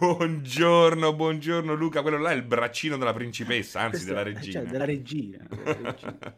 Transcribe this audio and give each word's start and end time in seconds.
Buongiorno, 0.00 1.12
buongiorno 1.12 1.74
Luca. 1.74 2.00
Quello 2.00 2.16
là 2.16 2.30
è 2.30 2.34
il 2.34 2.42
braccino 2.42 2.96
della 2.96 3.12
principessa, 3.12 3.80
anzi 3.80 4.06
della 4.06 4.20
eh, 4.20 4.32
regina. 4.32 4.60
Cioè, 4.60 4.70
della 4.70 4.86
regina. 4.86 5.46
della 5.50 5.74
regina. 5.92 6.36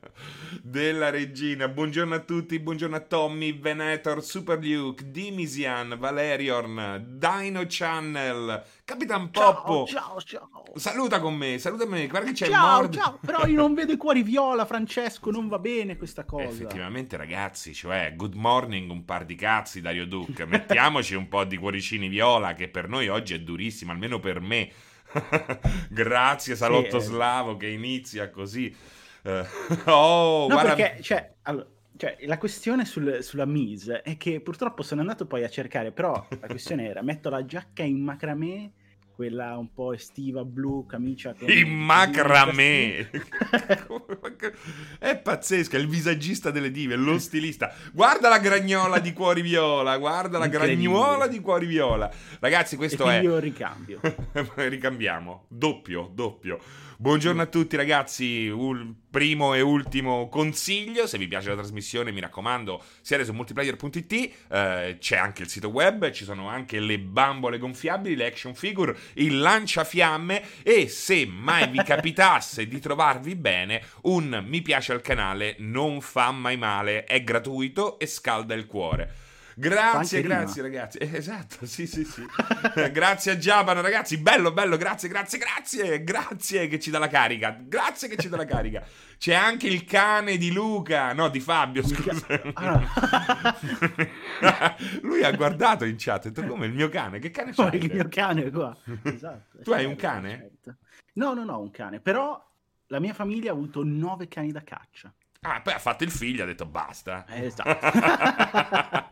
della 0.62 1.10
regina. 1.10 1.68
Buongiorno 1.68 2.12
a 2.16 2.18
tutti, 2.18 2.58
buongiorno 2.58 2.96
a 2.96 3.00
Tommy, 3.00 3.56
Venator, 3.56 4.20
Super 4.24 4.58
Luke, 4.58 5.08
Dimisian, 5.12 5.96
Valerion, 5.96 7.04
Dino 7.06 7.62
Channel, 7.68 8.64
Capitan 8.92 9.30
Poppo. 9.30 9.86
Ciao, 9.86 10.20
ciao, 10.20 10.48
ciao. 10.50 10.62
Saluta 10.74 11.18
con 11.18 11.34
me, 11.34 11.56
saluta 11.56 11.86
me. 11.86 12.06
Guarda 12.08 12.28
che 12.28 12.34
c'è 12.34 12.46
il 12.46 12.52
Ciao, 12.52 12.80
Mord. 12.80 12.94
ciao. 12.94 13.18
Però 13.24 13.46
io 13.46 13.56
non 13.56 13.72
vedo 13.72 13.92
i 13.92 13.96
cuori 13.96 14.22
viola, 14.22 14.66
Francesco, 14.66 15.30
non 15.30 15.48
va 15.48 15.58
bene 15.58 15.96
questa 15.96 16.24
cosa. 16.24 16.44
Effettivamente, 16.44 17.16
ragazzi, 17.16 17.72
cioè, 17.72 18.12
good 18.14 18.34
morning, 18.34 18.90
un 18.90 19.06
par 19.06 19.24
di 19.24 19.34
cazzi, 19.34 19.80
Dario 19.80 20.06
Duke. 20.06 20.44
Mettiamoci 20.44 21.14
un 21.14 21.26
po' 21.28 21.44
di 21.44 21.56
cuoricini 21.56 22.08
viola, 22.08 22.52
che 22.52 22.68
per 22.68 22.88
noi 22.88 23.08
oggi 23.08 23.32
è 23.32 23.40
durissimo, 23.40 23.92
almeno 23.92 24.20
per 24.20 24.40
me. 24.40 24.70
Grazie, 25.88 26.54
Salotto 26.54 26.98
eh. 26.98 27.00
Slavo, 27.00 27.56
che 27.56 27.68
inizia 27.68 28.28
così. 28.28 28.74
Eh, 29.22 29.44
oh, 29.86 30.46
No, 30.48 30.54
guarda. 30.54 30.74
perché, 30.74 31.02
cioè, 31.02 31.32
allora, 31.42 31.66
cioè, 31.96 32.16
la 32.22 32.36
questione 32.36 32.84
sul- 32.84 33.22
sulla 33.22 33.46
Mise 33.46 34.02
è 34.02 34.16
che 34.16 34.40
purtroppo 34.40 34.82
sono 34.82 35.00
andato 35.00 35.26
poi 35.26 35.44
a 35.44 35.48
cercare, 35.48 35.92
però 35.92 36.26
la 36.40 36.46
questione 36.46 36.88
era, 36.88 37.00
metto 37.02 37.30
la 37.30 37.44
giacca 37.44 37.82
in 37.82 38.02
macramè, 38.02 38.70
quella 39.22 39.56
un 39.56 39.72
po' 39.72 39.92
estiva, 39.92 40.44
blu, 40.44 40.84
camicia 40.84 41.32
con... 41.32 41.48
Il 41.48 41.64
macramè 41.64 43.08
è 44.98 45.16
pazzesco, 45.16 45.76
è 45.76 45.78
il 45.78 45.86
visagista 45.86 46.50
delle 46.50 46.72
dive, 46.72 46.96
lo 46.96 47.20
stilista. 47.20 47.72
Guarda 47.92 48.28
la 48.28 48.38
gragnola 48.38 48.98
di 48.98 49.12
cuori 49.12 49.40
viola, 49.40 49.96
guarda 49.98 50.38
la 50.38 50.48
gragnola 50.48 51.28
di 51.28 51.38
cuori 51.38 51.66
viola. 51.66 52.10
Ragazzi, 52.40 52.74
questo 52.74 53.08
è 53.08 53.20
io 53.20 53.38
ricambio. 53.38 54.00
Ricambiamo, 54.56 55.44
doppio, 55.46 56.10
doppio. 56.12 56.58
Buongiorno 57.02 57.42
a 57.42 57.46
tutti 57.46 57.74
ragazzi, 57.74 58.46
un 58.46 58.94
primo 59.10 59.54
e 59.54 59.60
ultimo 59.60 60.28
consiglio, 60.28 61.08
se 61.08 61.18
vi 61.18 61.26
piace 61.26 61.48
la 61.48 61.56
trasmissione 61.56 62.12
mi 62.12 62.20
raccomando 62.20 62.80
siate 63.00 63.24
su 63.24 63.32
multiplayer.it, 63.32 64.12
eh, 64.48 64.96
c'è 65.00 65.16
anche 65.16 65.42
il 65.42 65.48
sito 65.48 65.70
web, 65.70 66.12
ci 66.12 66.22
sono 66.22 66.46
anche 66.46 66.78
le 66.78 67.00
bambole 67.00 67.58
gonfiabili, 67.58 68.14
le 68.14 68.26
action 68.26 68.54
figure, 68.54 68.96
il 69.14 69.40
lanciafiamme 69.40 70.44
e 70.62 70.86
se 70.86 71.26
mai 71.26 71.68
vi 71.70 71.78
capitasse 71.82 72.68
di 72.68 72.78
trovarvi 72.78 73.34
bene, 73.34 73.82
un 74.02 74.40
mi 74.46 74.62
piace 74.62 74.92
al 74.92 75.00
canale 75.00 75.56
non 75.58 76.00
fa 76.00 76.30
mai 76.30 76.56
male, 76.56 77.02
è 77.02 77.24
gratuito 77.24 77.98
e 77.98 78.06
scalda 78.06 78.54
il 78.54 78.66
cuore. 78.66 79.31
Grazie, 79.54 80.18
anche 80.18 80.28
grazie 80.28 80.62
ragazzi. 80.62 80.98
Eh, 80.98 81.10
esatto, 81.12 81.64
sì, 81.66 81.86
sì, 81.86 82.04
sì. 82.04 82.24
grazie 82.90 83.32
a 83.32 83.38
Giabano, 83.38 83.80
ragazzi. 83.80 84.18
Bello, 84.18 84.52
bello, 84.52 84.76
grazie, 84.76 85.08
grazie, 85.08 85.38
grazie. 85.38 86.04
Grazie 86.04 86.68
che 86.68 86.78
ci 86.78 86.90
dà 86.90 86.98
la 86.98 87.08
carica. 87.08 87.56
Grazie 87.60 88.08
che 88.08 88.16
ci 88.16 88.28
dà 88.28 88.36
la 88.36 88.44
carica. 88.44 88.84
C'è 89.18 89.34
anche 89.34 89.68
il 89.68 89.84
cane 89.84 90.36
di 90.36 90.52
Luca, 90.52 91.12
no, 91.12 91.28
di 91.28 91.40
Fabio, 91.40 91.82
scusa. 91.86 92.26
Ah, 92.54 93.56
Lui 95.02 95.22
ha 95.22 95.32
guardato 95.32 95.84
in 95.84 95.96
chat 95.98 96.24
e 96.24 96.28
ha 96.28 96.30
detto 96.32 96.46
come 96.46 96.66
il 96.66 96.72
mio 96.72 96.88
cane? 96.88 97.18
Che 97.18 97.30
cane 97.30 97.52
c'hai? 97.52 97.76
il 97.76 97.92
mio 97.92 98.08
cane 98.08 98.50
qua. 98.50 98.76
Esatto. 99.02 99.58
Tu 99.62 99.72
hai 99.72 99.84
un 99.84 99.96
cane? 99.96 100.50
certo. 100.62 100.76
No, 101.14 101.34
no, 101.34 101.44
no, 101.44 101.60
un 101.60 101.70
cane. 101.70 102.00
Però 102.00 102.42
la 102.86 103.00
mia 103.00 103.14
famiglia 103.14 103.50
ha 103.50 103.54
avuto 103.54 103.82
nove 103.84 104.28
cani 104.28 104.52
da 104.52 104.62
caccia. 104.62 105.12
Ah, 105.44 105.60
poi 105.60 105.72
ha 105.72 105.78
fatto 105.80 106.04
il 106.04 106.10
figlio, 106.12 106.44
ha 106.44 106.46
detto 106.46 106.66
basta. 106.66 107.24
Eh, 107.26 107.46
Esatto. 107.46 109.10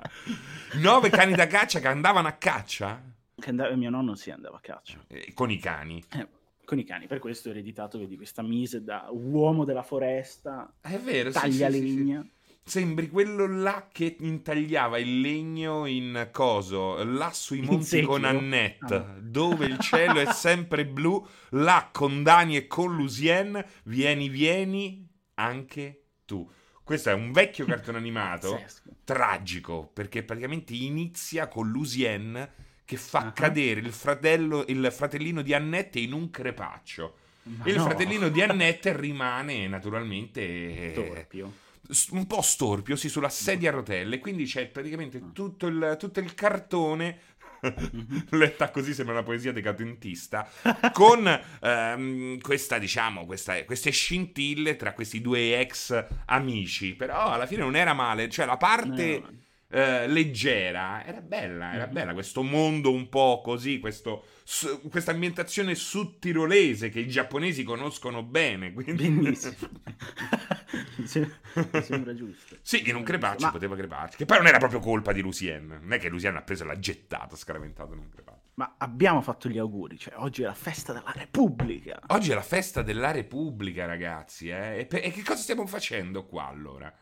Nove 0.78 1.10
cani 1.10 1.34
da 1.34 1.48
caccia 1.48 1.80
che 1.80 1.88
andavano 1.88 2.28
a 2.28 2.32
caccia 2.32 3.02
Che 3.34 3.50
andava- 3.50 3.74
mio 3.74 3.90
nonno 3.90 4.14
si 4.14 4.30
andava 4.30 4.58
a 4.58 4.60
caccia. 4.60 4.98
Eh, 5.08 5.32
con 5.34 5.50
i 5.50 5.58
cani. 5.58 6.00
Eh, 6.12 6.28
con 6.64 6.78
i 6.78 6.84
cani, 6.84 7.08
per 7.08 7.18
questo 7.18 7.48
ho 7.48 7.50
ereditato, 7.50 7.98
vedi, 7.98 8.14
questa 8.16 8.42
mise 8.42 8.84
da 8.84 9.08
uomo 9.10 9.64
della 9.64 9.82
foresta, 9.82 10.72
È 10.80 10.96
vero, 10.98 11.32
sì, 11.32 11.38
taglia 11.40 11.68
sì, 11.68 11.74
sì, 11.80 11.80
sì. 11.88 11.94
legna. 11.96 12.26
Sembri 12.62 13.08
quello 13.08 13.46
là 13.48 13.88
che 13.90 14.16
intagliava 14.20 14.98
il 14.98 15.20
legno 15.20 15.86
in 15.86 16.28
coso, 16.30 17.02
là 17.02 17.32
sui 17.32 17.60
monti 17.62 18.02
con 18.02 18.22
Annette, 18.24 18.94
Ah. 18.94 19.16
dove 19.20 19.66
il 19.66 19.78
cielo 19.82 20.20
è 20.20 20.32
sempre 20.32 20.86
blu, 20.86 21.26
là 21.50 21.88
con 21.90 22.22
Dani 22.22 22.54
e 22.56 22.68
con 22.68 22.94
Lucien, 22.94 23.64
vieni, 23.84 24.28
vieni 24.28 25.08
anche 25.34 25.99
tu. 26.30 26.48
Questo 26.84 27.10
è 27.10 27.12
un 27.12 27.32
vecchio 27.32 27.64
cartone 27.66 27.98
animato, 28.04 28.52
Pazzesco. 28.52 28.90
tragico, 29.04 29.90
perché 29.92 30.22
praticamente 30.22 30.74
inizia 30.74 31.48
con 31.48 31.68
Lucien 31.68 32.48
che 32.84 32.96
fa 32.96 33.18
Ah. 33.26 33.32
cadere 33.32 33.80
il 33.80 33.92
fratello, 33.92 34.64
il 34.68 34.88
fratellino 34.92 35.42
di 35.42 35.52
Annette 35.54 35.98
in 35.98 36.12
un 36.12 36.30
crepaccio. 36.30 37.16
Ma 37.42 37.64
il 37.66 37.76
no, 37.76 37.84
fratellino 37.84 38.28
di 38.28 38.42
Annette 38.42 38.96
rimane 38.96 39.66
naturalmente 39.68 40.92
Torpio. 40.94 41.52
s- 41.88 42.08
un 42.10 42.26
po' 42.26 42.42
storpio, 42.42 42.96
sì, 42.96 43.08
sulla 43.08 43.28
sedia 43.28 43.70
a 43.70 43.74
rotelle. 43.74 44.18
Quindi 44.18 44.44
c'è 44.44 44.66
praticamente 44.68 45.32
tutto 45.32 45.66
il, 45.66 45.96
tutto 45.98 46.20
il 46.20 46.34
cartone. 46.34 47.18
Letta 48.30 48.70
così 48.70 48.94
sembra 48.94 49.14
una 49.14 49.22
poesia 49.22 49.52
decadentista. 49.52 50.48
Con 50.92 51.40
ehm, 51.60 52.38
questa, 52.40 52.78
diciamo, 52.78 53.26
questa- 53.26 53.64
queste 53.64 53.90
scintille 53.90 54.76
tra 54.76 54.92
questi 54.92 55.20
due 55.20 55.58
ex 55.60 56.04
amici. 56.26 56.94
Però 56.94 57.30
alla 57.30 57.46
fine 57.46 57.60
non 57.62 57.76
era 57.76 57.92
male. 57.92 58.28
Cioè, 58.28 58.46
la 58.46 58.56
parte 58.56 59.20
No, 59.20 59.30
eh, 59.72 60.08
leggera 60.08 61.04
era 61.06 61.20
bella. 61.20 61.72
Era 61.74 61.86
Mhm. 61.86 61.92
bella. 61.92 62.12
Questo 62.12 62.42
mondo 62.42 62.92
un 62.92 63.08
po' 63.08 63.40
così. 63.44 63.78
Questo, 63.78 64.24
su- 64.44 64.88
questa 64.88 65.12
ambientazione 65.12 65.74
sudtirolese 65.74 66.88
che 66.88 67.00
i 67.00 67.08
giapponesi 67.08 67.62
conoscono 67.62 68.22
bene. 68.22 68.72
Quindi... 68.72 69.08
Benissimo. 69.08 69.54
mi, 70.96 71.06
sem- 71.06 71.32
mi 71.72 71.82
sembra 71.82 72.14
giusto. 72.14 72.56
Sì, 72.62 72.88
in 72.88 72.96
un 72.96 73.02
crepaccio 73.02 73.46
Ma- 73.46 73.52
poteva 73.52 73.76
creparci. 73.76 74.16
Che 74.16 74.24
poi 74.24 74.38
non 74.38 74.46
era 74.46 74.58
proprio 74.58 74.80
colpa 74.80 75.12
di 75.12 75.20
Lucien. 75.20 75.78
Non 75.80 75.92
è 75.92 75.98
che 75.98 76.08
Lucien 76.08 76.36
ha 76.36 76.42
preso 76.42 76.64
e 76.64 76.66
l'ha 76.66 76.78
gettato, 76.78 77.36
scaraventato 77.36 77.92
in 77.92 77.98
un 78.00 78.08
crepaccio. 78.08 78.38
Ma 78.54 78.74
abbiamo 78.78 79.22
fatto 79.22 79.48
gli 79.48 79.58
auguri, 79.58 79.98
cioè 79.98 80.14
oggi 80.16 80.42
è 80.42 80.46
la 80.46 80.54
festa 80.54 80.92
della 80.92 81.12
Repubblica. 81.14 81.98
Oggi 82.08 82.30
è 82.30 82.34
la 82.34 82.42
festa 82.42 82.82
della 82.82 83.10
Repubblica, 83.10 83.86
ragazzi. 83.86 84.48
Eh? 84.50 84.80
E, 84.80 84.86
pe- 84.86 85.00
e 85.00 85.10
che 85.10 85.22
cosa 85.22 85.40
stiamo 85.40 85.66
facendo 85.66 86.26
qua 86.26 86.46
allora? 86.46 86.92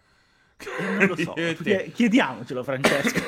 Eh, 0.59 0.97
non 0.99 1.07
lo 1.07 1.17
so, 1.17 1.35
chiediamocelo 1.93 2.65
Francesco. 2.65 3.21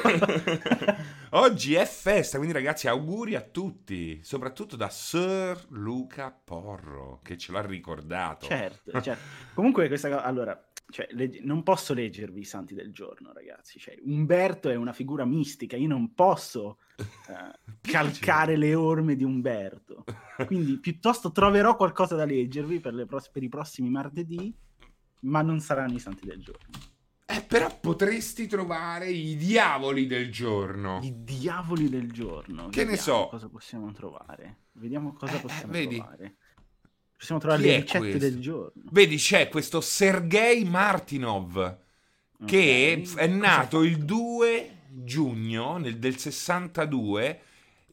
Oggi 1.32 1.74
è 1.74 1.84
festa, 1.86 2.38
quindi 2.38 2.54
ragazzi 2.54 2.88
auguri 2.88 3.36
a 3.36 3.40
tutti, 3.40 4.20
soprattutto 4.24 4.74
da 4.74 4.88
Sir 4.88 5.64
Luca 5.68 6.32
Porro, 6.32 7.20
che 7.22 7.38
ce 7.38 7.52
l'ha 7.52 7.64
ricordato. 7.64 8.46
certo, 8.46 8.90
certo. 9.00 9.22
Comunque 9.54 9.86
questa 9.86 10.08
cosa, 10.08 10.24
allora, 10.24 10.60
cioè, 10.88 11.06
legge- 11.12 11.40
non 11.44 11.62
posso 11.62 11.94
leggervi 11.94 12.40
i 12.40 12.44
santi 12.44 12.74
del 12.74 12.92
giorno, 12.92 13.32
ragazzi. 13.32 13.78
Cioè, 13.78 13.96
Umberto 14.02 14.68
è 14.68 14.74
una 14.74 14.92
figura 14.92 15.24
mistica, 15.24 15.76
io 15.76 15.86
non 15.86 16.14
posso 16.14 16.78
eh, 16.96 17.78
calcare 17.80 18.56
le 18.56 18.74
orme 18.74 19.14
di 19.14 19.22
Umberto. 19.22 20.04
Quindi 20.46 20.78
piuttosto 20.80 21.30
troverò 21.30 21.76
qualcosa 21.76 22.16
da 22.16 22.24
leggervi 22.24 22.80
per, 22.80 22.94
le 22.94 23.06
pros- 23.06 23.30
per 23.30 23.44
i 23.44 23.48
prossimi 23.48 23.88
martedì, 23.88 24.52
ma 25.20 25.42
non 25.42 25.60
saranno 25.60 25.94
i 25.94 26.00
santi 26.00 26.26
del 26.26 26.42
giorno. 26.42 26.89
Però 27.50 27.78
potresti 27.80 28.46
trovare 28.46 29.10
i 29.10 29.34
diavoli 29.36 30.06
del 30.06 30.30
giorno. 30.30 31.00
I 31.02 31.24
diavoli 31.24 31.88
del 31.88 32.12
giorno. 32.12 32.68
Che 32.68 32.84
ne 32.84 32.90
Vediamo 32.94 33.22
so. 33.22 33.26
Cosa 33.28 33.48
possiamo 33.48 33.90
trovare? 33.92 34.58
Vediamo 34.74 35.12
cosa 35.14 35.36
Eh, 35.36 35.40
possiamo 35.40 35.72
vedi? 35.72 35.96
trovare. 35.96 36.36
Possiamo 37.16 37.40
trovare 37.40 37.60
Chi 37.62 37.68
le 37.68 37.74
ricette 37.80 37.98
questo? 37.98 38.18
del 38.18 38.40
giorno. 38.40 38.82
Vedi, 38.92 39.16
c'è 39.16 39.48
questo 39.48 39.80
Sergei 39.80 40.64
Martinov. 40.64 41.78
che 42.46 42.96
Ok. 43.00 43.06
f- 43.06 43.16
è 43.16 43.26
nato 43.26 43.82
il 43.82 43.92
fatto? 43.96 44.04
2 44.04 44.76
giugno 44.88 45.76
nel- 45.76 45.98
del 45.98 46.16
62 46.16 47.40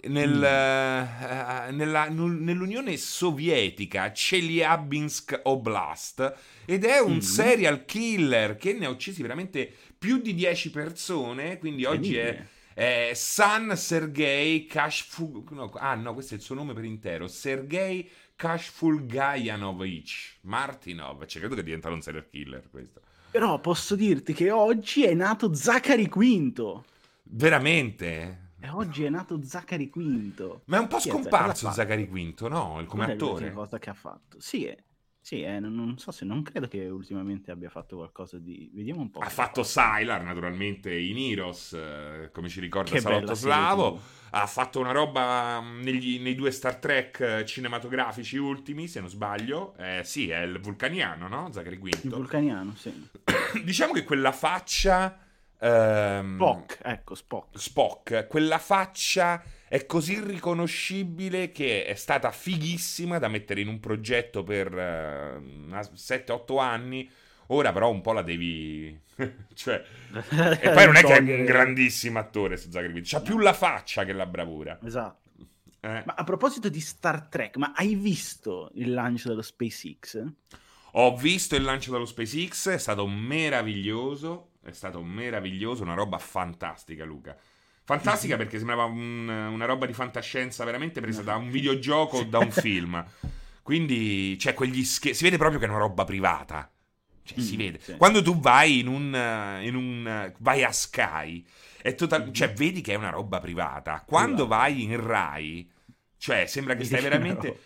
nel, 0.08 0.38
Mm. 0.38 0.44
eh, 0.44 1.72
nella- 1.72 2.10
nu- 2.10 2.28
nell'Unione 2.44 2.98
Sovietica, 2.98 4.12
Chelyabinsk 4.14 5.40
Oblast, 5.44 6.34
ed 6.66 6.84
è 6.86 7.00
un 7.00 7.16
Mm. 7.16 7.20
serial 7.20 7.86
killer 7.86 8.56
che 8.58 8.74
ne 8.74 8.86
ha 8.86 8.90
uccisi 8.90 9.22
veramente 9.22 9.72
più 9.98 10.18
di 10.18 10.34
10 10.36 10.70
persone, 10.72 11.58
quindi 11.58 11.86
oggi 11.86 12.16
è... 12.18 12.22
Incredibile. 12.22 12.56
è 12.78 13.12
San 13.16 13.76
Sergei 13.76 14.68
Kashful... 14.68 15.44
No, 15.50 15.72
ah 15.78 15.96
no, 15.96 16.14
questo 16.14 16.36
è 16.36 16.38
il 16.38 16.44
suo 16.44 16.54
nome 16.54 16.74
per 16.74 16.84
intero. 16.84 17.28
Sergei 17.28 18.08
Kashfulgayanovich 18.36 20.38
Martinov. 20.42 21.26
Cioè, 21.26 21.40
credo 21.42 21.56
che 21.56 21.64
diventerà 21.64 21.96
un 21.96 22.02
serial 22.02 22.28
killer 22.30 22.68
questo. 22.70 23.02
Però 23.32 23.60
posso 23.60 23.96
dirti 23.96 24.34
che 24.34 24.52
oggi 24.52 25.06
è 25.06 25.16
nato 25.16 25.56
Zachary 25.56 26.08
Quinto. 26.08 26.86
Veramente? 27.24 28.47
E 28.68 28.70
oggi 28.70 29.06
è 29.06 29.10
nato 29.10 29.42
Zachary 29.42 29.88
Quinto. 29.88 30.64
Ma 30.66 30.76
è 30.76 30.80
un 30.82 30.88
po' 30.88 30.98
Chi 30.98 31.08
è 31.08 31.12
scomparso 31.12 31.72
Zachary? 31.72 32.06
Quinto, 32.06 32.50
no? 32.50 32.80
Il- 32.82 32.86
Come 32.88 33.04
Qual 33.06 33.10
è 33.10 33.14
attore. 33.14 33.32
l'ultima 33.32 33.54
cosa 33.54 33.80
che 33.80 33.90
ha 33.90 33.94
fatto? 33.94 34.40
Sì, 34.42 34.66
è- 34.66 34.78
Sì, 35.22 35.42
eh, 35.42 35.60
non, 35.60 35.74
non 35.76 35.98
so 35.98 36.12
se 36.12 36.24
non 36.26 36.42
credo 36.42 36.68
che 36.68 36.88
ultimamente 36.88 37.52
abbia 37.52 37.70
fatto 37.70 37.96
qualcosa 37.98 38.38
di. 38.40 38.70
Vediamo 38.74 39.02
un 39.02 39.10
po'. 39.12 39.20
Ha 39.20 39.30
fatto 39.30 39.62
Sylar, 39.64 40.22
naturalmente, 40.24 40.94
in 40.98 41.18
Heroes, 41.18 41.74
eh, 41.74 42.30
come 42.34 42.48
ci 42.50 42.60
ricorda 42.62 42.92
Che 42.92 43.00
Salotto 43.00 43.34
Slavo. 43.34 44.00
Ha 44.32 44.46
fatto 44.48 44.80
una 44.82 44.92
roba 44.92 45.60
mh, 45.62 45.82
negli- 45.84 46.22
nei 46.22 46.36
due 46.36 46.52
Star 46.52 46.78
Trek 46.78 47.20
eh, 47.22 47.46
cinematografici 47.46 48.36
ultimi, 48.38 48.88
se 48.90 49.00
non 49.02 49.10
sbaglio. 49.10 49.76
Eh, 49.78 50.02
sì, 50.04 50.30
è 50.30 50.40
il 50.42 50.60
vulcaniano, 50.60 51.28
no? 51.30 51.52
Zachary 51.54 51.76
Il 51.76 51.80
Quinto. 51.82 52.16
vulcaniano, 52.18 52.74
sì. 52.76 52.92
diciamo 53.64 53.94
che 53.94 54.04
quella 54.04 54.32
faccia... 54.34 55.22
ehm, 55.60 56.36
Spock, 56.36 56.80
ecco, 56.84 57.16
Spock. 57.16 57.60
Spock, 57.60 58.28
quella 58.28 58.58
faccia 58.58 59.44
è 59.68 59.86
così 59.86 60.20
riconoscibile 60.22 61.52
che 61.52 61.86
è 61.86 61.96
stata 61.96 62.32
fighissima 62.32 63.20
da 63.20 63.28
mettere 63.28 63.62
in 63.62 63.68
un 63.68 63.80
progetto 63.80 64.44
per 64.44 64.78
eh, 64.78 65.36
una- 65.36 65.82
7-8 65.82 66.60
anni. 66.60 67.10
Ora 67.48 67.72
però 67.72 67.90
un 67.90 68.02
po' 68.02 68.12
la 68.12 68.24
devi... 68.24 68.98
cioè... 69.54 69.84
E 70.62 70.70
poi 70.72 70.86
non 70.86 70.96
è 70.96 71.04
che 71.04 71.16
è 71.16 71.20
un 71.20 71.46
grandissimo 71.46 72.20
attore, 72.20 72.58
sto 72.58 72.72
Zachary 72.72 72.92
Quinto. 72.92 73.10
C'ha 73.12 73.22
più 73.22 73.38
la 73.38 73.54
faccia 73.54 74.04
che 74.04 74.14
la 74.14 74.26
bravura. 74.26 74.78
Esatto. 74.84 75.26
Eh. 75.80 76.04
Ma 76.06 76.14
a 76.16 76.24
proposito 76.24 76.70
di 76.70 76.82
Star 76.82 77.28
Trek, 77.28 77.56
ma 77.58 77.72
hai 77.76 77.96
visto 77.96 78.72
il 78.76 78.94
lancio 78.94 79.30
dello 79.30 79.42
SpaceX? 79.42 80.26
Ho 80.94 81.16
visto 81.16 81.56
il 81.56 81.64
lancio 81.64 81.92
dallo 81.92 82.06
SpaceX, 82.06 82.70
è 82.70 82.78
stato 82.78 83.06
meraviglioso, 83.08 84.54
è 84.70 84.74
stato 84.74 85.02
meraviglioso, 85.04 85.84
una 85.84 85.94
roba 85.94 86.18
fantastica, 86.18 87.04
Luca. 87.06 87.36
Fantastica 87.84 88.36
perché 88.38 88.58
sembrava 88.58 88.84
un- 88.84 89.28
una 89.30 89.66
roba 89.66 89.86
di 89.86 89.94
fantascienza 89.94 90.64
veramente 90.66 91.00
presa 91.02 91.24
da 91.24 91.36
un 91.36 91.50
videogioco 91.50 92.18
o 92.18 92.24
da 92.24 92.40
un 92.40 92.52
film. 92.52 93.04
Quindi 93.62 94.36
c'è 94.40 94.54
quegli 94.54 94.84
scherzi, 94.84 95.18
si 95.20 95.24
vede 95.24 95.38
proprio 95.38 95.60
che 95.60 95.66
è 95.66 95.70
una 95.70 95.78
roba 95.80 96.04
privata. 96.06 96.70
Cioè, 97.24 97.40
si 97.40 97.56
Mm, 97.56 97.58
vede. 97.58 97.80
sì. 97.80 97.96
Quando 97.98 98.22
tu 98.22 98.40
vai 98.40 98.80
in 98.80 98.88
un, 98.88 99.60
in 99.62 99.76
un 99.76 100.34
vai 100.40 100.64
a 100.64 100.72
Sky, 100.72 101.46
è 101.82 101.94
total- 101.96 102.32
cioè 102.32 102.54
vedi 102.54 102.82
che 102.82 102.94
è 102.94 102.96
una 102.96 103.10
roba 103.10 103.40
privata. 103.40 104.04
Quando 104.06 104.48
Privata. 104.48 104.48
vai 104.48 104.84
in 104.84 105.06
Rai, 105.06 105.70
cioè 106.18 106.46
sembra 106.48 106.76
che 106.76 106.84
stai 106.86 107.02
veramente 107.02 107.60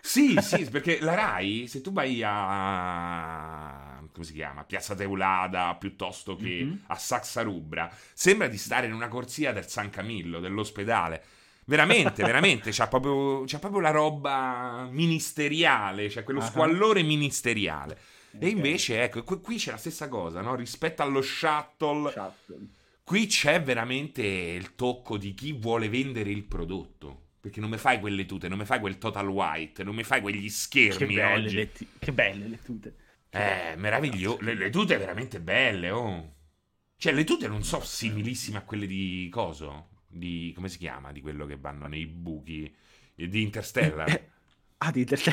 sì, 0.00 0.36
sì, 0.40 0.68
perché 0.70 1.00
la 1.00 1.14
Rai, 1.14 1.66
se 1.66 1.80
tu 1.80 1.92
vai 1.92 2.22
a... 2.22 3.85
come 4.16 4.26
si 4.26 4.32
chiama? 4.32 4.64
Piazza 4.64 4.94
Teulada, 4.94 5.76
piuttosto 5.78 6.36
che 6.36 6.62
Mhm. 6.64 6.84
a 6.86 6.96
Saxarubra, 6.96 7.90
sembra 8.14 8.48
di 8.48 8.56
stare 8.56 8.86
in 8.86 8.92
una 8.94 9.08
corsia 9.08 9.52
del 9.52 9.68
San 9.68 9.90
Camillo, 9.90 10.40
dell'ospedale. 10.40 11.22
Veramente, 11.66 12.22
veramente, 12.24 12.70
c'ha 12.72 12.88
proprio, 12.88 13.44
c'ha 13.44 13.58
proprio 13.58 13.80
la 13.80 13.90
roba 13.90 14.88
ministeriale, 14.90 16.08
c'è 16.08 16.22
quello 16.24 16.40
Ah. 16.40 16.44
squallore 16.44 17.02
ministeriale. 17.02 17.98
E 18.38 18.46
Ok. 18.46 18.52
invece, 18.52 19.02
ecco, 19.02 19.22
qui 19.40 19.56
c'è 19.56 19.70
la 19.72 19.76
stessa 19.76 20.08
cosa, 20.08 20.40
no? 20.40 20.54
Rispetto 20.54 21.02
allo 21.02 21.20
shuttle, 21.22 22.10
Shuttle. 22.10 22.66
Qui 23.04 23.26
c'è 23.26 23.62
veramente 23.62 24.22
il 24.22 24.74
tocco 24.74 25.16
di 25.16 25.32
chi 25.34 25.52
vuole 25.52 25.88
vendere 25.88 26.30
il 26.30 26.42
prodotto. 26.44 27.22
Perché 27.40 27.60
non 27.60 27.70
mi 27.70 27.78
fai 27.78 28.00
quelle 28.00 28.26
tute, 28.26 28.48
non 28.48 28.58
mi 28.58 28.64
fai 28.64 28.80
quel 28.80 28.98
total 28.98 29.28
white, 29.28 29.84
non 29.84 29.94
mi 29.94 30.02
fai 30.02 30.20
quegli 30.20 30.42
Che 30.42 30.50
schermi 30.50 31.14
belle, 31.14 31.34
oggi. 31.46 31.54
le 31.56 31.72
ti- 31.72 31.88
che 31.98 32.12
belle 32.12 32.48
le 32.48 32.58
tute. 32.62 32.94
Eh, 33.38 33.74
meraviglioso. 33.76 34.38
Le, 34.42 34.54
le 34.54 34.70
tute 34.70 34.96
veramente 34.96 35.40
belle, 35.40 35.90
oh. 35.90 36.34
Cioè, 36.96 37.12
le 37.12 37.24
tute 37.24 37.48
non 37.48 37.62
so 37.64 37.80
similissime 37.80 38.58
a 38.58 38.62
quelle 38.62 38.86
di 38.86 39.28
coso. 39.30 39.90
Di 40.08 40.52
come 40.54 40.68
si 40.68 40.78
chiama? 40.78 41.12
Di 41.12 41.20
quello 41.20 41.46
che 41.46 41.56
vanno 41.58 41.86
nei 41.86 42.06
buchi 42.06 42.74
eh, 43.16 43.28
di 43.28 43.42
Interstellar. 43.42 44.10
Eh, 44.10 44.30
Ah, 44.78 44.90
di 44.90 45.04
terza- 45.06 45.32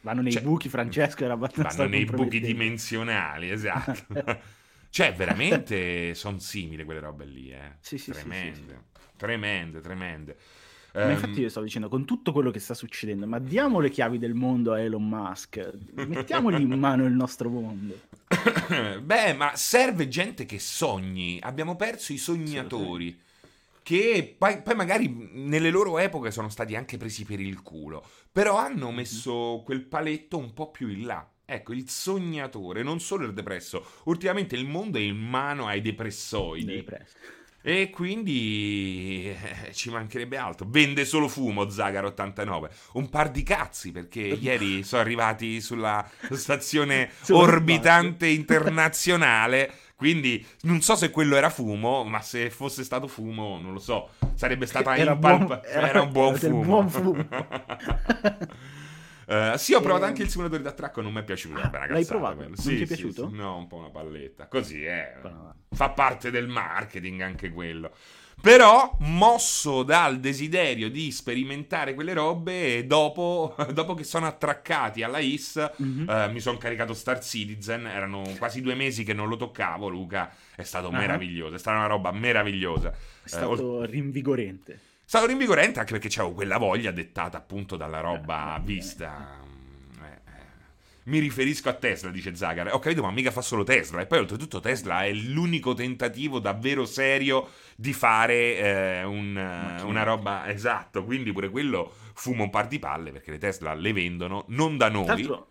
vanno 0.00 0.22
nei 0.22 0.32
Cioè, 0.32 0.42
buchi, 0.42 0.68
Francesco 0.70 1.24
era 1.24 1.34
abbastanza 1.34 1.84
Vanno 1.84 1.86
nei 1.86 2.06
buchi 2.06 2.40
dimensionali, 2.40 3.50
esatto. 3.50 4.20
cioè, 4.90 5.14
veramente 5.14 6.14
sono 6.14 6.38
simili 6.38 6.84
quelle 6.84 7.00
robe 7.00 7.24
lì, 7.24 7.50
eh. 7.52 7.76
Sì, 7.80 7.98
sì, 7.98 8.12
sì, 8.14 8.32
sì, 8.32 8.52
tremende, 8.54 8.86
tremende, 9.16 9.80
tremende. 9.80 10.36
Ma 10.94 11.00
Ehm, 11.04 11.10
infatti 11.12 11.40
io 11.40 11.48
stavo 11.48 11.64
dicendo, 11.64 11.88
con 11.88 12.04
tutto 12.04 12.32
quello 12.32 12.50
che 12.50 12.58
sta 12.58 12.74
succedendo, 12.74 13.26
ma 13.26 13.38
diamo 13.38 13.80
le 13.80 13.88
chiavi 13.90 14.18
del 14.18 14.34
mondo 14.34 14.72
a 14.72 14.80
Elon 14.80 15.08
Musk, 15.08 15.70
mettiamogli 15.94 16.60
in 16.60 16.72
mano 16.78 17.04
il 17.06 17.12
nostro 17.12 17.48
mondo. 17.48 17.98
Beh, 19.02 19.32
ma 19.34 19.56
serve 19.56 20.08
gente 20.08 20.44
che 20.44 20.58
sogni. 20.58 21.38
Abbiamo 21.40 21.76
perso 21.76 22.12
i 22.12 22.18
sognatori. 22.18 23.18
Che 23.82 24.34
poi, 24.38 24.62
poi 24.62 24.74
magari 24.76 25.30
nelle 25.32 25.70
loro 25.70 25.98
epoche 25.98 26.30
sono 26.30 26.48
stati 26.48 26.76
anche 26.76 26.98
presi 26.98 27.24
per 27.24 27.40
il 27.40 27.62
culo. 27.62 28.04
Però 28.30 28.56
hanno 28.56 28.90
Mhm. 28.90 28.94
messo 28.94 29.62
quel 29.64 29.82
paletto 29.82 30.38
un 30.38 30.52
po' 30.52 30.70
più 30.70 30.88
in 30.88 31.04
là. 31.06 31.26
Ecco, 31.44 31.72
il 31.72 31.88
sognatore, 31.88 32.82
non 32.82 33.00
solo 33.00 33.26
il 33.26 33.32
depresso. 33.34 33.84
Ultimamente 34.04 34.54
il 34.56 34.66
mondo 34.66 34.98
è 34.98 35.02
in 35.02 35.16
mano 35.18 35.66
ai 35.66 35.80
depressoidi. 35.80 36.64
Dei 36.64 36.82
prezzi. 36.84 37.14
E 37.64 37.90
quindi 37.90 39.28
eh, 39.30 39.72
ci 39.72 39.88
mancherebbe 39.90 40.36
altro. 40.36 40.66
Vende 40.68 41.04
solo 41.04 41.28
fumo 41.28 41.68
Zagar 41.70 42.04
89. 42.06 42.70
Un 42.94 43.08
par 43.08 43.30
di 43.30 43.42
cazzi 43.44 43.92
perché 43.92 44.20
ieri 44.20 44.82
sono 44.82 45.00
arrivati 45.00 45.60
sulla 45.62 46.04
stazione 46.32 47.10
orbitante 47.30 48.26
internazionale. 48.26 49.72
Quindi 49.94 50.44
non 50.62 50.80
so 50.80 50.96
se 50.96 51.10
quello 51.10 51.36
era 51.36 51.48
fumo, 51.48 52.02
ma 52.02 52.20
se 52.20 52.50
fosse 52.50 52.82
stato 52.82 53.06
fumo, 53.06 53.60
non 53.62 53.72
lo 53.72 53.78
so. 53.78 54.08
Sarebbe 54.34 54.66
stata 54.66 54.96
Era 54.96 55.12
impalpa- 55.12 55.44
buon- 55.44 55.60
era, 55.64 55.88
era- 55.88 56.02
un 56.02 56.10
buon 56.10 56.34
fumo. 56.36 56.62
buon 56.64 56.88
fumo. 56.90 57.28
Eh, 59.32 59.58
sì, 59.58 59.72
ho 59.74 59.80
provato 59.80 60.04
Eh, 60.04 60.08
anche 60.08 60.22
il 60.22 60.28
simulatore 60.28 60.62
d'attracco, 60.62 61.00
non 61.00 61.12
mi 61.12 61.20
è 61.20 61.24
piaciuto. 61.24 61.60
Ah, 61.60 61.68
una 61.72 61.86
l'hai 61.86 62.04
provato? 62.04 62.34
quello. 62.36 62.50
Non 62.50 62.58
Sì, 62.58 62.68
ti 62.68 62.74
è 62.74 62.78
sì, 62.80 62.84
piaciuto? 62.86 63.28
sì. 63.30 63.34
No, 63.36 63.56
un 63.56 63.66
po' 63.66 63.76
una 63.76 63.90
palletta. 63.90 64.46
Così, 64.46 64.84
eh. 64.84 65.12
No. 65.22 65.54
Fa 65.70 65.90
parte 65.90 66.30
del 66.30 66.48
marketing 66.48 67.20
anche 67.22 67.50
quello. 67.50 67.90
Però, 68.40 68.96
mosso 69.00 69.84
dal 69.84 70.18
desiderio 70.18 70.90
di 70.90 71.12
sperimentare 71.12 71.94
quelle 71.94 72.12
robe, 72.12 72.78
e 72.78 72.84
dopo, 72.86 73.54
dopo 73.72 73.94
che 73.94 74.02
sono 74.04 74.26
attraccati 74.26 75.02
alla 75.02 75.18
IS, 75.20 75.70
Mhm. 75.78 76.08
eh, 76.10 76.28
mi 76.32 76.40
sono 76.40 76.58
caricato 76.58 76.92
Star 76.92 77.22
Citizen. 77.22 77.86
Erano 77.86 78.22
quasi 78.38 78.60
due 78.60 78.74
mesi 78.74 79.04
che 79.04 79.12
non 79.14 79.28
lo 79.28 79.36
toccavo, 79.36 79.88
Luca. 79.88 80.30
È 80.56 80.62
stato 80.64 80.88
Ah. 80.88 80.96
meraviglioso. 80.98 81.54
È 81.54 81.58
stata 81.58 81.76
una 81.76 81.86
roba 81.86 82.10
meravigliosa. 82.10 82.90
È 82.90 82.94
Eh, 83.24 83.28
stato 83.28 83.84
rinvigorente. 83.84 84.78
Stato 85.12 85.26
rinvigorente 85.26 85.78
anche 85.78 85.92
perché 85.92 86.08
c'avevo 86.08 86.32
quella 86.32 86.56
voglia 86.56 86.90
dettata 86.90 87.36
appunto 87.36 87.76
dalla 87.76 88.00
roba 88.00 88.58
vista. 88.64 89.42
Eh, 90.00 90.06
eh. 90.06 90.20
Mi 91.04 91.18
riferisco 91.18 91.68
a 91.68 91.74
Tesla, 91.74 92.08
dice 92.08 92.34
Zagar. 92.34 92.72
Ho 92.72 92.78
capito, 92.78 93.02
ma 93.02 93.10
mica 93.10 93.30
fa 93.30 93.42
solo 93.42 93.62
Tesla. 93.62 94.00
E 94.00 94.06
poi, 94.06 94.20
oltretutto, 94.20 94.60
Tesla 94.60 95.04
è 95.04 95.12
l'unico 95.12 95.74
tentativo 95.74 96.38
davvero 96.38 96.86
serio 96.86 97.50
di 97.76 97.92
fare 97.92 98.56
eh, 98.56 99.04
un, 99.04 99.82
una 99.84 100.02
roba 100.02 100.48
esatto. 100.48 101.04
Quindi, 101.04 101.30
pure 101.30 101.50
quello 101.50 101.92
fuma 102.14 102.44
un 102.44 102.50
par 102.50 102.66
di 102.66 102.78
palle 102.78 103.12
perché 103.12 103.32
le 103.32 103.38
Tesla 103.38 103.74
le 103.74 103.92
vendono 103.92 104.46
non 104.48 104.78
da 104.78 104.88
Tra 104.88 104.98
noi. 104.98 105.06
l'altro 105.08 105.50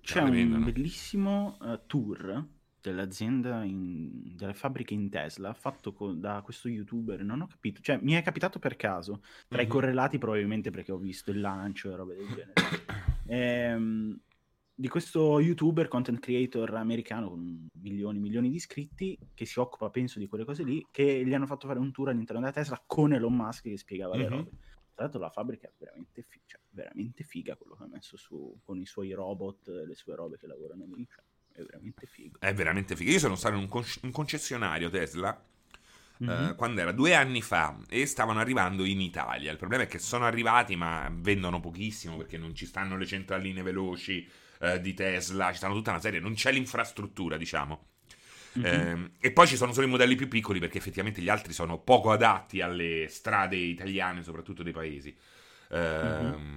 c'è 0.00 0.22
le 0.22 0.42
un 0.44 0.64
bellissimo 0.64 1.58
eh, 1.62 1.80
tour 1.86 2.42
dell'azienda, 2.88 3.62
in- 3.64 4.34
delle 4.36 4.54
fabbriche 4.54 4.94
in 4.94 5.08
Tesla, 5.10 5.52
fatto 5.54 5.92
co- 5.92 6.12
da 6.12 6.40
questo 6.42 6.68
youtuber, 6.68 7.22
non 7.22 7.40
ho 7.42 7.46
capito, 7.46 7.80
cioè 7.80 7.98
mi 8.02 8.12
è 8.12 8.22
capitato 8.22 8.58
per 8.58 8.76
caso, 8.76 9.22
tra 9.48 9.60
i 9.62 9.64
Mhm. 9.64 9.70
correlati 9.70 10.18
probabilmente 10.18 10.70
perché 10.70 10.92
ho 10.92 10.98
visto 10.98 11.30
il 11.30 11.40
lancio 11.40 11.90
e 11.92 11.96
robe 11.96 12.14
del 12.16 12.26
genere. 12.28 12.52
Ehm, 13.30 14.18
di 14.74 14.88
questo 14.88 15.40
youtuber, 15.40 15.88
content 15.88 16.18
creator 16.20 16.72
americano 16.76 17.30
con 17.30 17.66
milioni 17.82 18.18
e 18.18 18.20
milioni 18.20 18.48
di 18.48 18.56
iscritti, 18.56 19.18
che 19.34 19.44
si 19.44 19.58
occupa, 19.58 19.90
penso, 19.90 20.18
di 20.18 20.26
quelle 20.28 20.44
cose 20.44 20.62
lì, 20.62 20.86
che 20.90 21.24
gli 21.26 21.34
hanno 21.34 21.46
fatto 21.46 21.66
fare 21.66 21.78
un 21.80 21.90
tour 21.90 22.08
all'interno 22.10 22.40
della 22.40 22.52
Tesla 22.52 22.80
con 22.86 23.12
Elon 23.12 23.34
Musk 23.34 23.64
che 23.64 23.76
spiegava 23.76 24.16
le 24.16 24.24
Mhm. 24.24 24.30
robe. 24.30 24.50
Tra 24.94 25.06
l'altro 25.06 25.20
la 25.20 25.30
fabbrica 25.30 25.66
è 25.68 25.72
veramente, 25.78 26.22
fi- 26.22 26.40
cioè, 26.46 26.60
veramente 26.70 27.22
figa 27.24 27.56
quello 27.56 27.74
che 27.76 27.84
ha 27.84 27.88
messo 27.88 28.16
su 28.16 28.58
con 28.62 28.80
i 28.80 28.86
suoi 28.86 29.12
robot, 29.12 29.68
le 29.86 29.94
sue 29.94 30.14
robe 30.14 30.38
che 30.38 30.46
lavorano 30.46 30.86
lì. 30.94 31.06
cioè, 31.08 31.24
è 31.58 31.64
veramente 31.64 32.06
figo. 32.06 32.38
È 32.38 32.54
veramente 32.54 32.96
figo. 32.96 33.10
Io 33.10 33.18
sono 33.18 33.34
stato 33.36 33.54
in 33.54 33.62
un, 33.62 33.68
con- 33.68 33.84
un 34.02 34.10
concessionario 34.10 34.90
Tesla 34.90 35.42
Mhm. 36.20 36.30
eh, 36.30 36.54
quando 36.56 36.80
era 36.80 36.90
due 36.92 37.14
anni 37.14 37.42
fa 37.42 37.78
e 37.88 38.04
stavano 38.06 38.40
arrivando 38.40 38.84
in 38.84 39.00
Italia. 39.00 39.52
Il 39.52 39.56
problema 39.56 39.84
è 39.84 39.86
che 39.86 39.98
sono 40.00 40.24
arrivati, 40.26 40.74
ma 40.76 41.08
vendono 41.12 41.60
pochissimo 41.60 42.16
perché 42.16 42.36
non 42.38 42.54
ci 42.54 42.66
stanno 42.66 42.96
le 42.96 43.06
centraline 43.06 43.62
veloci 43.62 44.28
eh, 44.60 44.80
di 44.80 44.94
Tesla, 44.94 45.50
ci 45.50 45.58
stanno 45.58 45.74
tutta 45.74 45.90
una 45.90 46.00
serie, 46.00 46.18
non 46.20 46.34
c'è 46.34 46.50
l'infrastruttura, 46.52 47.36
diciamo. 47.36 47.86
Mhm. 48.54 48.64
Ehm, 48.64 49.10
e 49.20 49.30
poi 49.32 49.46
ci 49.46 49.56
sono 49.56 49.72
solo 49.72 49.86
i 49.86 49.90
modelli 49.90 50.16
più 50.16 50.26
piccoli 50.28 50.58
perché 50.58 50.78
effettivamente 50.78 51.20
gli 51.22 51.28
altri 51.28 51.52
sono 51.52 51.78
poco 51.78 52.10
adatti 52.10 52.60
alle 52.60 53.06
strade 53.08 53.56
italiane, 53.56 54.22
soprattutto 54.22 54.62
dei 54.64 54.72
paesi. 54.72 55.16
Ehm, 55.70 56.56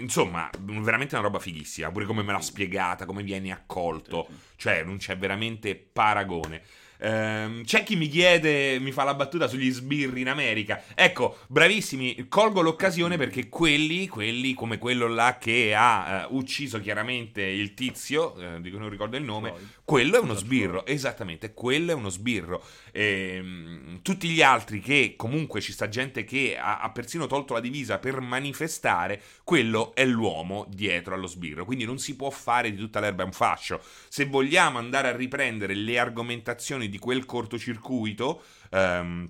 Insomma, 0.00 0.48
veramente 0.58 1.14
una 1.14 1.24
roba 1.24 1.38
fighissima. 1.38 1.90
Pure 1.90 2.06
come 2.06 2.22
me 2.22 2.32
l'ha 2.32 2.40
spiegata, 2.40 3.04
come 3.04 3.22
viene 3.22 3.52
accolto. 3.52 4.28
Cioè, 4.56 4.82
non 4.82 4.96
c'è 4.96 5.16
veramente 5.18 5.76
paragone. 5.76 6.62
Ehm, 7.00 7.64
c'è 7.64 7.82
chi 7.82 7.96
mi 7.96 8.08
chiede, 8.08 8.78
mi 8.78 8.92
fa 8.92 9.04
la 9.04 9.14
battuta 9.14 9.48
sugli 9.48 9.70
sbirri 9.70 10.20
in 10.20 10.28
America. 10.28 10.82
Ecco, 10.94 11.38
bravissimi, 11.48 12.26
colgo 12.28 12.60
l'occasione 12.60 13.16
perché 13.16 13.48
quelli, 13.48 14.06
quelli 14.08 14.54
come 14.54 14.78
quello 14.78 15.08
là 15.08 15.38
che 15.38 15.74
ha 15.74 16.26
uh, 16.28 16.36
ucciso 16.36 16.80
chiaramente 16.80 17.42
il 17.42 17.74
tizio, 17.74 18.34
uh, 18.36 18.60
di 18.60 18.70
cui 18.70 18.78
non 18.78 18.90
ricordo 18.90 19.16
il 19.16 19.24
nome, 19.24 19.52
quello 19.84 20.16
è 20.16 20.20
uno 20.20 20.34
sbirro, 20.34 20.84
esattamente, 20.86 21.54
quello 21.54 21.92
è 21.92 21.94
uno 21.94 22.10
sbirro. 22.10 22.62
E, 22.92 23.38
um, 23.40 24.02
tutti 24.02 24.28
gli 24.28 24.42
altri 24.42 24.80
che 24.80 25.14
comunque 25.16 25.60
ci 25.60 25.72
sta 25.72 25.88
gente 25.88 26.24
che 26.24 26.58
ha, 26.58 26.80
ha 26.80 26.90
persino 26.90 27.26
tolto 27.26 27.54
la 27.54 27.60
divisa 27.60 27.98
per 27.98 28.20
manifestare, 28.20 29.20
quello 29.44 29.94
è 29.94 30.04
l'uomo 30.04 30.66
dietro 30.68 31.14
allo 31.14 31.26
sbirro. 31.26 31.64
Quindi 31.64 31.84
non 31.84 31.98
si 31.98 32.14
può 32.14 32.28
fare 32.30 32.70
di 32.70 32.76
tutta 32.76 33.00
l'erba 33.00 33.24
un 33.24 33.32
fascio. 33.32 33.80
Se 34.08 34.26
vogliamo 34.26 34.78
andare 34.78 35.08
a 35.08 35.16
riprendere 35.16 35.74
le 35.74 35.98
argomentazioni 35.98 36.88
di 36.90 36.98
quel 36.98 37.24
cortocircuito. 37.24 38.42
Um, 38.70 39.28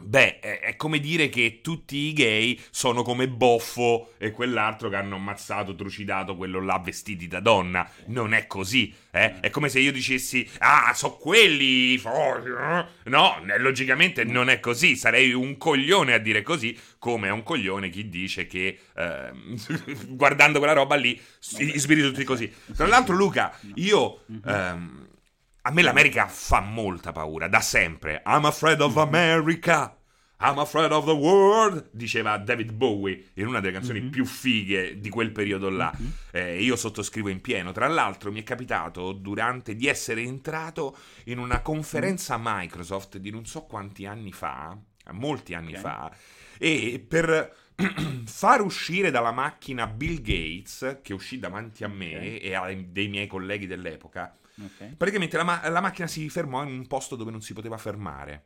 Beh, 0.00 0.40
è 0.40 0.74
come 0.76 0.98
dire 0.98 1.28
che 1.28 1.60
tutti 1.62 1.96
i 1.96 2.12
gay 2.12 2.58
sono 2.70 3.02
come 3.02 3.28
Boffo 3.28 4.14
e 4.18 4.30
quell'altro 4.30 4.88
che 4.88 4.96
hanno 4.96 5.16
ammazzato, 5.16 5.74
trucidato 5.74 6.34
quello 6.34 6.60
là 6.60 6.78
vestiti 6.78 7.28
da 7.28 7.40
donna. 7.40 7.88
Non 8.06 8.32
è 8.32 8.46
così, 8.46 8.92
eh? 9.10 9.38
È 9.40 9.50
come 9.50 9.68
se 9.68 9.78
io 9.78 9.92
dicessi, 9.92 10.48
ah, 10.58 10.92
so 10.94 11.16
quelli 11.16 11.96
forti. 11.98 12.48
No, 13.04 13.42
logicamente 13.58 14.24
non 14.24 14.48
è 14.48 14.60
così. 14.60 14.96
Sarei 14.96 15.32
un 15.32 15.56
coglione 15.56 16.14
a 16.14 16.18
dire 16.18 16.42
così, 16.42 16.76
come 16.98 17.28
è 17.28 17.30
un 17.30 17.42
coglione 17.42 17.88
chi 17.88 18.08
dice 18.08 18.46
che 18.46 18.78
eh, 18.96 19.30
guardando 20.08 20.58
quella 20.58 20.74
roba 20.74 20.96
lì, 20.96 21.20
i 21.58 21.78
spiriti 21.78 22.08
tutti 22.08 22.24
così. 22.24 22.52
Tra 22.74 22.86
l'altro, 22.86 23.14
Luca, 23.14 23.56
io... 23.74 24.24
Ehm, 24.46 25.10
a 25.64 25.70
me 25.70 25.82
l'America 25.82 26.26
fa 26.26 26.60
molta 26.60 27.12
paura, 27.12 27.46
da 27.46 27.60
sempre. 27.60 28.22
I'm 28.26 28.44
afraid 28.44 28.80
of 28.80 28.96
America. 28.96 29.96
I'm 30.40 30.58
afraid 30.58 30.90
of 30.90 31.04
the 31.04 31.12
world, 31.12 31.88
diceva 31.92 32.36
David 32.36 32.72
Bowie 32.72 33.30
in 33.34 33.46
una 33.46 33.60
delle 33.60 33.74
canzoni 33.74 34.00
mm-hmm. 34.00 34.10
più 34.10 34.24
fighe 34.24 34.98
di 34.98 35.08
quel 35.08 35.30
periodo 35.30 35.70
là. 35.70 35.92
Mm-hmm. 35.96 36.10
Eh, 36.32 36.62
io 36.62 36.74
sottoscrivo 36.74 37.28
in 37.28 37.40
pieno. 37.40 37.70
Tra 37.70 37.86
l'altro, 37.86 38.32
mi 38.32 38.40
è 38.40 38.42
capitato 38.42 39.12
durante 39.12 39.76
di 39.76 39.86
essere 39.86 40.22
entrato 40.22 40.96
in 41.26 41.38
una 41.38 41.60
conferenza 41.60 42.36
mm-hmm. 42.36 42.56
Microsoft 42.56 43.18
di 43.18 43.30
non 43.30 43.46
so 43.46 43.62
quanti 43.62 44.04
anni 44.04 44.32
fa, 44.32 44.76
molti 45.12 45.54
anni 45.54 45.76
okay. 45.76 45.80
fa, 45.80 46.12
e 46.58 47.04
per 47.06 47.54
far 48.26 48.62
uscire 48.62 49.12
dalla 49.12 49.30
macchina 49.30 49.86
Bill 49.86 50.20
Gates, 50.22 50.98
che 51.04 51.14
uscì 51.14 51.38
davanti 51.38 51.84
a 51.84 51.88
me 51.88 52.16
okay. 52.16 52.36
e 52.38 52.54
a 52.54 52.74
dei 52.84 53.06
miei 53.06 53.28
colleghi 53.28 53.68
dell'epoca, 53.68 54.36
Okay. 54.54 54.94
Praticamente 54.96 55.36
la, 55.36 55.44
ma- 55.44 55.68
la, 55.68 55.80
macchina 55.80 56.06
si 56.06 56.28
fermò 56.28 56.62
in 56.62 56.72
un 56.72 56.86
posto 56.86 57.16
dove 57.16 57.30
non 57.30 57.40
si 57.40 57.52
poteva 57.52 57.78
fermare. 57.78 58.44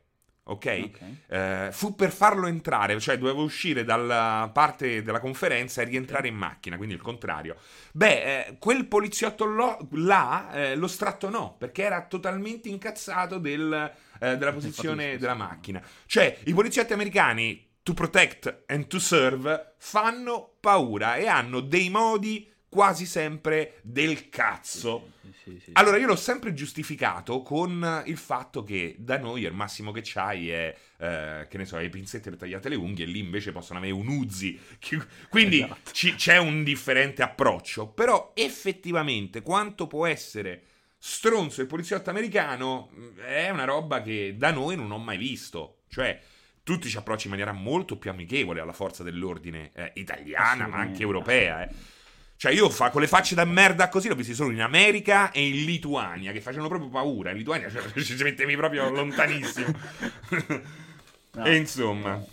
Ok? 0.49 0.81
okay. 0.85 1.21
Eh, 1.27 1.69
fu 1.73 1.93
per 1.93 2.09
farlo 2.09 2.47
entrare, 2.47 2.97
cioè 3.01 3.17
dovevo 3.17 3.43
uscire 3.43 3.83
dalla 3.83 4.49
parte 4.53 5.03
della 5.03 5.19
conferenza 5.19 5.81
e 5.81 5.85
rientrare 5.85 6.29
in 6.29 6.35
macchina, 6.35 6.77
quindi 6.77 6.95
il 6.95 7.01
contrario. 7.01 7.57
Beh, 7.91 8.45
eh, 8.47 8.57
quel 8.57 8.85
poliziotto 8.85 9.43
lo- 9.43 9.87
là 9.91 10.51
eh, 10.53 10.75
lo 10.75 10.87
strattonò 10.87 11.57
perché 11.57 11.83
era 11.83 12.05
totalmente 12.05 12.69
incazzato 12.69 13.39
del, 13.39 13.91
eh, 14.19 14.37
della 14.37 14.53
posizione 14.53 15.17
della 15.17 15.33
macchina. 15.33 15.81
Cioè, 16.05 16.39
i 16.45 16.53
poliziotti 16.53 16.93
americani 16.93 17.65
to 17.83 17.93
protect 17.93 18.63
and 18.67 18.87
to 18.87 18.99
serve 18.99 19.75
fanno 19.77 20.55
paura 20.59 21.15
e 21.15 21.27
hanno 21.27 21.59
dei 21.59 21.89
modi 21.89 22.49
quasi 22.69 23.05
sempre 23.05 23.79
del 23.81 24.29
cazzo. 24.29 25.13
Sì, 25.43 25.59
sì, 25.63 25.71
allora, 25.73 25.97
io 25.97 26.07
l'ho 26.07 26.15
sempre 26.15 26.53
giustificato 26.53 27.41
con 27.41 28.03
il 28.05 28.17
fatto 28.17 28.63
che 28.63 28.95
da 28.99 29.17
noi 29.17 29.43
il 29.43 29.53
massimo 29.53 29.91
che 29.91 30.01
c'hai 30.03 30.49
è, 30.49 30.75
eh, 30.97 31.47
che 31.49 31.57
ne 31.57 31.65
so, 31.65 31.77
le 31.77 31.89
pinzette 31.89 32.29
per 32.29 32.39
tagliare 32.39 32.69
le 32.69 32.75
unghie, 32.75 33.05
e 33.05 33.07
lì 33.07 33.19
invece 33.19 33.51
possono 33.51 33.79
avere 33.79 33.93
un 33.93 34.07
Uzi. 34.07 34.59
Quindi 35.29 35.61
esatto. 35.61 35.91
c- 35.91 36.15
c'è 36.15 36.37
un 36.37 36.63
differente 36.63 37.21
approccio. 37.23 37.87
Però 37.87 38.31
effettivamente 38.35 39.41
quanto 39.41 39.87
può 39.87 40.05
essere 40.05 40.63
stronzo 40.99 41.61
il 41.61 41.67
poliziotto 41.67 42.09
americano 42.09 42.89
mm, 42.93 43.19
è 43.19 43.49
una 43.49 43.65
roba 43.65 44.01
che 44.01 44.35
da 44.37 44.51
noi 44.51 44.75
non 44.75 44.91
ho 44.91 44.97
mai 44.97 45.17
visto. 45.17 45.83
Cioè, 45.89 46.19
tutti 46.63 46.89
ci 46.89 46.97
approcci 46.97 47.27
in 47.27 47.31
maniera 47.31 47.53
molto 47.53 47.97
più 47.97 48.09
amichevole 48.09 48.59
alla 48.59 48.73
forza 48.73 49.01
dell'ordine 49.01 49.71
eh, 49.73 49.91
italiana, 49.95 50.67
ma 50.67 50.77
anche 50.77 51.01
europea. 51.01 51.63
Eh. 51.63 51.95
Cioè, 52.37 52.51
io 52.51 52.69
fa, 52.69 52.91
con 52.91 53.01
le 53.01 53.07
facce 53.07 53.33
da 53.33 53.45
merda 53.45 53.89
così 53.89 54.07
l'ho 54.07 54.15
visto 54.15 54.35
solo 54.35 54.51
in 54.51 54.61
America 54.61 55.31
e 55.31 55.47
in 55.47 55.65
Lituania, 55.65 56.31
che 56.31 56.39
facevano 56.39 56.69
proprio 56.69 56.89
paura. 56.89 57.31
In 57.31 57.37
Lituania 57.37 57.67
cioè, 57.67 57.81
ci 57.99 58.21
mettevi 58.21 58.55
proprio 58.55 58.89
lontanissimo. 58.91 59.73
no, 61.33 61.45
e 61.45 61.55
insomma. 61.55 62.23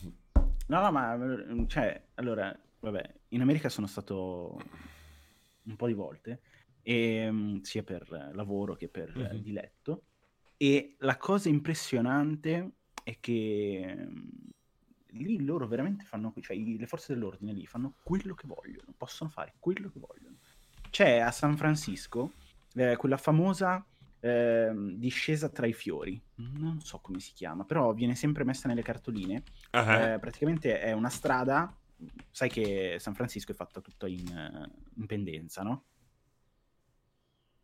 No, 0.67 0.81
no, 0.81 0.93
ma 0.93 1.19
cioè, 1.67 2.03
allora, 2.17 2.55
vabbè, 2.81 3.15
in 3.29 3.41
America 3.41 3.71
sono 3.71 3.87
stato 3.87 4.61
un 5.63 5.77
po' 5.77 5.87
di 5.87 5.95
volte, 5.95 6.41
e, 6.83 7.27
mm, 7.31 7.61
sia 7.63 7.83
per 7.83 8.31
lavoro 8.35 8.75
che 8.75 8.89
per 8.89 9.11
mm-hmm. 9.17 9.37
diletto. 9.39 10.05
E 10.59 10.97
la 10.99 11.17
cosa 11.17 11.49
impressionante 11.49 12.73
è 13.03 13.17
che 13.21 13.95
mm, 13.97 14.29
lì 15.17 15.45
loro 15.45 15.67
veramente 15.67 16.05
fanno, 16.05 16.33
cioè 16.41 16.57
le 16.57 16.87
forze 16.87 17.15
dell'ordine 17.15 17.53
lì 17.53 17.67
fanno 17.67 17.95
quello 18.03 18.35
che 18.35 18.47
vogliono, 18.47 18.93
possono 18.97 19.31
fare 19.31 19.55
quello 19.59 19.91
che 19.91 19.99
vogliono. 19.99 20.37
C'è 20.91 21.19
a 21.19 21.31
San 21.31 21.57
Francisco 21.57 22.33
eh, 22.75 22.97
quella 22.97 23.17
famosa 23.17 23.85
eh, 24.21 24.73
discesa 24.97 25.49
tra 25.49 25.67
i 25.67 25.73
fiori, 25.73 26.21
non 26.37 26.81
so 26.81 26.99
come 26.99 27.21
si 27.21 27.33
chiama, 27.33 27.65
però 27.65 27.93
viene 27.93 28.15
sempre 28.15 28.45
messa 28.45 28.69
nelle 28.69 28.83
cartoline. 28.83 29.43
Uh-huh. 29.73 29.91
Eh, 29.91 30.19
praticamente 30.19 30.81
è 30.81 30.93
una 30.93 31.11
strada, 31.11 31.77
sai 32.31 32.49
che 32.49 32.97
San 32.99 33.15
Francisco 33.15 33.53
è 33.53 33.55
fatta 33.55 33.81
tutta 33.81 34.09
in, 34.09 34.27
uh, 34.27 35.01
in 35.01 35.07
pendenza, 35.07 35.63
no? 35.63 35.85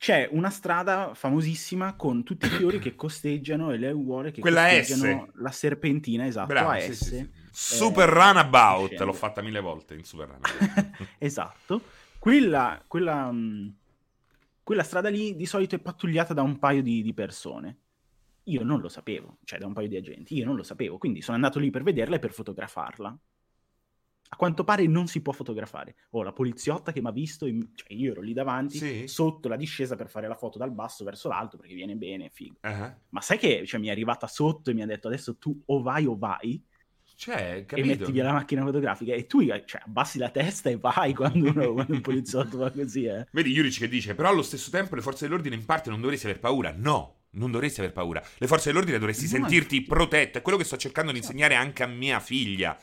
c'è 0.01 0.27
una 0.33 0.49
strada 0.49 1.13
famosissima 1.13 1.95
con 1.95 2.25
tutti 2.25 2.47
i 2.47 2.49
fiori 2.49 2.79
che 2.79 2.95
costeggiano 2.97 3.71
e 3.71 3.77
le 3.77 3.89
aiuole 3.89 4.31
che 4.31 4.41
Quella 4.41 4.63
costeggiano 4.63 5.27
S. 5.27 5.41
la 5.41 5.51
serpentina, 5.51 6.25
esatto, 6.25 6.47
Bravo, 6.47 6.71
a 6.71 6.79
sì, 6.79 6.95
S. 6.95 7.05
Sì, 7.05 7.17
sì. 7.17 7.31
Super 7.51 8.09
eh, 8.09 8.13
Runabout, 8.13 8.99
l'ho 9.01 9.13
fatta 9.13 9.43
mille 9.43 9.61
volte 9.61 9.95
in 9.95 10.05
Super 10.05 10.29
Runabout. 10.29 11.09
esatto. 11.19 11.83
Quella, 12.19 12.83
quella, 12.87 13.31
mm, 13.31 13.69
quella, 14.63 14.83
strada 14.83 15.09
lì 15.09 15.37
di 15.37 15.47
solito 15.47 15.75
è 15.75 15.79
pattugliata 15.79 16.35
da 16.35 16.43
un 16.43 16.59
paio 16.59 16.83
di, 16.83 17.03
di 17.03 17.15
persone. 17.15 17.79
Io 18.45 18.63
non 18.63 18.81
lo 18.81 18.89
sapevo, 18.89 19.39
cioè 19.45 19.59
da 19.59 19.67
un 19.67 19.73
paio 19.73 19.89
di 19.89 19.97
agenti, 19.97 20.35
io 20.35 20.45
non 20.45 20.57
lo 20.57 20.63
sapevo, 20.63 20.99
quindi 20.99 21.23
sono 21.23 21.37
andato 21.37 21.59
lì 21.59 21.71
per 21.71 21.83
vederla 21.83 22.17
e 22.17 22.19
per 22.19 22.33
fotografarla 22.33 23.19
a 24.33 24.37
quanto 24.37 24.63
pare 24.63 24.87
non 24.87 25.09
si 25.09 25.23
può 25.23 25.33
fotografare. 25.33 25.97
Oh, 26.11 26.23
la 26.23 26.33
poliziotta 26.33 26.93
che 26.93 27.01
mi 27.01 27.09
ha 27.09 27.13
visto, 27.13 27.47
in... 27.47 27.71
cioè 27.75 27.93
io 27.93 28.13
ero 28.13 28.21
lì 28.21 28.33
davanti, 28.33 28.79
sì. 28.79 29.09
sotto 29.09 29.49
la 29.49 29.57
discesa 29.57 29.97
per 29.97 30.09
fare 30.09 30.29
la 30.29 30.37
foto 30.37 30.57
dal 30.57 30.71
basso 30.71 31.05
verso 31.05 31.29
l'alto, 31.29 31.57
perché 31.57 31.75
viene 31.75 31.97
bene, 31.97 32.31
figo. 32.31 32.59
Uh-huh. 32.63 32.95
Ma 33.09 33.21
sai 33.21 33.39
che 33.39 33.67
cioè, 33.67 33.81
mi 33.81 33.89
è 33.89 33.91
arrivata 33.91 34.29
sotto 34.29 34.71
e 34.71 34.75
mi 34.75 34.83
ha 34.83 34.87
detto 34.87 35.09
adesso 35.09 35.37
tu 35.37 35.61
o 35.67 35.83
vai 35.83 36.07
o 36.07 36.17
vai? 36.17 36.63
Cioè, 37.21 37.65
capito? 37.67 37.87
E 37.87 37.97
metti 37.99 38.13
via 38.13 38.25
la 38.25 38.33
macchina 38.33 38.65
fotografica 38.65 39.13
e 39.13 39.27
tu 39.27 39.45
cioè, 39.45 39.83
abbassi 39.85 40.17
la 40.17 40.31
testa 40.31 40.71
e 40.71 40.79
vai 40.79 41.13
quando, 41.13 41.51
uno, 41.51 41.75
quando 41.75 41.93
un 41.93 42.01
poliziotto 42.01 42.57
va 42.57 42.71
così, 42.71 43.05
eh. 43.05 43.27
Vedi 43.33 43.53
Juric 43.53 43.77
che 43.77 43.89
dice, 43.89 44.15
però 44.15 44.31
allo 44.31 44.41
stesso 44.41 44.71
tempo 44.71 44.95
le 44.95 45.03
forze 45.03 45.27
dell'ordine 45.27 45.55
in 45.55 45.67
parte 45.67 45.91
non 45.91 46.01
dovresti 46.01 46.25
aver 46.25 46.39
paura. 46.39 46.73
No, 46.75 47.17
non 47.33 47.51
dovresti 47.51 47.81
aver 47.81 47.93
paura. 47.93 48.23
Le 48.39 48.47
forze 48.47 48.71
dell'ordine 48.71 48.99
dovresti 48.99 49.25
no, 49.25 49.31
sentirti 49.33 49.83
protetto. 49.83 50.39
È 50.39 50.41
quello 50.41 50.57
che 50.57 50.65
sto 50.65 50.79
cercando 50.79 51.13
di 51.13 51.19
insegnare 51.19 51.57
anche 51.57 51.83
a 51.83 51.87
mia 51.87 52.21
figlia 52.21 52.75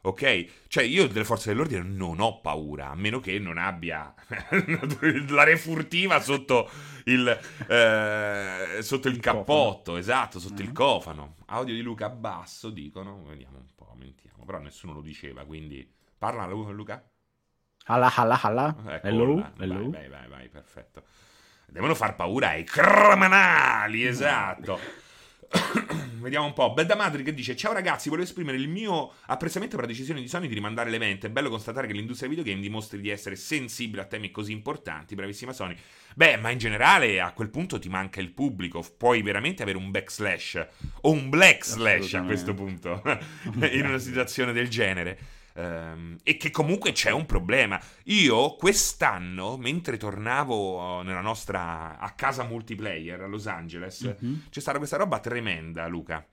ok? 0.00 0.66
Cioè 0.68 0.84
io 0.84 1.06
delle 1.08 1.24
forze 1.24 1.50
dell'ordine 1.50 1.82
non 1.82 2.20
ho 2.20 2.40
paura, 2.40 2.90
a 2.90 2.94
meno 2.94 3.20
che 3.20 3.38
non 3.38 3.58
abbia 3.58 4.14
la 5.28 5.44
refurtiva 5.44 6.20
sotto 6.20 6.70
il, 7.04 7.28
eh, 7.66 8.82
sotto 8.82 9.08
il, 9.08 9.14
il 9.14 9.20
cappotto, 9.20 9.92
cofano. 9.92 9.98
esatto, 9.98 10.38
sotto 10.38 10.54
mm-hmm. 10.54 10.64
il 10.64 10.72
cofano. 10.72 11.34
Audio 11.46 11.74
di 11.74 11.82
Luca 11.82 12.08
basso, 12.08 12.70
dicono, 12.70 13.24
vediamo 13.24 13.58
un 13.58 13.66
po', 13.74 13.94
mentiamo, 13.96 14.44
però 14.44 14.58
nessuno 14.58 14.92
lo 14.92 15.00
diceva, 15.00 15.44
quindi 15.44 15.90
parla 16.16 16.46
Luca. 16.46 17.02
Alla, 17.86 18.12
alla, 18.14 18.40
alla. 18.42 18.76
Ecco, 18.86 19.06
hello, 19.06 19.52
hello. 19.58 19.90
Vai, 19.90 19.90
vai, 19.90 20.08
vai, 20.08 20.28
vai, 20.28 20.48
perfetto. 20.48 21.04
Devono 21.66 21.94
far 21.94 22.16
paura 22.16 22.48
ai 22.48 22.64
criminali, 22.64 24.04
esatto. 24.06 24.78
Vediamo 26.20 26.46
un 26.46 26.52
po'. 26.52 26.72
Belda 26.72 26.94
Madri 26.94 27.22
che 27.22 27.32
dice: 27.32 27.56
Ciao 27.56 27.72
ragazzi, 27.72 28.08
volevo 28.08 28.26
esprimere 28.26 28.56
il 28.56 28.68
mio 28.68 29.12
apprezzamento 29.26 29.76
per 29.76 29.86
la 29.86 29.90
decisione 29.90 30.20
di 30.20 30.28
Sony 30.28 30.48
di 30.48 30.54
rimandare 30.54 30.90
l'evento. 30.90 31.26
È 31.26 31.30
bello 31.30 31.48
constatare 31.48 31.86
che 31.86 31.92
l'industria 31.92 32.28
videogame 32.28 32.60
dimostri 32.60 33.00
di 33.00 33.08
essere 33.08 33.36
sensibile 33.36 34.02
a 34.02 34.04
temi 34.04 34.30
così 34.30 34.52
importanti. 34.52 35.14
Bravissima 35.14 35.52
Sony. 35.52 35.76
Beh, 36.14 36.36
ma 36.36 36.50
in 36.50 36.58
generale 36.58 37.20
a 37.20 37.32
quel 37.32 37.50
punto 37.50 37.78
ti 37.78 37.88
manca 37.88 38.20
il 38.20 38.30
pubblico. 38.30 38.84
Puoi 38.96 39.22
veramente 39.22 39.62
avere 39.62 39.78
un 39.78 39.90
backslash 39.90 40.66
o 41.02 41.10
un 41.10 41.28
black 41.28 41.64
slash 41.64 42.14
a 42.14 42.22
questo 42.22 42.54
punto 42.54 43.02
in 43.70 43.86
una 43.86 43.98
situazione 43.98 44.52
del 44.52 44.68
genere. 44.68 45.18
Ehm, 45.58 46.16
e 46.22 46.36
che 46.36 46.50
comunque 46.50 46.92
c'è 46.92 47.10
un 47.10 47.26
problema. 47.26 47.80
Io 48.04 48.54
quest'anno, 48.54 49.56
mentre 49.56 49.96
tornavo 49.96 51.02
nella 51.02 51.20
nostra 51.20 51.98
a 51.98 52.10
casa 52.12 52.44
multiplayer 52.44 53.22
a 53.22 53.26
Los 53.26 53.46
Angeles, 53.46 54.04
mm-hmm. 54.04 54.34
c'è 54.50 54.60
stata 54.60 54.78
questa 54.78 54.96
roba 54.96 55.18
tremenda, 55.18 55.86
Luca. 55.88 56.24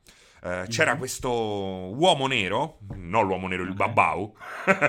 Uh, 0.41 0.67
c'era 0.67 0.91
mm-hmm. 0.91 0.99
questo 0.99 1.31
uomo 1.31 2.27
nero, 2.27 2.77
non 2.93 3.25
l'uomo 3.25 3.47
nero, 3.47 3.63
il 3.63 3.71
okay. 3.71 3.87
babau, 3.87 4.35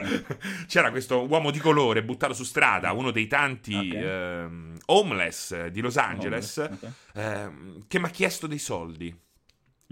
c'era 0.69 0.91
questo 0.91 1.27
uomo 1.27 1.51
di 1.51 1.59
colore 1.59 2.05
buttato 2.05 2.35
su 2.35 2.45
strada, 2.45 2.93
uno 2.93 3.11
dei 3.11 3.27
tanti 3.27 3.75
okay. 3.75 4.45
uh, 4.45 4.75
homeless 4.87 5.69
di 5.69 5.81
Los 5.81 5.97
Angeles, 5.97 6.59
okay. 6.59 6.91
uh, 7.15 7.85
che 7.89 7.99
mi 7.99 8.05
ha 8.05 8.11
chiesto 8.11 8.47
dei 8.47 8.59
soldi. 8.59 9.19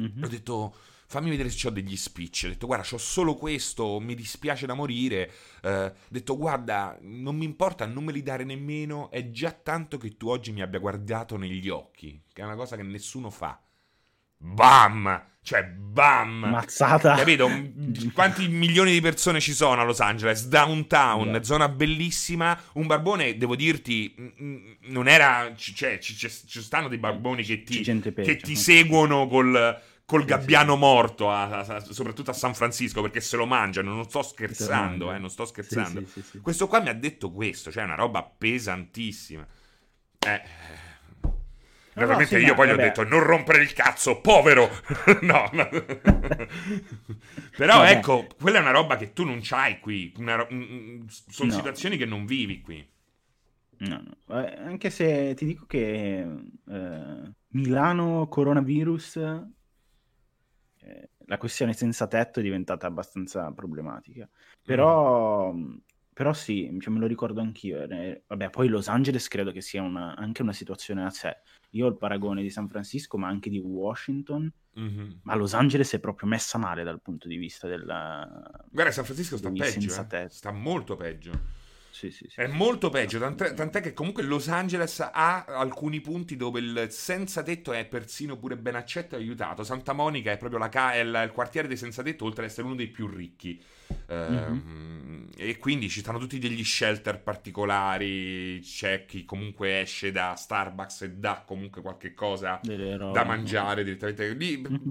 Mm-hmm. 0.03 0.23
Ho 0.23 0.29
detto, 0.29 0.77
fammi 1.07 1.31
vedere 1.31 1.51
se 1.51 1.67
ho 1.69 1.71
degli 1.71 1.97
spicci. 1.97 2.47
Ho 2.47 2.49
detto, 2.51 2.67
guarda, 2.67 2.87
ho 2.91 2.99
solo 2.99 3.35
questo, 3.35 4.01
mi 4.01 4.15
dispiace 4.15 4.67
da 4.67 4.75
morire. 4.75 5.31
ho 5.63 5.93
detto, 6.09 6.37
guarda, 6.37 6.99
non 7.03 7.37
mi 7.37 7.45
importa, 7.45 7.87
non 7.87 8.05
me 8.05 8.13
li 8.13 8.23
dare 8.23 8.45
nemmeno, 8.45 9.11
è 9.11 9.31
già 9.31 9.51
tanto 9.51 9.99
che 9.99 10.17
tu 10.17 10.29
oggi 10.29 10.53
mi 10.53 10.63
abbia 10.63 10.79
guardato 10.79 11.37
negli 11.37 11.69
occhi, 11.69 12.23
che 12.33 12.43
è 12.43 12.45
una 12.45 12.57
cosa 12.57 12.77
che 12.77 12.83
nessuno 12.83 13.31
fa. 13.31 13.61
Bam! 14.37 15.33
Cioè, 15.43 15.63
bam! 15.65 16.47
Mazzata! 16.51 17.17
Capito? 17.17 17.51
Quanti 18.13 18.49
milioni 18.49 18.93
di 18.93 19.01
persone 19.01 19.41
ci 19.41 19.53
sono 19.53 19.81
a 19.81 19.85
Los 19.85 20.01
Angeles? 20.01 20.49
Downtown, 20.49 21.29
yeah. 21.29 21.43
zona 21.43 21.69
bellissima. 21.69 22.59
Un 22.75 22.87
barbone, 22.87 23.37
devo 23.37 23.57
dirti, 23.57 24.15
non 24.87 25.09
era... 25.09 25.53
Cioè, 25.55 25.99
ci, 25.99 26.15
ci, 26.15 26.31
ci 26.31 26.63
stanno 26.63 26.89
dei 26.89 26.99
barboni 26.99 27.43
che 27.43 27.63
ti, 27.63 27.83
che 27.83 28.37
ti 28.37 28.57
seguono 28.57 29.27
col, 29.27 29.83
col 30.07 30.25
gabbiano 30.25 30.77
morto, 30.77 31.31
a, 31.31 31.61
a, 31.61 31.81
soprattutto 31.81 32.31
a 32.31 32.35
San 32.35 32.55
Francisco, 32.55 33.01
perché 33.03 33.21
se 33.21 33.37
lo 33.37 33.47
mangiano. 33.47 33.95
Non 33.95 34.05
sto 34.05 34.23
scherzando, 34.23 35.13
eh, 35.13 35.19
non 35.19 35.31
sto 35.31 35.45
scherzando. 35.45 36.07
Sì, 36.07 36.23
sì, 36.23 36.41
questo 36.41 36.67
qua 36.67 36.81
mi 36.81 36.89
ha 36.89 36.95
detto 36.95 37.31
questo, 37.31 37.71
cioè 37.71 37.83
è 37.83 37.87
una 37.87 37.95
roba 37.95 38.23
pesantissima. 38.23 39.47
Eh... 40.27 40.73
Naturalmente 41.97 42.35
no, 42.35 42.41
sì, 42.41 42.47
io 42.47 42.55
poi 42.55 42.67
gli 42.67 42.73
ho 42.73 42.77
detto 42.77 43.05
non 43.05 43.23
rompere 43.23 43.63
il 43.63 43.73
cazzo, 43.73 44.21
povero. 44.21 44.69
no, 45.23 45.49
no. 45.53 45.69
Però 47.57 47.77
vabbè. 47.77 47.91
ecco, 47.91 48.27
quella 48.41 48.59
è 48.59 48.61
una 48.61 48.73
roba 48.73 48.97
che 48.97 49.13
tu 49.13 49.25
non 49.25 49.39
c'hai 49.41 49.79
qui. 49.79 50.13
Ro- 50.17 50.49
sono 50.49 51.51
no. 51.51 51.55
situazioni 51.55 51.97
che 51.97 52.05
non 52.05 52.27
vivi 52.27 52.61
qui. 52.61 52.85
No, 53.79 54.03
no. 54.03 54.41
Eh, 54.41 54.57
anche 54.57 54.91
se 54.91 55.35
ti 55.35 55.45
dico 55.45 55.67
che 55.67 56.27
eh, 56.69 57.33
Milano 57.49 58.27
coronavirus, 58.29 59.17
eh, 59.17 59.43
la 61.27 61.39
questione 61.39 61.73
senza 61.73 62.07
tetto 62.07 62.41
è 62.41 62.43
diventata 62.43 62.87
abbastanza 62.87 63.51
problematica. 63.53 64.29
Però 64.63 65.53
mm. 65.53 65.77
Però 66.15 66.33
sì, 66.33 66.73
cioè 66.81 66.93
me 66.93 67.01
lo 67.01 67.09
ricordo 67.09 67.41
anch'io. 67.41 67.83
Eh, 67.83 68.23
vabbè, 68.29 68.49
poi 68.49 68.69
Los 68.69 68.87
Angeles 68.87 69.27
credo 69.27 69.51
che 69.51 69.61
sia 69.61 69.83
una, 69.83 70.15
anche 70.15 70.43
una 70.43 70.53
situazione 70.53 71.05
a 71.05 71.11
sé. 71.11 71.39
Io 71.71 71.87
ho 71.87 71.89
il 71.89 71.97
paragone 71.97 72.41
di 72.41 72.51
San 72.51 72.69
Francisco, 72.69 73.19
ma 73.19 73.27
anche 73.27 73.51
di 73.51 73.59
Washington. 73.59 74.51
Mm-hmm. 74.79 75.11
Ma 75.23 75.35
Los 75.35 75.55
Angeles 75.55 75.93
è 75.93 75.99
proprio 75.99 76.29
messa 76.29 76.57
male 76.57 76.85
dal 76.85 77.03
punto 77.03 77.27
di 77.27 77.37
vista 77.37 77.67
della... 77.67 78.49
Guarda, 78.71 78.93
San 78.93 79.05
Francisco 79.05 79.37
sta 79.37 79.51
peggio, 79.51 80.07
eh. 80.09 80.29
sta 80.29 80.53
molto 80.53 80.95
peggio. 80.95 81.33
Sì, 81.95 82.11
sì, 82.11 82.27
sì, 82.29 82.41
è 82.41 82.49
molto 82.49 82.91
peggio, 82.91 83.21
tant'è, 83.21 83.55
tant'è, 83.55 83.81
che 83.81 83.93
comunque 83.93 84.25
Los 84.25 84.49
Angeles 84.49 84.99
ha 84.99 85.45
alcuni 85.45 86.01
punti 86.01 86.35
dove 86.35 86.59
il 86.59 86.87
senza 86.91 87.45
tetto 87.45 87.73
è 87.73 87.85
persino 87.87 88.37
pure 88.37 88.57
ben 88.57 88.75
accetto 88.75 89.15
e 89.15 89.19
aiutato. 89.19 89.63
Santa 89.63 89.93
Monica 89.93 90.33
è 90.33 90.37
proprio 90.37 90.59
la 90.59 90.69
ca- 90.69 90.93
è 90.93 90.99
il, 90.99 91.31
quartiere 91.33 91.69
dei 91.69 91.77
senza 91.77 92.03
tetto, 92.03 92.25
oltre 92.25 92.45
ad 92.45 92.51
essere 92.51 92.67
uno 92.67 92.75
dei 92.75 92.89
più 92.89 93.07
ricchi. 93.07 93.63
Mm-hmm. 94.13 95.27
e 95.37 95.57
quindi 95.59 95.89
ci 95.89 96.01
stanno 96.01 96.19
tutti 96.19 96.39
degli 96.39 96.65
shelter 96.65 97.23
particolari. 97.23 98.61
C'è 98.63 99.05
chi 99.07 99.25
comunque 99.25 99.81
esce 99.81 100.13
da 100.13 100.35
Starbucks 100.37 101.03
e 101.03 101.11
dà 101.13 101.43
comunque 101.47 101.83
qualche 101.83 102.15
cosa 102.15 102.61
da 102.63 103.25
mangiare 103.25 103.85
direttamente. 103.85 104.33
Lì, 104.35 104.59
mm-hmm. 104.59 104.91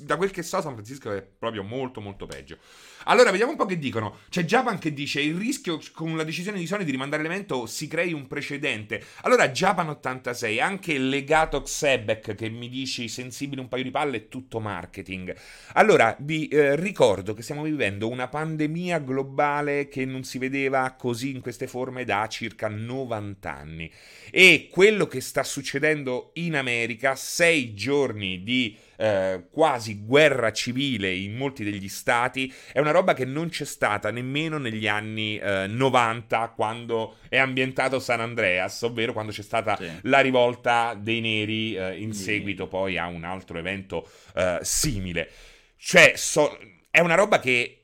Da 0.00 0.16
quel 0.16 0.30
che 0.30 0.42
so, 0.42 0.60
San 0.60 0.74
Francisco 0.74 1.10
è 1.10 1.22
proprio 1.22 1.62
molto, 1.62 2.02
molto 2.02 2.26
peggio. 2.26 2.58
Allora, 3.04 3.30
vediamo 3.30 3.52
un 3.52 3.56
po' 3.56 3.64
che 3.64 3.78
dicono. 3.78 4.18
C'è 4.28 4.44
Japan 4.44 4.78
che 4.78 4.92
dice: 4.92 5.22
il 5.22 5.34
rischio 5.34 5.80
con 5.94 6.14
la 6.14 6.24
decisione 6.24 6.58
di 6.58 6.66
Sony 6.66 6.84
di 6.84 6.90
rimandare 6.90 7.22
l'evento 7.22 7.64
si 7.64 7.88
crei 7.88 8.12
un 8.12 8.26
precedente. 8.26 9.02
Allora, 9.22 9.48
Japan 9.48 9.88
86, 9.88 10.60
anche 10.60 10.98
legato 10.98 11.62
Xebek 11.62 12.34
che 12.34 12.50
mi 12.50 12.68
dici 12.68 13.08
sensibile 13.08 13.62
un 13.62 13.68
paio 13.68 13.82
di 13.82 13.90
palle, 13.90 14.16
è 14.18 14.28
tutto 14.28 14.60
marketing. 14.60 15.34
Allora, 15.72 16.14
vi 16.20 16.48
eh, 16.48 16.76
ricordo 16.76 17.32
che 17.32 17.40
stiamo 17.40 17.62
vivendo 17.62 18.10
una 18.10 18.28
pandemia 18.32 18.98
globale 19.00 19.88
che 19.88 20.06
non 20.06 20.24
si 20.24 20.38
vedeva 20.38 20.90
così 20.92 21.34
in 21.34 21.42
queste 21.42 21.66
forme 21.66 22.06
da 22.06 22.26
circa 22.28 22.66
90 22.66 23.54
anni. 23.54 23.92
E 24.30 24.68
quello 24.70 25.06
che 25.06 25.20
sta 25.20 25.42
succedendo 25.42 26.30
in 26.36 26.56
America, 26.56 27.14
sei 27.14 27.74
giorni 27.74 28.42
di 28.42 28.74
eh, 28.96 29.48
quasi 29.50 30.02
guerra 30.02 30.50
civile 30.50 31.12
in 31.12 31.36
molti 31.36 31.62
degli 31.62 31.90
stati, 31.90 32.50
è 32.72 32.80
una 32.80 32.90
roba 32.90 33.12
che 33.12 33.26
non 33.26 33.50
c'è 33.50 33.66
stata 33.66 34.10
nemmeno 34.10 34.56
negli 34.56 34.88
anni 34.88 35.36
eh, 35.36 35.66
90 35.66 36.54
quando 36.56 37.16
è 37.28 37.36
ambientato 37.36 37.98
San 37.98 38.20
Andreas, 38.20 38.80
ovvero 38.80 39.12
quando 39.12 39.32
c'è 39.32 39.42
stata 39.42 39.76
sì. 39.76 39.90
la 40.04 40.20
rivolta 40.20 40.98
dei 40.98 41.20
neri 41.20 41.76
eh, 41.76 41.98
in 41.98 42.14
sì. 42.14 42.22
seguito 42.22 42.66
poi 42.66 42.96
a 42.96 43.08
un 43.08 43.24
altro 43.24 43.58
evento 43.58 44.08
eh, 44.34 44.58
simile. 44.62 45.28
Cioè, 45.76 46.14
so, 46.16 46.56
è 46.90 47.00
una 47.00 47.14
roba 47.14 47.38
che 47.38 47.81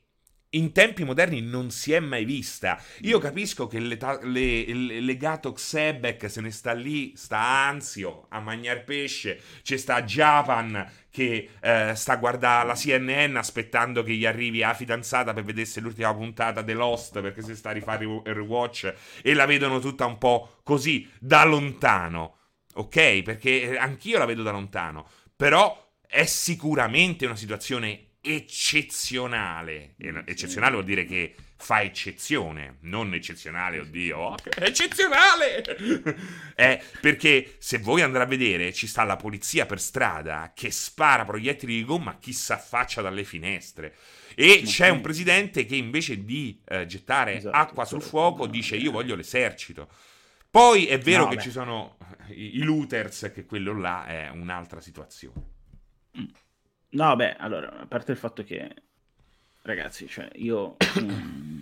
in 0.50 0.72
tempi 0.72 1.04
moderni 1.04 1.42
non 1.42 1.70
si 1.70 1.92
è 1.92 2.00
mai 2.00 2.24
vista. 2.24 2.80
Io 3.00 3.18
capisco 3.18 3.66
che 3.66 3.78
le, 3.80 3.98
le, 4.22 4.64
le, 4.72 5.00
legato 5.00 5.52
Xebek 5.52 6.30
se 6.30 6.40
ne 6.40 6.50
sta 6.50 6.72
lì, 6.72 7.14
sta 7.16 7.38
ansio 7.38 8.26
a 8.30 8.40
mangiare 8.40 8.80
pesce, 8.80 9.40
c'è 9.62 9.76
sta 9.76 10.02
Japan 10.02 10.90
che 11.10 11.50
eh, 11.60 11.92
sta 11.94 12.12
a 12.14 12.16
guardare 12.16 12.66
la 12.66 12.74
CNN 12.74 13.36
aspettando 13.36 14.02
che 14.02 14.14
gli 14.14 14.24
arrivi 14.24 14.60
la 14.60 14.72
fidanzata 14.72 15.34
per 15.34 15.44
vedesse 15.44 15.80
l'ultima 15.80 16.14
puntata 16.14 16.62
The 16.62 16.74
Lost 16.74 17.20
perché 17.20 17.42
si 17.42 17.54
sta 17.54 17.70
a 17.70 17.72
rifare 17.72 18.04
il 18.04 18.22
rewatch 18.24 18.94
e 19.22 19.34
la 19.34 19.44
vedono 19.44 19.80
tutta 19.80 20.06
un 20.06 20.16
po' 20.16 20.60
così 20.62 21.10
da 21.18 21.44
lontano. 21.44 22.36
Ok? 22.74 23.22
Perché 23.22 23.76
anch'io 23.76 24.18
la 24.18 24.24
vedo 24.24 24.42
da 24.42 24.52
lontano. 24.52 25.08
Però 25.36 25.86
è 26.06 26.24
sicuramente 26.24 27.26
una 27.26 27.36
situazione 27.36 28.07
eccezionale. 28.34 29.94
Eccezionale 30.26 30.72
vuol 30.72 30.84
dire 30.84 31.04
che 31.04 31.34
fa 31.56 31.82
eccezione, 31.82 32.76
non 32.82 33.14
eccezionale, 33.14 33.80
oddio, 33.80 34.18
oh, 34.18 34.36
eccezionale! 34.58 35.64
eh, 36.54 36.82
perché 37.00 37.56
se 37.58 37.78
voi 37.78 38.02
andrete 38.02 38.24
a 38.24 38.28
vedere, 38.28 38.72
ci 38.72 38.86
sta 38.86 39.02
la 39.04 39.16
polizia 39.16 39.66
per 39.66 39.80
strada 39.80 40.52
che 40.54 40.70
spara 40.70 41.24
proiettili 41.24 41.76
di 41.76 41.84
gomma 41.84 42.18
chi 42.18 42.32
si 42.32 42.52
affaccia 42.52 43.00
dalle 43.00 43.24
finestre. 43.24 43.94
E 44.34 44.62
c'è 44.64 44.88
un 44.88 45.00
presidente 45.00 45.64
che 45.64 45.74
invece 45.74 46.24
di 46.24 46.60
eh, 46.66 46.86
gettare 46.86 47.38
esatto, 47.38 47.56
acqua 47.56 47.84
sul 47.84 48.02
fuoco 48.02 48.46
dice 48.46 48.76
io 48.76 48.92
voglio 48.92 49.16
l'esercito. 49.16 49.88
Poi 50.50 50.86
è 50.86 50.98
vero 50.98 51.24
no, 51.24 51.30
che 51.30 51.36
beh. 51.36 51.42
ci 51.42 51.50
sono 51.50 51.96
i, 52.28 52.58
i 52.58 52.62
looters, 52.62 53.32
che 53.34 53.44
quello 53.46 53.76
là 53.76 54.06
è 54.06 54.28
un'altra 54.28 54.80
situazione. 54.80 55.42
Mm. 56.18 56.24
No, 56.90 57.16
beh, 57.16 57.36
allora, 57.36 57.80
a 57.80 57.86
parte 57.86 58.12
il 58.12 58.18
fatto 58.18 58.42
che, 58.42 58.74
ragazzi, 59.62 60.06
cioè, 60.06 60.30
io 60.36 60.76
mm, 61.00 61.58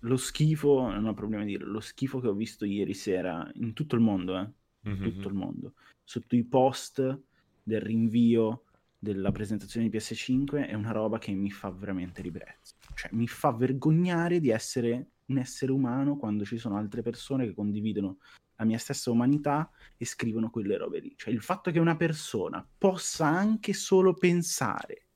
lo 0.00 0.16
schifo, 0.16 0.90
non 0.90 1.06
ho 1.06 1.14
problema 1.14 1.42
a 1.42 1.46
dire, 1.46 1.64
lo 1.64 1.80
schifo 1.80 2.20
che 2.20 2.28
ho 2.28 2.34
visto 2.34 2.64
ieri 2.64 2.94
sera 2.94 3.50
in 3.54 3.72
tutto 3.72 3.94
il 3.94 4.02
mondo, 4.02 4.38
eh, 4.38 4.48
in 4.82 4.92
mm-hmm. 4.92 5.02
tutto 5.02 5.28
il 5.28 5.34
mondo, 5.34 5.72
sotto 6.04 6.36
i 6.36 6.44
post 6.44 7.18
del 7.62 7.80
rinvio 7.80 8.64
della 8.98 9.32
presentazione 9.32 9.88
di 9.88 9.96
PS5 9.96 10.66
è 10.66 10.74
una 10.74 10.92
roba 10.92 11.18
che 11.18 11.32
mi 11.32 11.50
fa 11.50 11.70
veramente 11.70 12.22
ribrezzo. 12.22 12.74
Cioè, 12.94 13.10
mi 13.14 13.26
fa 13.26 13.50
vergognare 13.52 14.38
di 14.38 14.50
essere 14.50 15.06
un 15.26 15.38
essere 15.38 15.72
umano 15.72 16.16
quando 16.16 16.44
ci 16.44 16.58
sono 16.58 16.76
altre 16.76 17.02
persone 17.02 17.46
che 17.46 17.54
condividono 17.54 18.18
la 18.62 18.68
mia 18.68 18.78
stessa 18.78 19.10
umanità 19.10 19.70
e 19.96 20.04
scrivono 20.04 20.48
quelle 20.48 20.76
robe 20.76 21.00
lì. 21.00 21.14
Cioè 21.16 21.32
il 21.32 21.42
fatto 21.42 21.70
che 21.70 21.78
una 21.78 21.96
persona 21.96 22.66
possa 22.78 23.26
anche 23.26 23.72
solo 23.72 24.14
pensare 24.14 25.06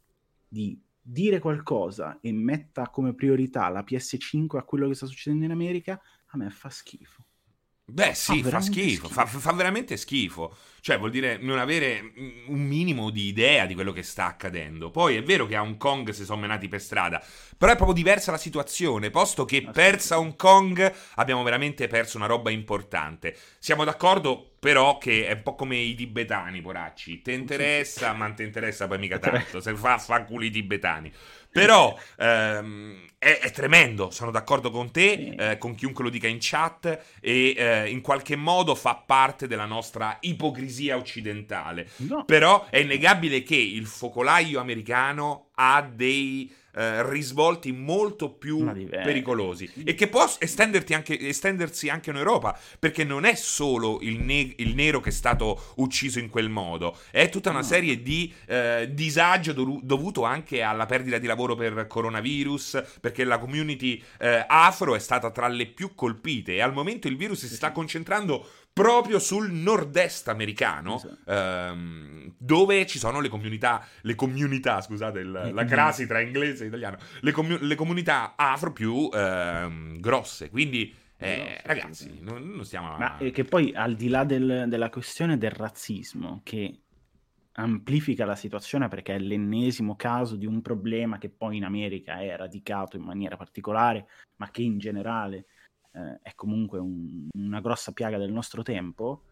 di 0.48 0.78
dire 1.00 1.38
qualcosa 1.38 2.18
e 2.20 2.32
metta 2.32 2.90
come 2.90 3.14
priorità 3.14 3.68
la 3.68 3.84
PS5 3.84 4.56
a 4.56 4.64
quello 4.64 4.88
che 4.88 4.94
sta 4.94 5.06
succedendo 5.06 5.44
in 5.44 5.52
America, 5.52 6.00
a 6.26 6.36
me 6.36 6.50
fa 6.50 6.68
schifo. 6.68 7.25
Beh, 7.88 8.14
sì, 8.14 8.42
fa, 8.42 8.50
fa 8.50 8.60
schifo, 8.60 9.06
schifo. 9.06 9.08
Fa, 9.08 9.26
fa, 9.26 9.52
veramente 9.52 9.96
schifo. 9.96 10.56
Cioè, 10.80 10.98
vuol 10.98 11.10
dire 11.10 11.38
non 11.38 11.58
avere 11.58 12.12
un 12.48 12.58
minimo 12.66 13.10
di 13.10 13.26
idea 13.26 13.64
di 13.64 13.74
quello 13.74 13.92
che 13.92 14.02
sta 14.02 14.26
accadendo. 14.26 14.90
Poi 14.90 15.14
è 15.14 15.22
vero 15.22 15.46
che 15.46 15.54
a 15.54 15.62
Hong 15.62 15.76
Kong 15.76 16.10
si 16.10 16.24
sono 16.24 16.40
menati 16.40 16.66
per 16.66 16.80
strada, 16.80 17.24
però 17.56 17.72
è 17.72 17.76
proprio 17.76 17.96
diversa 17.96 18.32
la 18.32 18.38
situazione, 18.38 19.10
posto 19.10 19.44
che 19.44 19.68
persa 19.72 20.18
Hong 20.18 20.34
Kong 20.34 20.92
abbiamo 21.14 21.44
veramente 21.44 21.86
perso 21.86 22.16
una 22.16 22.26
roba 22.26 22.50
importante. 22.50 23.36
Siamo 23.58 23.84
d'accordo, 23.84 24.54
però, 24.58 24.98
che 24.98 25.28
è 25.28 25.32
un 25.34 25.42
po' 25.42 25.54
come 25.54 25.76
i 25.76 25.94
tibetani, 25.94 26.60
poracci. 26.60 27.22
Ti 27.22 27.32
interessa, 27.32 28.12
ma 28.14 28.26
non 28.26 28.34
ti 28.34 28.42
interessa 28.42 28.88
poi 28.88 28.98
mica 28.98 29.18
tanto. 29.20 29.60
Se 29.60 29.76
fa, 29.76 29.98
fa 29.98 30.24
culi 30.24 30.50
tibetani. 30.50 31.12
Però 31.60 31.98
ehm, 32.18 33.06
è, 33.18 33.38
è, 33.40 33.50
tremendo, 33.50 34.10
sono 34.10 34.30
d'accordo 34.30 34.70
con 34.70 34.90
te, 34.90 35.34
eh, 35.38 35.58
con 35.58 35.74
chiunque 35.74 36.04
lo 36.04 36.10
dica 36.10 36.28
in 36.28 36.38
chat, 36.40 36.98
e 37.20 37.54
eh, 37.56 37.88
in 37.90 38.00
qualche 38.00 38.36
modo 38.36 38.74
fa 38.74 38.94
parte 38.94 39.46
della 39.46 39.64
nostra 39.64 40.18
ipocrisia 40.20 40.96
occidentale. 40.96 41.88
No. 41.96 42.24
Però 42.24 42.66
è 42.68 42.78
innegabile 42.78 43.42
che 43.42 43.56
il 43.56 43.86
focolaio 43.86 44.60
americano 44.60 45.48
ha 45.54 45.82
dei 45.82 46.52
eh, 46.76 47.08
risvolti 47.08 47.72
molto 47.72 48.30
più 48.30 48.64
pericolosi. 48.88 49.70
E 49.84 49.94
che 49.94 50.08
può 50.08 50.30
anche, 50.90 51.18
estendersi 51.18 51.88
anche 51.88 52.10
in 52.10 52.16
Europa 52.16 52.58
perché 52.78 53.02
non 53.04 53.24
è 53.24 53.34
solo 53.34 53.98
il, 54.02 54.20
ne- 54.20 54.54
il, 54.56 54.74
nero 54.74 55.00
che 55.00 55.08
è 55.08 55.12
stato 55.12 55.72
ucciso 55.76 56.18
in 56.18 56.28
quel 56.28 56.50
modo. 56.50 56.96
È 57.10 57.28
tutta 57.28 57.50
una 57.50 57.62
serie 57.62 58.02
di 58.02 58.32
eh, 58.46 58.90
disagio 58.92 59.52
do- 59.52 59.80
dovuto 59.82 60.24
anche 60.24 60.62
alla 60.62 60.86
perdita 60.86 61.18
di 61.18 61.26
lavoro 61.26 61.54
per 61.54 61.86
coronavirus 61.86 62.98
perché 63.00 63.24
la 63.24 63.38
community 63.38 64.02
eh, 64.18 64.44
afro 64.46 64.94
è 64.94 64.98
stata 64.98 65.30
tra 65.30 65.48
le 65.48 65.66
più 65.66 65.94
colpite. 65.94 66.56
E 66.56 66.60
al 66.60 66.72
momento 66.72 67.08
il 67.08 67.16
virus 67.16 67.46
si 67.46 67.54
sta 67.54 67.72
concentrando 67.72 68.46
proprio 68.76 69.18
sul 69.18 69.50
nord-est 69.52 70.28
americano, 70.28 70.96
esatto. 70.96 71.30
ehm, 71.30 72.34
dove 72.36 72.84
ci 72.84 72.98
sono 72.98 73.20
le 73.20 73.30
comunità, 73.30 73.82
le 74.02 74.14
comunità, 74.14 74.82
scusate, 74.82 75.20
il, 75.20 75.30
la 75.30 75.64
crasi 75.64 76.06
tra 76.06 76.20
inglese 76.20 76.64
e 76.64 76.66
italiano, 76.66 76.98
le, 77.20 77.32
comu- 77.32 77.58
le 77.58 77.74
comunità 77.74 78.34
afro 78.36 78.74
più 78.74 79.08
ehm, 79.10 79.98
grosse. 79.98 80.50
Quindi, 80.50 80.94
eh, 81.16 81.58
ragazzi, 81.64 82.18
non, 82.20 82.50
non, 82.50 82.66
stiamo... 82.66 82.94
Ma 82.98 83.16
che 83.16 83.44
poi, 83.44 83.72
al 83.74 83.94
di 83.94 84.08
là 84.08 84.24
del, 84.24 84.66
della 84.68 84.90
questione 84.90 85.38
del 85.38 85.52
razzismo, 85.52 86.42
che 86.44 86.80
amplifica 87.52 88.26
la 88.26 88.36
situazione 88.36 88.88
perché 88.88 89.14
è 89.14 89.18
l'ennesimo 89.18 89.96
caso 89.96 90.36
di 90.36 90.44
un 90.44 90.60
problema 90.60 91.16
che 91.16 91.30
poi 91.30 91.56
in 91.56 91.64
America 91.64 92.18
è 92.18 92.36
radicato 92.36 92.98
in 92.98 93.04
maniera 93.04 93.38
particolare, 93.38 94.06
ma 94.36 94.50
che 94.50 94.60
in 94.60 94.76
generale 94.76 95.46
eh, 95.96 96.18
è 96.22 96.34
comunque 96.34 96.78
un, 96.78 97.28
una 97.34 97.60
grossa 97.60 97.92
piaga 97.92 98.18
del 98.18 98.32
nostro 98.32 98.62
tempo, 98.62 99.22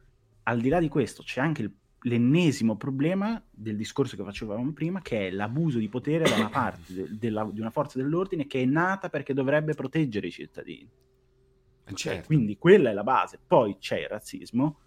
al 0.44 0.60
di 0.60 0.68
là 0.68 0.80
di 0.80 0.88
questo 0.88 1.22
c'è 1.22 1.40
anche 1.40 1.62
il, 1.62 1.72
l'ennesimo 2.02 2.76
problema 2.76 3.42
del 3.50 3.76
discorso 3.76 4.16
che 4.16 4.24
facevamo 4.24 4.72
prima, 4.72 5.00
che 5.02 5.28
è 5.28 5.30
l'abuso 5.30 5.78
di 5.78 5.88
potere 5.88 6.28
da 6.28 6.36
una 6.36 6.48
parte 6.48 6.92
de, 6.92 7.18
della, 7.18 7.48
di 7.50 7.60
una 7.60 7.70
forza 7.70 7.98
dell'ordine 7.98 8.46
che 8.46 8.62
è 8.62 8.64
nata 8.64 9.08
perché 9.10 9.34
dovrebbe 9.34 9.74
proteggere 9.74 10.26
i 10.26 10.30
cittadini. 10.32 10.90
Eh, 11.86 11.94
certo. 11.94 12.26
Quindi 12.26 12.56
quella 12.56 12.90
è 12.90 12.94
la 12.94 13.04
base. 13.04 13.38
Poi 13.46 13.76
c'è 13.78 14.00
il 14.00 14.08
razzismo 14.08 14.80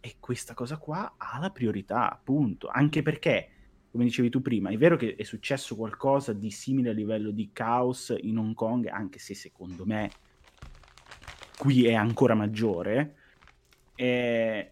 e 0.00 0.16
questa 0.20 0.54
cosa 0.54 0.76
qua 0.76 1.14
ha 1.16 1.38
la 1.38 1.50
priorità, 1.50 2.10
appunto, 2.10 2.68
anche 2.68 3.02
perché 3.02 3.50
come 3.90 4.04
dicevi 4.04 4.28
tu 4.28 4.42
prima, 4.42 4.68
è 4.68 4.76
vero 4.76 4.96
che 4.96 5.14
è 5.14 5.22
successo 5.22 5.74
qualcosa 5.74 6.34
di 6.34 6.50
simile 6.50 6.90
a 6.90 6.92
livello 6.92 7.30
di 7.30 7.50
caos 7.50 8.14
in 8.20 8.36
Hong 8.36 8.54
Kong, 8.54 8.88
anche 8.88 9.18
se 9.18 9.34
secondo 9.34 9.86
me 9.86 10.10
qui 11.56 11.86
è 11.86 11.94
ancora 11.94 12.34
maggiore. 12.34 13.14
Eh, 13.94 14.70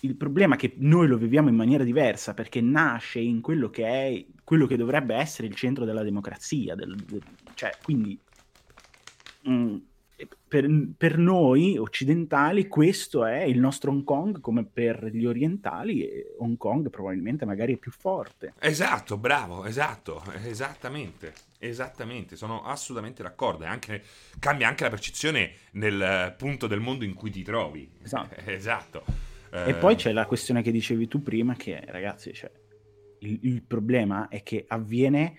il 0.00 0.14
problema 0.14 0.54
è 0.54 0.58
che 0.58 0.74
noi 0.78 1.08
lo 1.08 1.16
viviamo 1.16 1.48
in 1.48 1.56
maniera 1.56 1.84
diversa 1.84 2.34
perché 2.34 2.60
nasce 2.60 3.18
in 3.18 3.40
quello 3.40 3.68
che 3.70 3.84
è 3.86 4.24
quello 4.44 4.66
che 4.66 4.76
dovrebbe 4.76 5.14
essere 5.14 5.48
il 5.48 5.54
centro 5.54 5.84
della 5.84 6.02
democrazia. 6.02 6.74
Del, 6.74 6.94
del, 6.96 7.22
cioè, 7.54 7.72
quindi 7.82 8.18
mh, 9.42 9.52
mm, 9.52 9.76
per, 10.48 10.66
per, 10.96 11.18
noi 11.18 11.76
occidentali 11.76 12.66
questo 12.66 13.24
è 13.24 13.42
il 13.42 13.58
nostro 13.58 13.90
Hong 13.90 14.04
Kong 14.04 14.40
come 14.40 14.64
per 14.64 15.04
gli 15.12 15.26
orientali 15.26 16.08
Hong 16.38 16.56
Kong 16.56 16.88
probabilmente 16.90 17.44
magari 17.44 17.74
è 17.74 17.76
più 17.76 17.92
forte. 17.92 18.54
Esatto, 18.58 19.16
bravo, 19.18 19.64
esatto, 19.64 20.22
esattamente, 20.44 21.34
esattamente, 21.58 22.36
sono 22.36 22.62
assolutamente 22.62 23.22
d'accordo 23.22 23.64
e 23.64 23.66
anche, 23.66 24.02
cambia 24.38 24.68
anche 24.68 24.84
la 24.84 24.90
percezione 24.90 25.52
nel 25.72 26.34
punto 26.36 26.66
del 26.66 26.80
mondo 26.80 27.04
in 27.04 27.14
cui 27.14 27.30
ti 27.30 27.42
trovi. 27.42 27.90
Esatto. 28.02 28.36
esatto. 28.46 29.04
E 29.50 29.70
eh... 29.70 29.74
poi 29.74 29.96
c'è 29.96 30.12
la 30.12 30.26
questione 30.26 30.62
che 30.62 30.70
dicevi 30.70 31.08
tu 31.08 31.22
prima 31.22 31.54
che 31.54 31.82
ragazzi, 31.86 32.32
cioè, 32.32 32.50
il, 33.20 33.38
il 33.42 33.62
problema 33.62 34.28
è 34.28 34.42
che 34.42 34.64
avviene 34.68 35.38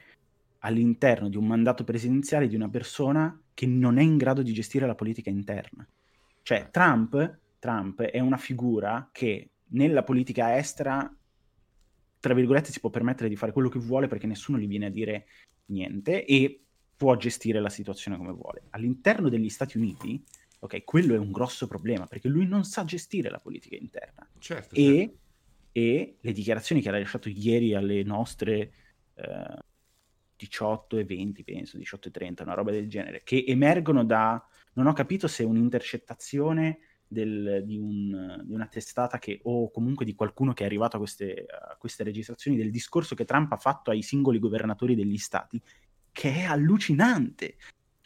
all'interno 0.60 1.30
di 1.30 1.38
un 1.38 1.48
mandato 1.48 1.84
presidenziale 1.84 2.48
di 2.48 2.56
una 2.56 2.70
persona 2.70 3.40
che 3.54 3.66
non 3.66 3.98
è 3.98 4.02
in 4.02 4.18
grado 4.18 4.42
di 4.42 4.54
gestire 4.54 4.86
la 4.86 4.96
politica 4.96 5.30
interna. 5.30 5.88
Cioè, 6.42 6.58
eh. 6.60 6.70
Trump, 6.72 7.40
Trump 7.60 8.02
è 8.02 8.20
una 8.20 8.38
figura 8.38 9.10
che 9.12 9.50
nella 9.72 10.04
politica 10.04 10.58
estera, 10.58 11.14
tra 12.20 12.34
virgolette, 12.34 12.72
si 12.72 12.80
può 12.80 12.90
permettere 12.90 13.30
di 13.30 13.36
fare 13.36 13.52
quello 13.52 13.70
che 13.70 13.80
vuole 13.80 14.08
perché 14.08 14.28
nessuno 14.28 14.58
gli 14.58 14.68
viene 14.68 14.88
a 14.88 14.90
dire 14.90 15.28
niente 15.66 16.26
e 16.26 16.64
può 16.96 17.16
gestire 17.16 17.62
la 17.62 17.70
situazione 17.70 18.18
come 18.18 18.32
vuole. 18.32 18.64
All'interno 18.72 19.30
degli 19.30 19.50
Stati 19.50 19.78
Uniti, 19.78 20.22
ok, 20.60 20.84
quello 20.84 21.16
è 21.16 21.18
un 21.18 21.32
grosso 21.32 21.68
problema 21.68 22.08
perché 22.08 22.28
lui 22.28 22.46
non 22.46 22.66
sa 22.66 22.84
gestire 22.84 23.30
la 23.30 23.40
politica 23.40 23.78
interna. 23.78 24.28
Certo, 24.38 24.76
e, 24.76 24.84
certo. 24.84 25.18
e 25.72 26.18
le 26.20 26.32
dichiarazioni 26.34 26.82
che 26.82 26.90
ha 26.90 26.92
lasciato 26.92 27.30
ieri 27.30 27.74
alle 27.74 28.04
nostre 28.04 28.74
eh, 29.14 29.58
18 30.36 30.98
e 30.98 31.06
20, 31.06 31.44
penso, 31.44 31.78
18 31.78 32.10
e 32.10 32.12
30, 32.12 32.44
una 32.44 32.54
roba 32.54 32.72
del 32.72 32.90
genere, 32.90 33.22
che 33.24 33.44
emergono 33.48 34.04
da... 34.04 34.44
Non 34.74 34.88
ho 34.88 34.94
capito 34.94 35.28
se 35.28 35.44
è 35.44 35.46
un'intercettazione 35.46 36.80
del, 37.10 37.64
di, 37.66 37.78
un, 37.78 38.42
di, 38.46 38.54
una 38.54 38.68
testata 38.68 39.18
che, 39.18 39.40
o 39.44 39.72
comunque 39.72 40.06
di 40.06 40.16
qualcuno 40.16 40.54
che 40.54 40.64
è 40.64 40.68
arrivato 40.68 40.96
a 40.96 41.00
queste, 41.00 41.46
a 41.50 41.76
queste 41.78 42.04
registrazioni 42.04 42.56
del 42.56 42.72
discorso 42.72 43.16
che 43.16 43.26
Trump 43.26 43.52
ha 43.52 43.58
fatto 43.58 43.92
ai 43.92 44.04
singoli 44.04 44.40
governatori 44.40 44.96
degli 44.96 45.18
stati, 45.18 45.62
che 46.12 46.34
è 46.36 46.44
allucinante. 46.44 47.56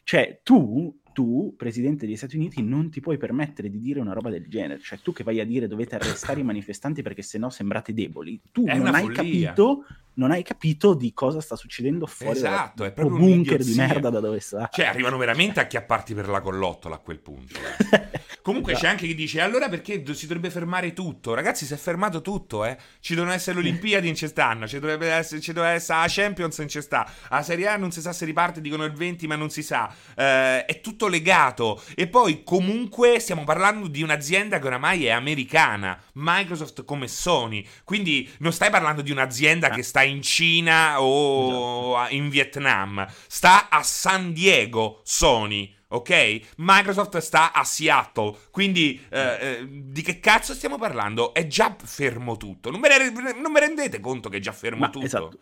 Cioè, 0.04 0.40
tu 0.42 1.02
tu, 1.14 1.54
presidente 1.56 2.06
degli 2.06 2.18
Stati 2.18 2.36
Uniti, 2.36 2.62
non 2.62 2.90
ti 2.90 3.00
puoi 3.00 3.18
permettere 3.18 3.70
di 3.70 3.80
dire 3.80 4.02
una 4.02 4.14
roba 4.14 4.30
del 4.30 4.48
genere. 4.48 4.80
Cioè, 4.80 5.00
tu 5.00 5.14
che 5.14 5.24
vai 5.24 5.40
a 5.40 5.46
dire 5.46 5.68
dovete 5.68 5.96
arrestare 5.96 6.42
i 6.42 6.44
manifestanti 6.44 7.02
perché 7.02 7.22
sennò 7.22 7.50
sembrate 7.50 7.94
deboli. 7.94 8.42
Tu 8.52 8.66
non 8.66 8.88
hai, 8.88 9.08
capito, 9.10 9.86
non 10.16 10.32
hai 10.32 10.44
capito 10.44 10.94
di 10.94 11.14
cosa 11.14 11.42
sta 11.42 11.56
succedendo 11.56 12.06
fuori 12.06 12.38
esatto, 12.38 12.84
dal 12.84 12.92
è 12.92 12.94
proprio 12.94 13.18
bunker 13.18 13.64
di 13.64 13.74
merda 13.76 14.10
da 14.10 14.20
dove 14.20 14.40
sta. 14.40 14.70
Cioè, 14.72 14.86
arrivano 14.86 15.18
veramente 15.18 15.60
a 15.60 15.68
chiapparti 15.68 16.14
per 16.14 16.28
la 16.28 16.42
collottola 16.42 16.96
a 16.96 17.00
quel 17.00 17.20
punto. 17.20 17.60
Eh. 17.92 18.22
Comunque 18.44 18.74
esatto. 18.74 18.86
c'è 18.86 18.92
anche 18.92 19.08
chi 19.08 19.16
dice: 19.16 19.42
allora 19.42 19.70
perché 19.70 20.04
si 20.14 20.28
dovrebbe 20.28 20.50
fermare 20.50 20.94
tutto? 20.94 21.34
Ragazzi, 21.34 21.66
si 21.66 21.74
è 21.74 21.78
fermato 21.78 22.22
tutto, 22.22 22.66
eh. 22.66 22.78
Ci 23.00 23.16
devono 23.16 23.32
essere 23.32 23.56
le 23.56 23.62
Olimpiadi 23.68 24.08
in 24.08 24.16
cest'anno, 24.16 24.68
ci 24.68 24.80
dovrebbe 24.80 25.08
essere, 25.08 25.42
ci 25.42 25.54
dovrebbe 25.54 25.76
essere 25.76 26.00
la 26.00 26.08
Champions 26.08 26.58
in 26.58 26.68
cestà. 26.68 27.10
La 27.30 27.42
Serie 27.42 27.68
A 27.68 27.78
non 27.78 27.92
si 27.92 28.02
sa 28.02 28.14
se 28.14 28.26
riparte, 28.26 28.62
dicono 28.62 28.84
il 28.84 28.92
20, 28.92 29.28
ma 29.28 29.36
non 29.36 29.50
si 29.50 29.64
sa. 29.64 29.92
Eh, 30.16 30.66
è 30.66 30.82
tutto 30.82 31.08
legato. 31.08 31.82
E 31.96 32.08
poi, 32.08 32.44
comunque, 32.44 33.20
stiamo 33.20 33.44
parlando 33.46 33.88
di 33.88 34.04
un'azienda 34.04 34.60
che 34.60 34.68
oramai 34.68 35.06
è 35.06 35.12
americana, 35.12 36.00
Microsoft 36.14 36.84
come 36.84 37.08
Sony. 37.08 37.66
Quindi 37.84 38.30
non 38.40 38.52
stai 38.52 38.70
parlando 38.70 39.02
di 39.02 39.12
un'azienda 39.12 39.68
ah. 39.68 39.70
che 39.70 39.84
sta 39.84 40.03
in 40.04 40.22
Cina 40.22 41.02
o 41.02 41.96
esatto. 41.98 42.14
in 42.14 42.30
Vietnam, 42.30 43.08
sta 43.28 43.70
a 43.70 43.82
San 43.84 44.34
Diego, 44.34 45.02
Sony 45.04 45.74
ok? 45.94 46.42
Microsoft 46.58 47.18
sta 47.20 47.54
a 47.54 47.64
Seattle, 47.64 48.36
quindi 48.52 49.00
eh, 49.10 49.20
eh, 49.20 49.68
di 49.70 50.02
che 50.02 50.20
cazzo 50.20 50.54
stiamo 50.54 50.78
parlando? 50.78 51.34
È 51.34 51.46
già 51.48 51.76
fermo 51.84 52.36
tutto. 52.36 52.72
Non 52.72 52.82
ve, 52.82 52.90
ne, 52.90 53.40
non 53.40 53.56
rendete 53.56 54.00
conto 54.00 54.30
che 54.30 54.38
è 54.38 54.40
già 54.40 54.52
fermo 54.52 54.82
Ma, 54.82 54.90
tutto? 54.90 55.06
Esatto. 55.06 55.38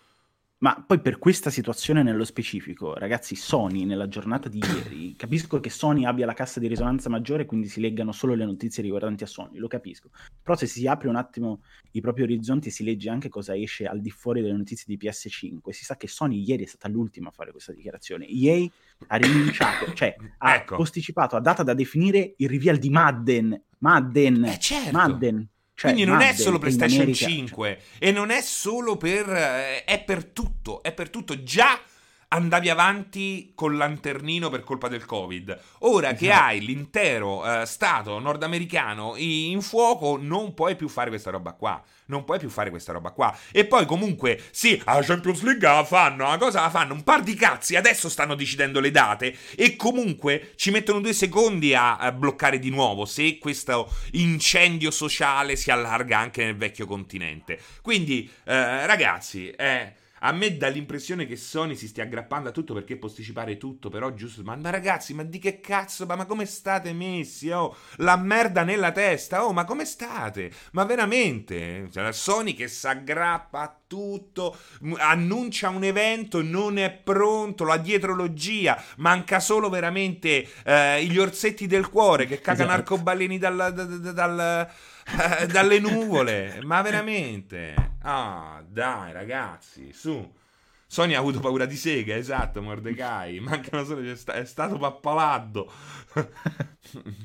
Ma 0.61 0.83
poi 0.85 0.99
per 1.01 1.17
questa 1.17 1.49
situazione 1.49 2.03
nello 2.03 2.23
specifico, 2.23 2.93
ragazzi, 2.93 3.35
Sony 3.35 3.83
nella 3.83 4.07
giornata 4.07 4.47
di 4.47 4.59
ieri, 4.59 5.15
capisco 5.17 5.59
che 5.59 5.71
Sony 5.71 6.05
abbia 6.05 6.27
la 6.27 6.35
cassa 6.35 6.59
di 6.59 6.67
risonanza 6.67 7.09
maggiore, 7.09 7.47
quindi 7.47 7.67
si 7.67 7.81
leggano 7.81 8.11
solo 8.11 8.35
le 8.35 8.45
notizie 8.45 8.83
riguardanti 8.83 9.23
a 9.23 9.27
Sony, 9.27 9.57
lo 9.57 9.67
capisco. 9.67 10.11
Però 10.43 10.55
se 10.55 10.67
si 10.67 10.85
apre 10.85 11.07
un 11.07 11.15
attimo 11.15 11.63
i 11.93 12.01
propri 12.01 12.21
orizzonti 12.21 12.67
e 12.67 12.71
si 12.71 12.83
legge 12.83 13.09
anche 13.09 13.27
cosa 13.27 13.55
esce 13.55 13.87
al 13.87 14.01
di 14.01 14.11
fuori 14.11 14.41
delle 14.41 14.55
notizie 14.55 14.85
di 14.85 14.99
PS5, 15.03 15.71
si 15.71 15.83
sa 15.83 15.97
che 15.97 16.07
Sony 16.07 16.43
ieri 16.43 16.65
è 16.65 16.67
stata 16.67 16.87
l'ultima 16.89 17.29
a 17.29 17.31
fare 17.31 17.49
questa 17.49 17.73
dichiarazione. 17.73 18.27
EA 18.27 18.67
ha 19.07 19.15
rinunciato, 19.15 19.91
cioè 19.95 20.15
ha 20.37 20.55
ecco. 20.55 20.75
posticipato 20.75 21.35
a 21.35 21.39
data 21.39 21.63
da 21.63 21.73
definire 21.73 22.35
il 22.37 22.47
reveal 22.47 22.77
di 22.77 22.91
Madden. 22.91 23.63
Madden. 23.79 24.45
Eh 24.45 24.59
certo. 24.59 24.91
Madden 24.91 25.49
cioè, 25.81 25.93
Quindi 25.93 26.11
non 26.11 26.21
è 26.21 26.31
solo 26.35 26.59
PlayStation 26.59 27.01
America, 27.01 27.25
5 27.25 27.79
cioè. 27.79 28.07
e 28.07 28.11
non 28.11 28.29
è 28.29 28.39
solo 28.41 28.97
per... 28.97 29.27
Eh, 29.27 29.83
è 29.83 30.03
per 30.03 30.25
tutto, 30.25 30.83
è 30.83 30.91
per 30.91 31.09
tutto. 31.09 31.41
Già 31.41 31.81
andavi 32.33 32.69
avanti 32.69 33.51
con 33.55 33.75
lanternino 33.75 34.49
per 34.49 34.63
colpa 34.63 34.87
del 34.87 35.05
Covid. 35.05 35.59
Ora 35.79 36.07
esatto. 36.07 36.25
che 36.25 36.31
hai 36.31 36.61
l'intero 36.61 37.41
uh, 37.41 37.65
Stato 37.65 38.19
nordamericano 38.19 39.15
in 39.17 39.61
fuoco, 39.61 40.17
non 40.19 40.53
puoi 40.53 40.75
più 40.75 40.87
fare 40.87 41.09
questa 41.09 41.29
roba 41.29 41.53
qua. 41.53 41.81
Non 42.05 42.23
puoi 42.23 42.39
più 42.39 42.49
fare 42.49 42.69
questa 42.69 42.91
roba 42.91 43.11
qua. 43.11 43.37
E 43.51 43.65
poi 43.65 43.85
comunque, 43.85 44.41
sì, 44.51 44.81
la 44.85 45.01
Champions 45.01 45.41
League 45.43 45.67
la 45.67 45.83
fanno, 45.83 46.27
la 46.27 46.37
cosa 46.37 46.61
la 46.61 46.69
fanno, 46.69 46.93
un 46.93 47.03
par 47.03 47.21
di 47.21 47.35
cazzi, 47.35 47.75
adesso 47.75 48.09
stanno 48.09 48.35
decidendo 48.35 48.79
le 48.79 48.91
date 48.91 49.35
e 49.55 49.75
comunque 49.75 50.53
ci 50.55 50.71
mettono 50.71 50.99
due 50.99 51.13
secondi 51.13 51.73
a, 51.73 51.97
a 51.97 52.11
bloccare 52.11 52.59
di 52.59 52.69
nuovo 52.69 53.05
se 53.05 53.37
questo 53.37 53.93
incendio 54.11 54.91
sociale 54.91 55.55
si 55.55 55.71
allarga 55.71 56.17
anche 56.17 56.43
nel 56.43 56.57
vecchio 56.57 56.85
continente. 56.85 57.59
Quindi, 57.81 58.29
eh, 58.43 58.85
ragazzi, 58.85 59.49
eh, 59.49 59.93
A 60.23 60.31
me 60.31 60.55
dà 60.55 60.67
l'impressione 60.67 61.25
che 61.25 61.35
Sony 61.35 61.75
si 61.75 61.87
stia 61.87 62.03
aggrappando 62.03 62.49
a 62.49 62.51
tutto 62.51 62.75
perché 62.75 62.95
posticipare 62.95 63.57
tutto, 63.57 63.89
però 63.89 64.13
giusto. 64.13 64.43
Ma, 64.43 64.55
ma 64.55 64.69
ragazzi, 64.69 65.15
ma 65.15 65.23
di 65.23 65.39
che 65.39 65.59
cazzo? 65.59 66.05
Ma, 66.05 66.15
ma, 66.15 66.25
come 66.25 66.45
state 66.45 66.93
messi? 66.93 67.49
Oh, 67.49 67.75
la 67.97 68.17
merda 68.17 68.63
nella 68.63 68.91
testa. 68.91 69.43
Oh, 69.45 69.51
ma 69.51 69.65
come 69.65 69.83
state? 69.83 70.51
Ma 70.73 70.83
veramente? 70.83 71.89
Cioè, 71.91 72.11
Sony 72.11 72.53
che 72.53 72.67
si 72.67 72.85
aggrappa 72.85 73.61
a 73.61 73.75
tutto, 73.87 74.55
annuncia 74.97 75.69
un 75.69 75.83
evento, 75.83 76.43
non 76.43 76.77
è 76.77 76.91
pronto, 76.91 77.63
la 77.63 77.77
dietrologia, 77.77 78.81
manca 78.97 79.39
solo 79.39 79.69
veramente 79.69 80.47
eh, 80.63 81.03
gli 81.03 81.17
orsetti 81.17 81.65
del 81.65 81.89
cuore 81.89 82.27
che 82.27 82.39
cagano 82.39 82.71
esatto. 82.71 82.93
arcobaleni 82.93 83.37
dal, 83.39 83.73
dal, 83.73 83.99
dal 84.13 84.69
dalle 85.51 85.79
nuvole, 85.79 86.59
ma 86.63 86.81
veramente. 86.81 87.93
Ah, 88.01 88.63
dai 88.67 89.11
ragazzi, 89.11 89.91
su. 89.93 90.39
Sony 90.85 91.13
ha 91.13 91.19
avuto 91.19 91.39
paura 91.39 91.65
di 91.65 91.77
sega, 91.77 92.15
esatto, 92.15 92.61
Mordecai. 92.61 93.39
Mancano 93.39 93.85
solo, 93.85 94.01
è 94.01 94.45
stato 94.45 94.77
pappaladdo. 94.77 95.71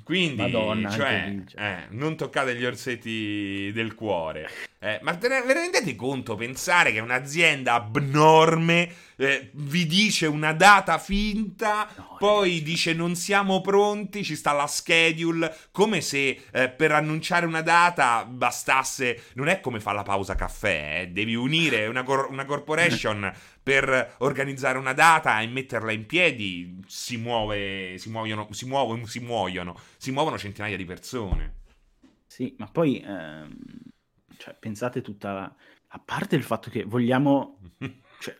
Quindi, 0.05 0.42
Madonna, 0.42 0.90
cioè, 0.90 1.35
eh, 1.57 1.87
non 1.90 2.16
toccate 2.16 2.55
gli 2.55 2.64
orsetti 2.64 3.71
del 3.73 3.95
cuore. 3.95 4.49
Eh, 4.79 5.01
ma 5.03 5.12
ve 5.12 5.29
ne 5.29 5.53
rendete 5.53 5.97
conto? 5.97 6.37
Pensare 6.37 6.92
che 6.92 7.01
un'azienda 7.01 7.75
abnorme 7.75 8.88
eh, 9.16 9.51
vi 9.55 9.87
dice 9.87 10.27
una 10.27 10.53
data 10.53 10.99
finta, 10.99 11.88
no, 11.97 12.16
poi 12.19 12.62
dice 12.62 12.92
non 12.92 13.16
siamo 13.16 13.62
pronti, 13.62 14.23
ci 14.23 14.37
sta 14.37 14.53
la 14.53 14.66
schedule, 14.66 15.55
come 15.73 16.03
se 16.03 16.42
eh, 16.53 16.69
per 16.69 16.92
annunciare 16.92 17.47
una 17.47 17.62
data 17.62 18.25
bastasse, 18.27 19.25
non 19.35 19.49
è 19.49 19.61
come 19.61 19.81
fa 19.81 19.92
la 19.92 20.03
pausa 20.03 20.35
caffè, 20.35 21.01
eh, 21.01 21.07
devi 21.09 21.35
unire 21.35 21.87
una, 21.87 22.03
cor- 22.03 22.29
una 22.31 22.45
corporation 22.45 23.33
per 23.66 24.14
organizzare 24.18 24.79
una 24.79 24.92
data 24.92 25.40
e 25.40 25.48
metterla 25.48 25.90
in 25.90 26.07
piedi, 26.07 26.81
si 26.87 27.16
muove, 27.16 27.98
si 27.98 28.11
muoiono, 28.11 28.46
si 28.52 28.64
muovono, 28.64 29.07
si 29.07 29.18
muoiono, 29.18 29.76
si 29.96 30.12
muovono 30.12 30.38
centinaia 30.38 30.76
di 30.76 30.85
persone. 30.85 31.55
Sì, 32.29 32.55
ma 32.59 32.68
poi 32.68 33.02
ehm, 33.05 33.57
cioè, 34.37 34.55
pensate 34.57 35.02
tutta 35.02 35.52
a 35.88 35.98
parte 35.98 36.37
il 36.37 36.44
fatto 36.44 36.70
che 36.70 36.85
vogliamo 36.85 37.59
cioè, 38.20 38.38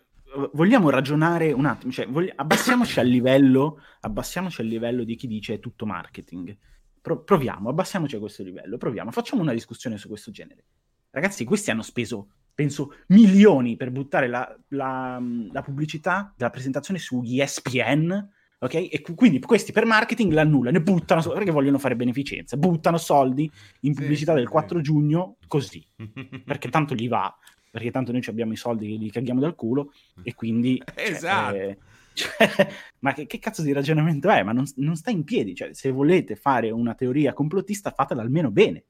vogliamo 0.53 0.91
ragionare 0.91 1.51
un 1.51 1.65
attimo, 1.65 1.91
cioè, 1.91 2.07
vogli... 2.07 2.31
abbassiamoci 2.33 3.01
al 3.01 3.09
livello, 3.09 3.83
abbassiamoci 4.03 4.61
al 4.61 4.69
livello 4.69 5.03
di 5.03 5.17
chi 5.17 5.27
dice 5.27 5.55
è 5.55 5.59
tutto 5.59 5.87
marketing. 5.87 6.57
Pro- 7.01 7.25
proviamo, 7.25 7.69
abbassiamoci 7.69 8.15
a 8.15 8.21
questo 8.21 8.45
livello, 8.45 8.77
proviamo, 8.77 9.11
facciamo 9.11 9.43
una 9.43 9.53
discussione 9.53 9.97
su 9.97 10.07
questo 10.07 10.31
genere. 10.31 10.67
Ragazzi, 11.11 11.45
questi 11.45 11.73
hanno 11.73 11.83
speso 11.83 12.29
penso, 12.57 12.95
milioni 13.09 13.77
per 13.77 13.91
buttare 13.91 14.27
la, 14.29 14.57
la, 14.69 15.23
la 15.53 15.63
pubblicità 15.63 16.33
della 16.35 16.49
presentazione 16.49 16.99
su 16.99 17.23
ESPN, 17.23 18.29
ok? 18.59 18.75
E 18.75 19.03
quindi 19.15 19.41
questi 19.41 19.73
per 19.73 19.85
marketing 19.85 20.33
l'annullano 20.33 20.79
e 20.79 20.81
buttano, 20.81 21.21
perché 21.21 21.51
vogliono 21.51 21.79
fare 21.79 21.97
beneficenza, 21.97 22.57
buttano 22.57 22.97
soldi 22.97 23.49
in 23.81 23.93
pubblicità 23.93 24.33
sì, 24.33 24.39
del 24.39 24.49
4 24.49 24.79
sì. 24.79 24.83
giugno 24.83 25.37
così, 25.47 25.87
perché 26.47 26.71
tanto 26.71 26.95
gli 26.95 27.09
va, 27.09 27.33
perché 27.71 27.91
tanto 27.91 28.11
noi 28.11 28.23
abbiamo 28.27 28.55
i 28.55 28.57
soldi 28.57 28.89
che 28.89 28.95
li 28.95 29.11
caghiamo 29.11 29.41
dal 29.41 29.55
culo 29.55 29.93
e 30.23 30.35
quindi... 30.35 30.83
Esatto. 30.97 31.57
Eh, 31.57 31.79
cioè, 32.15 32.69
ma 33.01 33.13
che, 33.13 33.27
che, 33.27 33.39
cazzo 33.39 33.61
di 33.61 33.73
ragionamento 33.73 34.31
è? 34.31 34.43
Ma 34.43 34.53
non, 34.53 34.65
non 34.77 34.97
sta 34.97 35.11
in 35.11 35.25
piedi. 35.25 35.55
Cioè, 35.55 35.75
se 35.75 35.91
volete 35.91 36.37
fare 36.37 36.71
una 36.71 36.95
teoria 36.95 37.35
complottista, 37.35 37.91
fatela 37.91 38.23
almeno 38.23 38.51
bene. 38.51 38.85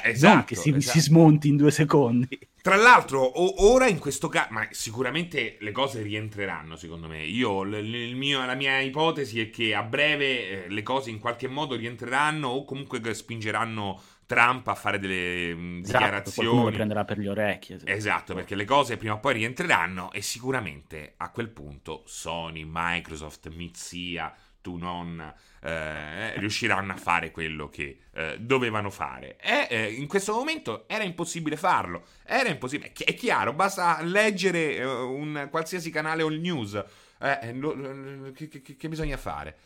Eh, 0.00 0.10
esatto, 0.10 0.34
non 0.34 0.44
che 0.44 0.54
si, 0.54 0.70
esatto. 0.70 0.98
si, 0.98 1.04
smonti 1.04 1.48
in 1.48 1.56
due 1.56 1.70
secondi. 1.70 2.38
Tra 2.62 2.76
l'altro, 2.76 3.42
ora 3.64 3.88
in 3.88 3.98
questo 3.98 4.28
caso, 4.28 4.48
ma 4.50 4.66
sicuramente 4.70 5.56
le 5.58 5.72
cose 5.72 6.00
rientreranno, 6.00 6.76
secondo 6.76 7.08
me. 7.08 7.24
Io, 7.24 7.62
mio, 7.64 8.46
la 8.46 8.54
mia 8.54 8.78
ipotesi 8.78 9.40
è 9.40 9.50
che 9.50 9.74
a 9.74 9.82
breve 9.82 10.64
eh, 10.64 10.68
le 10.68 10.82
cose 10.82 11.10
in 11.10 11.18
qualche 11.18 11.48
modo 11.48 11.74
rientreranno 11.74 12.46
o 12.46 12.64
comunque 12.64 13.00
spingeranno 13.14 14.00
Trump 14.26 14.66
a 14.68 14.74
fare 14.74 14.98
delle 14.98 15.54
mh, 15.54 15.58
mm, 15.58 15.80
esatto, 15.82 15.98
dichiarazioni. 15.98 16.64
lo 16.64 16.70
prenderà 16.70 17.04
per 17.04 17.18
le 17.18 17.28
orecchie. 17.28 17.74
Esatto. 17.74 17.90
esatto, 17.90 18.34
perché 18.34 18.54
le 18.54 18.64
cose 18.64 18.96
prima 18.96 19.14
o 19.14 19.18
poi 19.20 19.34
rientreranno 19.34 20.12
e 20.12 20.22
sicuramente 20.22 21.14
a 21.16 21.30
quel 21.30 21.48
punto 21.48 22.02
Sony, 22.06 22.64
Microsoft, 22.64 23.48
Mizia, 23.48 24.32
tu 24.62 24.76
non 24.76 25.20
eh, 25.60 26.38
riusciranno 26.38 26.92
a 26.92 26.96
fare 26.96 27.30
quello 27.30 27.68
che 27.68 27.98
eh, 28.12 28.38
dovevano 28.40 28.88
fare. 28.88 29.36
E 29.36 29.66
eh, 29.68 29.92
in 29.92 30.06
questo 30.06 30.32
momento 30.32 30.88
era 30.88 31.04
impossibile 31.04 31.56
farlo. 31.56 32.06
Era 32.24 32.48
impossibile. 32.48 32.92
È 32.92 33.14
chiaro, 33.14 33.52
basta 33.52 34.00
leggere 34.02 34.76
eh, 34.76 34.84
un 34.84 35.48
qualsiasi 35.50 35.90
canale 35.90 36.22
all 36.22 36.38
news. 36.38 36.82
Eh, 37.18 37.52
lo, 37.52 38.32
che, 38.32 38.48
che, 38.48 38.62
che, 38.62 38.88
bisogna 38.88 39.16
fare? 39.18 39.56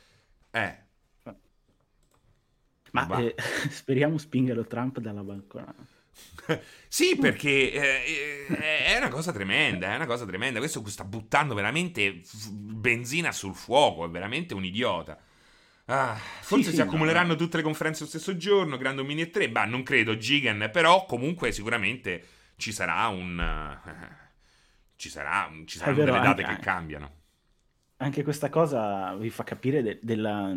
Eh. 0.50 0.84
Ma 2.92 3.06
speriamo 3.70 4.18
spingano 4.18 4.66
Trump 4.66 4.98
dalla 4.98 5.22
balcona. 5.22 5.74
Sì, 6.88 7.16
perché 7.16 7.72
eh, 7.72 8.46
è 8.46 8.96
una 8.96 9.08
cosa 9.08 9.32
tremenda, 9.32 9.92
è 9.92 9.96
una 9.96 10.06
cosa 10.06 10.24
tremenda. 10.24 10.58
Questo 10.58 10.86
sta 10.88 11.04
buttando 11.04 11.54
veramente 11.54 12.22
benzina 12.50 13.32
sul 13.32 13.54
fuoco, 13.54 14.04
è 14.04 14.08
veramente 14.08 14.54
un 14.54 14.64
idiota. 14.64 15.18
Ah, 15.88 16.16
forse 16.16 16.64
sì, 16.64 16.70
si 16.70 16.76
sì, 16.76 16.80
accumuleranno 16.80 17.32
no. 17.32 17.36
tutte 17.36 17.58
le 17.58 17.62
conferenze 17.62 18.02
lo 18.02 18.08
stesso 18.08 18.36
giorno, 18.36 18.76
Grand 18.76 18.98
Mini 19.00 19.22
e 19.22 19.30
3. 19.30 19.50
Bah, 19.50 19.64
non 19.66 19.82
credo, 19.82 20.16
Gigan, 20.16 20.68
però 20.72 21.04
comunque 21.06 21.52
sicuramente 21.52 22.24
ci 22.56 22.72
sarà 22.72 23.06
un... 23.08 23.38
Uh, 23.38 23.90
ci, 24.96 25.08
sarà, 25.08 25.50
ci 25.64 25.78
saranno 25.78 25.96
vero, 25.96 26.12
delle 26.12 26.24
date 26.24 26.42
anche, 26.42 26.56
che 26.56 26.60
cambiano. 26.62 27.14
Anche 27.98 28.24
questa 28.24 28.48
cosa 28.48 29.14
vi 29.14 29.30
fa 29.30 29.44
capire 29.44 29.82
de- 29.82 29.98
della 30.02 30.52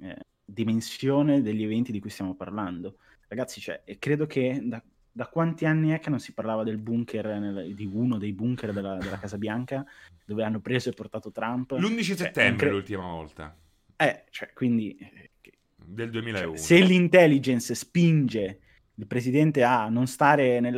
eh, 0.00 0.26
dimensione 0.52 1.42
degli 1.42 1.62
eventi 1.62 1.92
di 1.92 2.00
cui 2.00 2.10
stiamo 2.10 2.34
parlando. 2.34 2.96
Ragazzi, 3.28 3.60
cioè, 3.60 3.82
credo 3.98 4.26
che 4.26 4.60
da, 4.62 4.82
da, 5.10 5.26
quanti 5.26 5.64
anni 5.64 5.90
è 5.90 5.98
che 6.00 6.10
non 6.10 6.18
si 6.18 6.32
parlava 6.32 6.64
del 6.64 6.78
bunker, 6.78 7.26
nel, 7.38 7.74
di 7.74 7.88
uno 7.90 8.18
dei 8.18 8.32
bunker 8.32 8.72
della, 8.72 8.96
della 8.96 9.18
Casa 9.18 9.38
Bianca, 9.38 9.84
dove 10.24 10.42
hanno 10.42 10.60
preso 10.60 10.88
e 10.88 10.92
portato 10.92 11.30
Trump? 11.30 11.72
L'11 11.72 12.02
cioè, 12.02 12.16
settembre 12.16 12.66
cre- 12.66 12.70
l'ultima 12.70 13.04
volta. 13.04 13.56
Eh, 13.96 14.24
cioè, 14.30 14.52
quindi... 14.52 14.96
Eh, 14.96 15.30
Del 15.76 16.10
2001. 16.10 16.46
Cioè, 16.48 16.56
se 16.56 16.80
l'intelligence 16.80 17.74
spinge 17.74 18.60
il 18.94 19.06
presidente 19.06 19.62
a 19.62 19.88
non 19.88 20.06
stare 20.06 20.60
nel, 20.60 20.76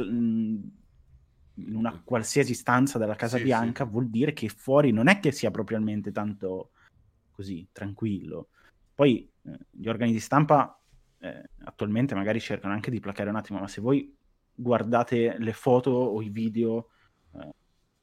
in 1.55 1.75
una 1.75 2.01
qualsiasi 2.05 2.55
stanza 2.55 2.99
della 2.99 3.15
Casa 3.15 3.37
sì, 3.37 3.45
Bianca, 3.45 3.85
sì. 3.85 3.91
vuol 3.91 4.09
dire 4.09 4.33
che 4.33 4.49
fuori 4.49 4.93
non 4.93 5.09
è 5.09 5.21
che 5.21 5.33
sia 5.33 5.51
propriamente 5.51 6.13
tanto 6.13 6.71
così 7.31 7.67
tranquillo. 7.73 8.49
Poi 8.95 9.29
gli 9.71 9.89
organi 9.89 10.13
di 10.13 10.21
stampa 10.21 10.81
eh, 11.19 11.51
attualmente 11.65 12.15
magari 12.15 12.41
cercano 12.41 12.73
anche 12.73 12.91
di 12.91 13.01
placare 13.01 13.31
un 13.31 13.37
attimo, 13.37 13.59
ma 13.59 13.69
se 13.69 13.81
voi 13.81 14.17
guardate 14.55 15.37
le 15.39 15.53
foto 15.53 15.91
o 15.91 16.21
i 16.23 16.29
video 16.29 16.91
eh, 17.35 17.51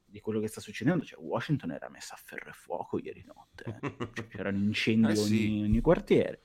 di 0.06 0.20
quello 0.20 0.40
che 0.40 0.48
sta 0.48 0.62
succedendo, 0.62 1.04
cioè 1.04 1.20
Washington 1.20 1.72
era 1.72 1.90
messa 1.90 2.16
a 2.16 2.20
ferro 2.24 2.50
e 2.50 2.54
fuoco 2.54 2.98
ieri 2.98 3.24
notte, 3.26 3.80
eh. 3.82 4.10
cioè, 4.14 4.28
c'erano 4.28 4.58
incendi 4.58 5.12
eh 5.12 5.16
sì. 5.16 5.34
ogni, 5.34 5.64
ogni 5.64 5.82
quartiere. 5.82 6.44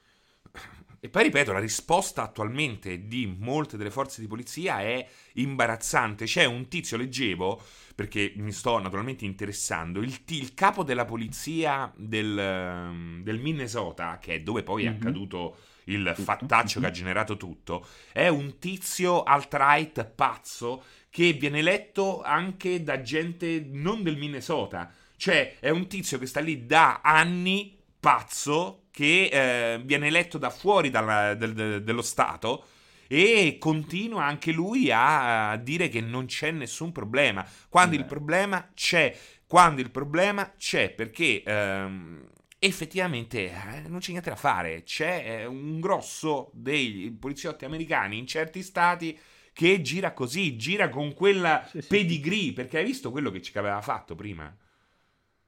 E 1.04 1.10
poi 1.10 1.24
ripeto, 1.24 1.52
la 1.52 1.58
risposta 1.58 2.22
attualmente 2.22 3.06
di 3.06 3.26
molte 3.38 3.76
delle 3.76 3.90
forze 3.90 4.22
di 4.22 4.26
polizia 4.26 4.80
è 4.80 5.06
imbarazzante. 5.34 6.24
C'è 6.24 6.46
un 6.46 6.66
tizio, 6.66 6.96
leggevo, 6.96 7.62
perché 7.94 8.32
mi 8.36 8.52
sto 8.52 8.78
naturalmente 8.78 9.26
interessando, 9.26 10.00
il, 10.00 10.24
t- 10.24 10.30
il 10.30 10.54
capo 10.54 10.82
della 10.82 11.04
polizia 11.04 11.92
del, 11.94 13.20
del, 13.22 13.38
Minnesota, 13.38 14.18
che 14.18 14.36
è 14.36 14.40
dove 14.40 14.62
poi 14.62 14.84
mm-hmm. 14.84 14.92
è 14.92 14.96
accaduto 14.96 15.56
il 15.84 16.10
tutto. 16.16 16.22
fattaccio 16.22 16.80
che 16.80 16.86
ha 16.86 16.90
generato 16.90 17.36
tutto, 17.36 17.86
è 18.10 18.28
un 18.28 18.58
tizio 18.58 19.24
alt-right 19.24 20.06
pazzo 20.06 20.84
che 21.10 21.34
viene 21.34 21.58
eletto 21.58 22.22
anche 22.22 22.82
da 22.82 23.02
gente 23.02 23.62
non 23.70 24.02
del 24.02 24.16
Minnesota. 24.16 24.90
Cioè, 25.16 25.58
è 25.60 25.68
un 25.68 25.86
tizio 25.86 26.18
che 26.18 26.24
sta 26.24 26.40
lì 26.40 26.64
da 26.64 27.02
anni, 27.02 27.78
pazzo, 28.00 28.83
che 28.94 29.24
eh, 29.24 29.82
viene 29.82 30.06
eletto 30.06 30.38
da 30.38 30.50
fuori 30.50 30.88
dalla, 30.88 31.34
del, 31.34 31.52
del, 31.52 31.82
dello 31.82 32.00
Stato 32.00 32.66
e 33.08 33.56
continua 33.58 34.24
anche 34.24 34.52
lui 34.52 34.88
a 34.92 35.58
dire 35.60 35.88
che 35.88 36.00
non 36.00 36.26
c'è 36.26 36.52
nessun 36.52 36.92
problema. 36.92 37.44
Quando 37.68 37.96
eh. 37.96 37.98
il 37.98 38.04
problema 38.04 38.70
c'è, 38.72 39.12
quando 39.48 39.80
il 39.80 39.90
problema 39.90 40.54
c'è, 40.56 40.90
perché 40.90 41.42
ehm, 41.44 42.24
effettivamente 42.60 43.50
eh, 43.50 43.88
non 43.88 43.98
c'è 43.98 44.12
niente 44.12 44.30
da 44.30 44.36
fare. 44.36 44.84
C'è 44.84 45.24
eh, 45.26 45.44
un 45.44 45.80
grosso 45.80 46.52
dei 46.52 47.16
poliziotti 47.18 47.64
americani 47.64 48.16
in 48.16 48.28
certi 48.28 48.62
stati 48.62 49.18
che 49.52 49.80
gira 49.80 50.12
così, 50.12 50.56
gira 50.56 50.88
con 50.88 51.14
quella 51.14 51.66
sì, 51.68 51.80
sì. 51.80 51.88
pedigree, 51.88 52.52
perché 52.52 52.78
hai 52.78 52.84
visto 52.84 53.10
quello 53.10 53.32
che 53.32 53.42
ci 53.42 53.58
aveva 53.58 53.80
fatto 53.80 54.14
prima? 54.14 54.56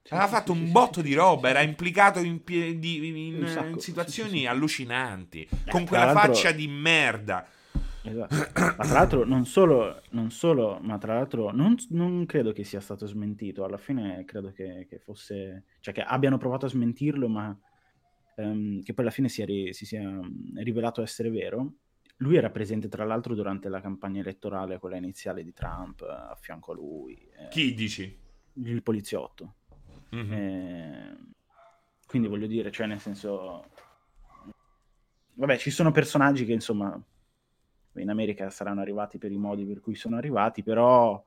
Sì, 0.07 0.15
aveva 0.15 0.29
fatto 0.29 0.53
un 0.53 0.71
botto 0.71 1.03
di 1.03 1.15
roba, 1.15 1.49
era 1.49 1.63
implicato 1.63 2.21
in, 2.21 2.41
in, 2.47 2.85
in, 2.85 3.17
in 3.17 3.75
situazioni 3.79 4.47
allucinanti, 4.47 5.43
eh, 5.43 5.69
con 5.69 5.85
quella 5.85 6.13
faccia 6.13 6.53
di 6.53 6.69
merda. 6.69 7.45
Esatto. 8.05 8.37
Ma 8.77 8.85
tra 8.85 8.93
l'altro, 8.93 9.25
non 9.25 9.45
solo, 9.47 10.01
non 10.11 10.31
solo 10.31 10.79
ma 10.81 10.97
tra 10.99 11.15
l'altro, 11.15 11.51
non, 11.51 11.75
non, 11.89 12.25
credo 12.25 12.53
che 12.53 12.63
sia 12.63 12.79
stato 12.79 13.05
smentito. 13.07 13.65
Alla 13.65 13.79
fine, 13.79 14.25
credo 14.25 14.53
che, 14.53 14.87
che, 14.89 15.01
fosse, 15.01 15.65
cioè 15.81 15.93
che 15.93 16.03
abbiano 16.03 16.39
provato 16.39 16.67
a 16.67 16.69
smentirlo, 16.69 17.27
ma 17.27 17.59
um, 18.37 18.81
che 18.85 18.95
poi 18.95 19.05
alla 19.05 19.13
fine 19.13 19.29
sia, 19.29 19.45
si 19.45 19.85
sia 19.85 20.21
rivelato 20.55 21.03
essere 21.03 21.31
vero. 21.31 21.79
Lui 22.19 22.37
era 22.37 22.51
presente, 22.51 22.87
tra 22.87 23.05
l'altro, 23.05 23.35
durante 23.35 23.69
la 23.69 23.81
campagna 23.81 24.21
elettorale, 24.21 24.79
quella 24.79 24.97
iniziale 24.99 25.43
di 25.43 25.53
Trump, 25.53 26.03
a 26.03 26.39
fianco 26.41 26.71
a 26.71 26.75
lui. 26.77 27.15
Eh, 27.15 27.49
Chi 27.49 27.75
dici? 27.75 28.17
Il 28.53 28.85
poliziotto. 28.85 29.57
Mm-hmm. 30.15 30.33
Eh, 30.33 31.17
quindi 32.07 32.29
voglio 32.29 32.47
dire, 32.47 32.71
cioè, 32.71 32.87
nel 32.87 33.01
senso. 33.01 33.71
Vabbè, 35.35 35.59
ci 35.59 35.71
sono 35.71 35.91
personaggi 35.91 36.45
che 36.45 36.53
insomma 36.53 36.99
in 37.95 38.11
America 38.11 38.49
saranno 38.51 38.81
arrivati 38.81 39.19
per 39.19 39.33
i 39.33 39.37
modi 39.37 39.65
per 39.67 39.81
cui 39.81 39.95
sono 39.95 40.17
arrivati, 40.17 40.63
però 40.63 41.23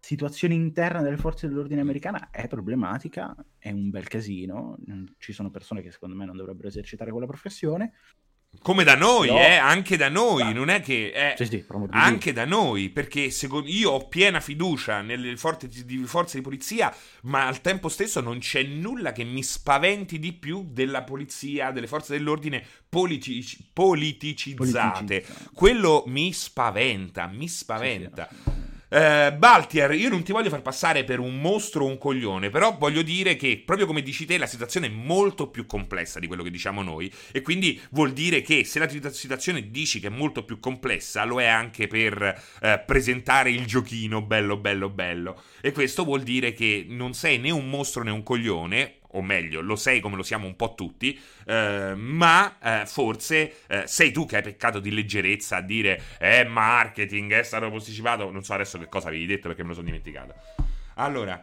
situazione 0.00 0.54
interna 0.54 1.02
delle 1.02 1.16
forze 1.16 1.46
dell'ordine 1.46 1.80
americana 1.80 2.30
è 2.30 2.48
problematica, 2.48 3.34
è 3.58 3.70
un 3.70 3.90
bel 3.90 4.08
casino, 4.08 4.78
ci 5.18 5.32
sono 5.32 5.50
persone 5.50 5.82
che 5.82 5.90
secondo 5.90 6.16
me 6.16 6.24
non 6.24 6.36
dovrebbero 6.36 6.68
esercitare 6.68 7.10
quella 7.10 7.26
professione, 7.26 7.92
come 8.62 8.84
da 8.84 8.94
noi, 8.94 9.28
Però... 9.28 9.38
eh, 9.38 9.56
anche 9.56 9.96
da 9.96 10.08
noi, 10.08 10.42
ah. 10.42 10.52
non 10.52 10.68
è 10.68 10.80
che... 10.82 11.12
Eh, 11.14 11.34
sì, 11.36 11.46
sì, 11.46 11.64
anche 11.90 12.32
da 12.32 12.44
noi, 12.44 12.90
perché 12.90 13.30
secondo, 13.30 13.68
io 13.68 13.92
ho 13.92 14.08
piena 14.08 14.40
fiducia 14.40 15.00
nelle 15.00 15.36
forze 15.36 15.68
di, 15.68 15.98
forze 16.04 16.36
di 16.36 16.42
polizia, 16.42 16.94
ma 17.22 17.46
al 17.46 17.60
tempo 17.62 17.88
stesso 17.88 18.20
non 18.20 18.38
c'è 18.38 18.62
nulla 18.62 19.12
che 19.12 19.24
mi 19.24 19.42
spaventi 19.42 20.18
di 20.18 20.32
più 20.32 20.66
della 20.70 21.02
polizia, 21.02 21.70
delle 21.70 21.86
forze 21.86 22.12
dell'ordine 22.12 22.62
politici, 22.88 23.66
politicizzate. 23.72 25.22
Politicizzate. 25.22 25.50
Quello 25.54 26.04
mi 26.06 26.32
spaventa, 26.32 27.26
mi 27.28 27.48
spaventa. 27.48 28.28
Sì, 28.30 28.69
eh, 28.90 29.32
Baltier, 29.32 29.92
io 29.92 30.08
non 30.08 30.24
ti 30.24 30.32
voglio 30.32 30.50
far 30.50 30.62
passare 30.62 31.04
per 31.04 31.20
un 31.20 31.40
mostro 31.40 31.84
o 31.84 31.88
un 31.88 31.96
coglione, 31.96 32.50
però 32.50 32.76
voglio 32.76 33.02
dire 33.02 33.36
che, 33.36 33.62
proprio 33.64 33.86
come 33.86 34.02
dici 34.02 34.26
te, 34.26 34.36
la 34.36 34.46
situazione 34.46 34.88
è 34.88 34.90
molto 34.90 35.48
più 35.48 35.64
complessa 35.64 36.18
di 36.18 36.26
quello 36.26 36.42
che 36.42 36.50
diciamo 36.50 36.82
noi, 36.82 37.10
e 37.30 37.40
quindi 37.40 37.80
vuol 37.90 38.12
dire 38.12 38.42
che 38.42 38.64
se 38.64 38.80
la 38.80 38.88
situazione 38.88 39.70
dici 39.70 40.00
che 40.00 40.08
è 40.08 40.10
molto 40.10 40.44
più 40.44 40.58
complessa, 40.58 41.24
lo 41.24 41.40
è 41.40 41.46
anche 41.46 41.86
per 41.86 42.42
eh, 42.60 42.82
presentare 42.84 43.50
il 43.50 43.64
giochino 43.64 44.22
bello, 44.22 44.56
bello, 44.56 44.88
bello. 44.90 45.40
E 45.60 45.70
questo 45.70 46.04
vuol 46.04 46.22
dire 46.22 46.52
che 46.52 46.84
non 46.88 47.14
sei 47.14 47.38
né 47.38 47.50
un 47.50 47.70
mostro 47.70 48.02
né 48.02 48.10
un 48.10 48.24
coglione, 48.24 48.99
o 49.12 49.22
meglio, 49.22 49.60
lo 49.60 49.76
sei 49.76 50.00
come 50.00 50.16
lo 50.16 50.22
siamo 50.22 50.46
un 50.46 50.56
po' 50.56 50.74
tutti, 50.74 51.18
eh, 51.46 51.94
ma 51.96 52.58
eh, 52.60 52.86
forse 52.86 53.64
eh, 53.66 53.86
sei 53.86 54.12
tu 54.12 54.26
che 54.26 54.36
hai 54.36 54.42
peccato 54.42 54.80
di 54.80 54.90
leggerezza 54.90 55.56
a 55.56 55.60
dire 55.62 56.02
è 56.18 56.44
marketing, 56.44 57.32
è 57.32 57.42
stato 57.42 57.70
posticipato, 57.70 58.30
non 58.30 58.44
so 58.44 58.54
adesso 58.54 58.78
che 58.78 58.88
cosa 58.88 59.08
avevi 59.08 59.26
detto 59.26 59.48
perché 59.48 59.62
me 59.62 59.68
lo 59.68 59.74
sono 59.74 59.86
dimenticato. 59.86 60.34
Allora, 60.94 61.42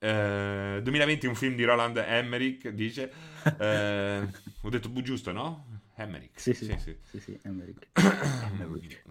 2020 0.00 1.26
eh, 1.26 1.28
un 1.28 1.34
film 1.34 1.54
di 1.54 1.64
Roland 1.64 1.96
Emmerich, 1.96 2.68
dice, 2.68 3.12
eh, 3.58 4.20
ho 4.62 4.68
detto 4.68 4.88
bu 4.88 5.02
giusto, 5.02 5.32
no? 5.32 5.66
Emmerich. 5.98 6.38
Sì, 6.38 6.54
sì, 6.54 6.64
sì, 6.64 6.78
sì, 6.78 6.96
sì, 7.02 7.20
sì 7.20 7.38
Emmerich. 7.44 7.88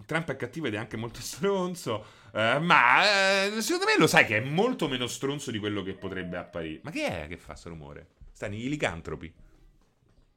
Trump 0.06 0.30
è 0.30 0.36
cattivo 0.36 0.66
ed 0.66 0.74
è 0.74 0.78
anche 0.78 0.96
molto 0.96 1.20
stronzo, 1.20 2.04
eh, 2.32 2.58
ma 2.60 3.44
eh, 3.44 3.60
secondo 3.60 3.86
me 3.86 3.96
lo 3.98 4.06
sai 4.06 4.24
che 4.24 4.38
è 4.38 4.40
molto 4.40 4.88
meno 4.88 5.06
stronzo 5.06 5.50
di 5.50 5.58
quello 5.58 5.82
che 5.82 5.94
potrebbe 5.94 6.36
apparire. 6.36 6.80
Ma 6.82 6.90
che 6.90 7.24
è 7.24 7.28
che 7.28 7.36
fa 7.36 7.48
questo 7.52 7.68
rumore? 7.68 8.06
Stanno 8.32 8.54
i 8.54 8.68
licantropi. 8.68 9.32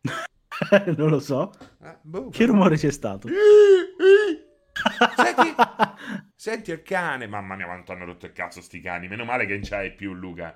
non 0.98 1.10
lo 1.10 1.20
so. 1.20 1.52
Eh, 1.84 1.98
boh, 2.02 2.30
che 2.30 2.46
rumore 2.46 2.78
c'è 2.78 2.92
stato? 2.92 3.28
senti, 5.16 5.56
senti 6.36 6.72
il 6.72 6.82
cane. 6.82 7.28
Mamma 7.28 7.56
mia, 7.56 7.66
quanto 7.66 7.92
hanno 7.92 8.06
rotto 8.06 8.26
il 8.26 8.34
cazzo 8.34 8.62
sti 8.62 8.82
cani. 8.82 9.08
Meno 9.08 9.26
male 9.26 9.46
che 9.46 9.54
non 9.54 9.64
c'hai 9.64 9.94
più 9.94 10.14
Luca. 10.14 10.56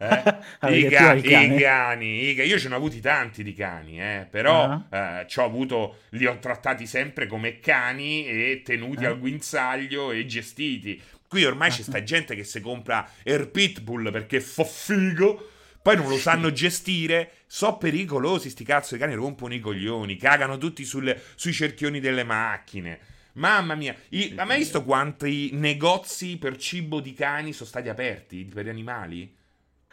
Eh? 0.00 0.06
I, 0.78 0.88
ca- 0.88 1.14
i, 1.14 1.22
cani, 1.22 2.30
i 2.30 2.34
ca- 2.36 2.44
io 2.44 2.56
ce 2.56 2.68
ne 2.68 2.74
ho 2.74 2.76
avuti 2.76 3.00
tanti 3.00 3.42
di 3.42 3.52
cani, 3.52 4.00
eh? 4.00 4.28
però 4.30 4.68
uh-huh. 4.68 4.84
eh, 4.90 5.26
avuto, 5.42 5.98
li 6.10 6.24
ho 6.24 6.38
trattati 6.38 6.86
sempre 6.86 7.26
come 7.26 7.58
cani 7.58 8.24
e 8.26 8.62
tenuti 8.64 9.02
uh-huh. 9.02 9.10
al 9.10 9.18
guinzaglio 9.18 10.12
e 10.12 10.24
gestiti. 10.24 11.00
Qui 11.26 11.44
ormai 11.44 11.68
uh-huh. 11.70 11.76
c'è 11.76 11.82
sta 11.82 12.02
gente 12.04 12.36
che 12.36 12.44
si 12.44 12.60
compra 12.60 13.10
Air 13.24 13.50
Pitbull 13.50 14.12
perché 14.12 14.40
fa 14.40 14.62
figo, 14.62 15.50
poi 15.82 15.96
non 15.96 16.08
lo 16.08 16.16
sanno 16.16 16.52
gestire, 16.52 17.32
so 17.46 17.76
pericolosi 17.76 18.50
sti 18.50 18.64
cazzo 18.64 18.94
di 18.94 19.00
cani, 19.00 19.14
rompono 19.14 19.54
i 19.54 19.60
coglioni, 19.60 20.16
cagano 20.16 20.58
tutti 20.58 20.84
sulle, 20.84 21.20
sui 21.34 21.52
cerchioni 21.52 21.98
delle 21.98 22.22
macchine. 22.22 23.00
Mamma 23.32 23.74
mia, 23.74 23.96
I, 24.10 24.32
ma 24.36 24.44
mai 24.44 24.58
visto 24.58 24.84
quanti 24.84 25.50
negozi 25.52 26.38
per 26.38 26.56
cibo 26.56 27.00
di 27.00 27.14
cani 27.14 27.52
sono 27.52 27.68
stati 27.68 27.88
aperti 27.88 28.44
per 28.44 28.64
gli 28.64 28.68
animali? 28.68 29.36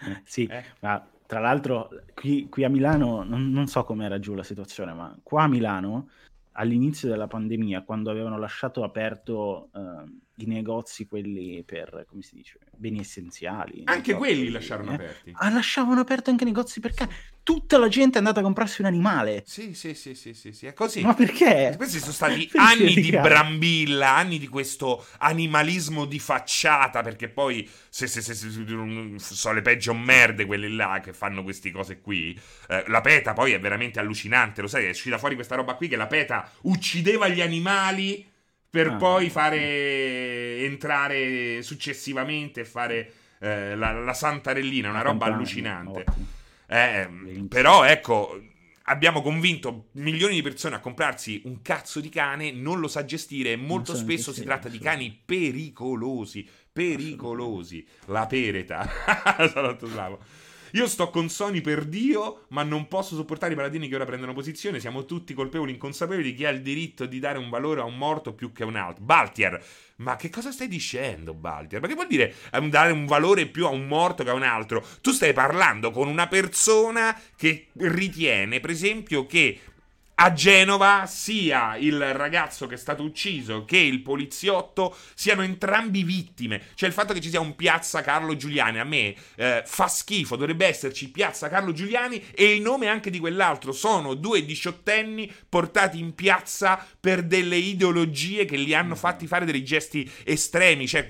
Sì, 0.23 0.45
eh. 0.45 0.63
ma 0.81 1.05
tra 1.25 1.39
l'altro 1.39 1.89
qui, 2.13 2.47
qui 2.49 2.63
a 2.63 2.69
Milano, 2.69 3.23
non, 3.23 3.49
non 3.51 3.67
so 3.67 3.83
com'era 3.83 4.19
giù 4.19 4.33
la 4.33 4.43
situazione, 4.43 4.93
ma 4.93 5.15
qua 5.23 5.43
a 5.43 5.47
Milano 5.47 6.09
all'inizio 6.53 7.09
della 7.09 7.27
pandemia, 7.27 7.83
quando 7.83 8.09
avevano 8.09 8.37
lasciato 8.37 8.83
aperto 8.83 9.69
uh, 9.73 10.19
i 10.37 10.45
negozi, 10.45 11.07
quelli 11.07 11.63
per, 11.63 12.05
come 12.07 12.21
si 12.21 12.35
dice, 12.35 12.59
beni 12.75 12.99
essenziali. 12.99 13.83
Anche 13.85 14.11
so, 14.11 14.17
quelli 14.17 14.49
lasciarono 14.49 14.91
eh, 14.91 14.95
aperti. 14.95 15.31
Ah, 15.35 15.49
lasciavano 15.49 16.01
aperti 16.01 16.29
anche 16.29 16.43
i 16.43 16.47
negozi 16.47 16.79
per 16.79 16.93
cani. 16.93 17.13
Tutta 17.41 17.77
la 17.77 17.87
gente 17.87 18.15
è 18.15 18.17
andata 18.17 18.39
a 18.39 18.43
comprarsi 18.43 18.81
un 18.81 18.87
animale. 18.87 19.43
Sì, 19.45 19.73
sì, 19.75 19.93
sì, 19.93 20.15
sì, 20.15 20.33
sì, 20.33 20.51
sì. 20.51 20.65
è 20.65 20.73
così. 20.73 21.01
Ma 21.01 21.13
perché? 21.13 21.73
Questi 21.77 21.99
sono 21.99 22.11
stati 22.11 22.49
anni 22.55 22.93
di 22.95 23.11
brambilla, 23.11 24.15
anni 24.15 24.39
di 24.39 24.47
questo 24.47 25.05
animalismo 25.19 26.05
di 26.05 26.19
facciata, 26.19 27.01
perché 27.01 27.29
poi 27.29 27.69
se, 27.89 28.07
se, 28.07 28.21
se, 28.21 28.33
se 28.33 28.49
sono 29.17 29.53
le 29.53 29.61
peggio 29.61 29.93
merde 29.93 30.45
quelle 30.45 30.67
là 30.67 30.99
che 31.01 31.13
fanno 31.13 31.43
queste 31.43 31.71
cose 31.71 32.01
qui. 32.01 32.37
Eh, 32.67 32.83
la 32.87 33.01
PETA 33.01 33.33
poi 33.33 33.53
è 33.53 33.59
veramente 33.59 33.99
allucinante, 33.99 34.61
lo 34.61 34.67
sai, 34.67 34.85
è 34.85 34.89
uscita 34.89 35.17
fuori 35.17 35.35
questa 35.35 35.55
roba 35.55 35.75
qui 35.75 35.87
che 35.87 35.95
la 35.95 36.07
PETA 36.07 36.49
uccideva 36.63 37.27
gli 37.29 37.41
animali 37.41 38.33
per 38.75 38.87
ah, 38.87 38.95
poi 38.97 39.29
fare 39.29 40.57
entrare 40.65 41.61
successivamente 41.61 42.59
e 42.59 42.65
fare 42.65 43.13
eh, 43.39 43.73
la, 43.73 43.93
la 43.93 44.13
santarellina, 44.13 44.89
una 44.89 45.01
roba 45.01 45.27
allucinante. 45.27 46.03
Eh, 46.67 47.09
però 47.47 47.85
ecco, 47.85 48.37
abbiamo 48.83 49.21
convinto 49.21 49.85
milioni 49.93 50.33
di 50.33 50.41
persone 50.41 50.75
a 50.75 50.81
comprarsi 50.81 51.43
un 51.45 51.61
cazzo 51.61 52.01
di 52.01 52.09
cane, 52.09 52.51
non 52.51 52.81
lo 52.81 52.89
sa 52.89 53.05
gestire 53.05 53.53
e 53.53 53.55
molto 53.55 53.95
spesso 53.95 54.33
si 54.33 54.43
tratta 54.43 54.67
di 54.67 54.79
cani 54.79 55.17
pericolosi, 55.23 56.45
pericolosi. 56.73 57.87
La 58.07 58.27
pereta. 58.27 58.85
Salotto 59.53 59.87
slavo. 59.87 60.19
Io 60.75 60.87
sto 60.87 61.09
con 61.09 61.29
Sony 61.29 61.61
per 61.61 61.85
Dio, 61.85 62.47
ma 62.49 62.61
non 62.63 62.89
posso 62.89 63.15
sopportare 63.15 63.53
i 63.53 63.55
paladini 63.55 63.87
che 63.87 63.95
ora 63.95 64.03
prendono 64.03 64.33
posizione. 64.33 64.81
Siamo 64.81 65.05
tutti 65.05 65.33
colpevoli, 65.33 65.71
inconsapevoli 65.71 66.35
chi 66.35 66.43
ha 66.43 66.49
il 66.49 66.61
diritto 66.61 67.05
di 67.05 67.19
dare 67.19 67.37
un 67.37 67.49
valore 67.49 67.79
a 67.79 67.85
un 67.85 67.95
morto 67.97 68.33
più 68.33 68.51
che 68.51 68.63
a 68.63 68.65
un 68.65 68.75
altro. 68.75 69.01
Baltier, 69.01 69.63
ma 69.97 70.17
che 70.17 70.29
cosa 70.29 70.51
stai 70.51 70.67
dicendo, 70.67 71.33
Baltier? 71.33 71.79
Ma 71.79 71.87
che 71.87 71.93
vuol 71.93 72.07
dire 72.07 72.35
ehm, 72.51 72.69
dare 72.69 72.91
un 72.91 73.05
valore 73.05 73.45
più 73.45 73.65
a 73.65 73.69
un 73.69 73.87
morto 73.87 74.25
che 74.25 74.31
a 74.31 74.33
un 74.33 74.43
altro? 74.43 74.85
Tu 74.99 75.11
stai 75.11 75.31
parlando 75.31 75.91
con 75.91 76.09
una 76.09 76.27
persona 76.27 77.17
che 77.37 77.67
ritiene, 77.77 78.59
per 78.59 78.71
esempio, 78.71 79.25
che 79.25 79.57
a 80.15 80.31
Genova 80.31 81.05
sia 81.07 81.75
il 81.77 82.13
ragazzo 82.13 82.67
che 82.67 82.75
è 82.75 82.77
stato 82.77 83.03
ucciso 83.03 83.65
che 83.65 83.77
il 83.77 84.01
poliziotto 84.01 84.95
siano 85.13 85.41
entrambi 85.41 86.03
vittime. 86.03 86.61
Cioè 86.73 86.87
il 86.87 86.95
fatto 86.95 87.13
che 87.13 87.19
ci 87.19 87.29
sia 87.29 87.41
un 87.41 87.55
piazza 87.55 88.01
Carlo 88.01 88.35
Giuliani 88.35 88.79
a 88.79 88.85
me 88.85 89.13
eh, 89.35 89.63
fa 89.65 89.87
schifo, 89.87 90.37
dovrebbe 90.37 90.67
esserci 90.67 91.11
piazza 91.11 91.49
Carlo 91.49 91.73
Giuliani 91.73 92.23
e 92.33 92.53
il 92.53 92.61
nome 92.61 92.87
anche 92.87 93.09
di 93.09 93.19
quell'altro. 93.19 93.73
Sono 93.73 94.13
due 94.13 94.45
diciottenni 94.45 95.29
portati 95.49 95.99
in 95.99 96.15
piazza 96.15 96.85
per 96.99 97.23
delle 97.23 97.57
ideologie 97.57 98.45
che 98.45 98.55
li 98.55 98.73
hanno 98.73 98.95
fatti 98.95 99.27
fare 99.27 99.45
dei 99.45 99.63
gesti 99.65 100.09
estremi. 100.23 100.87
Cioè, 100.87 101.07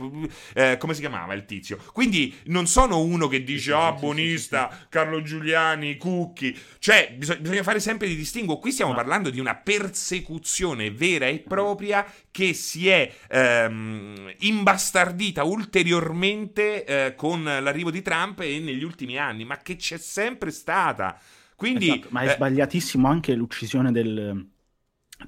eh, 0.55 0.77
come 0.79 0.95
si 0.95 1.01
chiamava 1.01 1.33
il 1.33 1.45
tizio? 1.45 1.77
Quindi 1.93 2.35
non 2.45 2.65
sono 2.65 2.99
uno 3.01 3.27
che 3.27 3.43
dice 3.43 3.71
ah, 3.73 3.89
oh, 3.89 3.93
buonista, 3.93 4.87
Carlo 4.89 5.21
Giuliani, 5.21 5.95
Cucchi. 5.97 6.57
Cioè, 6.79 7.13
bisogna, 7.15 7.39
bisogna 7.39 7.63
fare 7.63 7.79
sempre 7.79 8.07
di 8.07 8.15
distinguo. 8.15 8.57
Qui 8.57 8.71
stiamo 8.71 8.93
parlando 8.95 9.29
di 9.29 9.39
una 9.39 9.55
persecuzione 9.55 10.91
vera 10.91 11.27
e 11.27 11.39
propria 11.39 12.05
che 12.31 12.53
si 12.53 12.87
è 12.87 13.13
ehm, 13.29 14.33
imbastardita 14.39 15.43
ulteriormente 15.43 16.85
eh, 16.85 17.15
con 17.15 17.43
l'arrivo 17.43 17.91
di 17.91 18.01
Trump 18.01 18.39
e 18.39 18.59
negli 18.59 18.83
ultimi 18.83 19.17
anni, 19.17 19.45
ma 19.45 19.57
che 19.57 19.75
c'è 19.75 19.97
sempre 19.97 20.51
stata. 20.51 21.19
Quindi, 21.55 21.89
esatto, 21.89 22.07
ma 22.11 22.21
è 22.21 22.27
eh, 22.27 22.31
sbagliatissimo 22.31 23.07
anche 23.07 23.33
l'uccisione 23.33 23.91
del, 23.91 24.47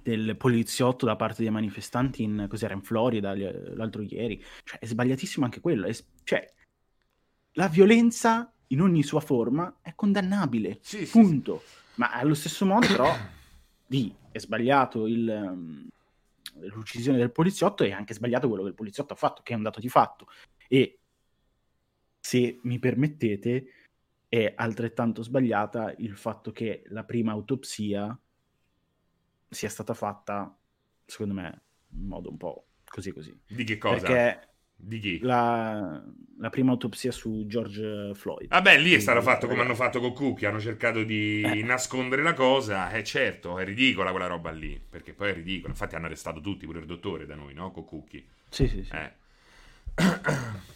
del 0.02 0.36
poliziotto 0.36 1.06
da 1.06 1.16
parte 1.16 1.42
dei 1.42 1.52
manifestanti 1.52 2.24
in, 2.24 2.48
cos'era, 2.50 2.74
in 2.74 2.82
Florida 2.82 3.34
l'altro 3.36 4.02
ieri. 4.02 4.44
Cioè, 4.64 4.80
è 4.80 4.86
sbagliatissimo 4.86 5.46
anche 5.46 5.62
quello. 5.62 5.88
È, 5.88 5.96
cioè, 6.24 6.46
la 7.54 7.68
violenza 7.68 8.52
in 8.68 8.82
ogni 8.82 9.04
sua 9.04 9.22
forma 9.22 9.78
è 9.82 9.94
condannabile. 9.96 10.80
Sì, 10.82 11.06
punto. 11.06 11.62
Sì, 11.64 11.70
sì. 11.70 11.76
Ma 11.96 12.12
allo 12.12 12.34
stesso 12.34 12.66
modo, 12.66 12.86
però, 12.88 13.16
di 13.88 14.14
è 14.32 14.38
sbagliato 14.38 15.08
il, 15.08 15.28
um, 15.28 15.88
l'uccisione 16.74 17.18
del 17.18 17.32
poliziotto 17.32 17.84
e 17.84 17.92
anche 17.92 18.14
sbagliato 18.14 18.48
quello 18.48 18.64
che 18.64 18.70
il 18.70 18.76
poliziotto 18.76 19.14
ha 19.14 19.18
fatto, 19.18 19.42
che 19.42 19.54
è 19.54 19.56
un 19.56 19.64
dato 19.64 19.80
di 19.80 19.90
fatto. 19.90 20.28
E 20.68 21.00
se 22.20 22.60
mi 22.64 22.78
permettete, 22.78 23.72
è 24.30 24.54
altrettanto 24.56 25.24
sbagliata 25.24 25.94
il 25.98 26.18
fatto 26.18 26.52
che 26.52 26.84
la 26.88 27.06
prima 27.06 27.32
autopsia 27.32 28.20
sia 29.50 29.70
stata 29.70 29.94
fatta, 29.94 30.56
secondo 31.06 31.34
me, 31.34 31.62
in 31.94 32.06
modo 32.06 32.30
un 32.30 32.38
po' 32.38 32.66
così 32.84 33.12
così. 33.12 33.40
Di 33.48 33.64
che 33.64 33.78
cosa? 33.78 34.06
Perché 34.06 34.48
di 34.78 35.00
chi? 35.00 35.20
La, 35.20 36.02
la, 36.38 36.50
prima 36.50 36.72
autopsia 36.72 37.12
su 37.12 37.46
George 37.48 38.12
Floyd. 38.14 38.48
Vabbè, 38.48 38.78
lì 38.78 38.94
è 38.94 39.00
stato 39.00 39.22
fatto 39.22 39.48
come 39.48 39.62
hanno 39.62 39.76
fatto 39.76 40.00
con 40.00 40.14
Cookie, 40.14 40.48
hanno 40.48 40.60
cercato 40.60 41.04
di 41.04 41.42
eh. 41.42 41.64
nascondere 41.64 42.22
la 42.22 42.34
cosa, 42.34 42.92
eh, 42.92 43.04
certo, 43.04 43.58
è 43.58 43.66
ridicola 43.66 44.12
quella 44.12 44.28
roba 44.28 44.52
lì, 44.52 44.80
perché 44.90 45.14
poi 45.14 45.32
è 45.32 45.34
ridicola, 45.34 45.70
infatti 45.74 45.96
hanno 45.96 46.06
arrestato 46.06 46.40
tutti, 46.40 46.66
pure 46.66 46.80
il 46.80 46.86
dottore 46.86 47.26
da 47.26 47.36
noi, 47.36 47.54
no? 47.54 47.72
Con 47.72 47.86
Cookie. 47.86 48.24
Sì, 48.50 48.68
sì, 48.68 48.84
sì. 48.84 48.92
Eh. 48.94 49.12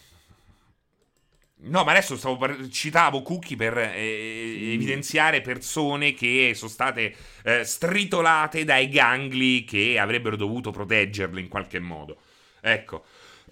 No, 1.64 1.84
ma 1.84 1.92
adesso 1.92 2.16
stavo 2.16 2.36
par- 2.36 2.68
citavo 2.68 3.22
Cookie 3.22 3.56
per 3.56 3.78
eh, 3.78 4.72
evidenziare 4.72 5.40
persone 5.42 6.12
che 6.12 6.52
sono 6.56 6.70
state 6.70 7.14
eh, 7.44 7.62
stritolate 7.62 8.64
dai 8.64 8.88
gangli 8.88 9.64
che 9.64 9.96
avrebbero 9.96 10.34
dovuto 10.34 10.72
proteggerle 10.72 11.38
in 11.38 11.46
qualche 11.46 11.78
modo. 11.78 12.16
Ecco. 12.60 13.04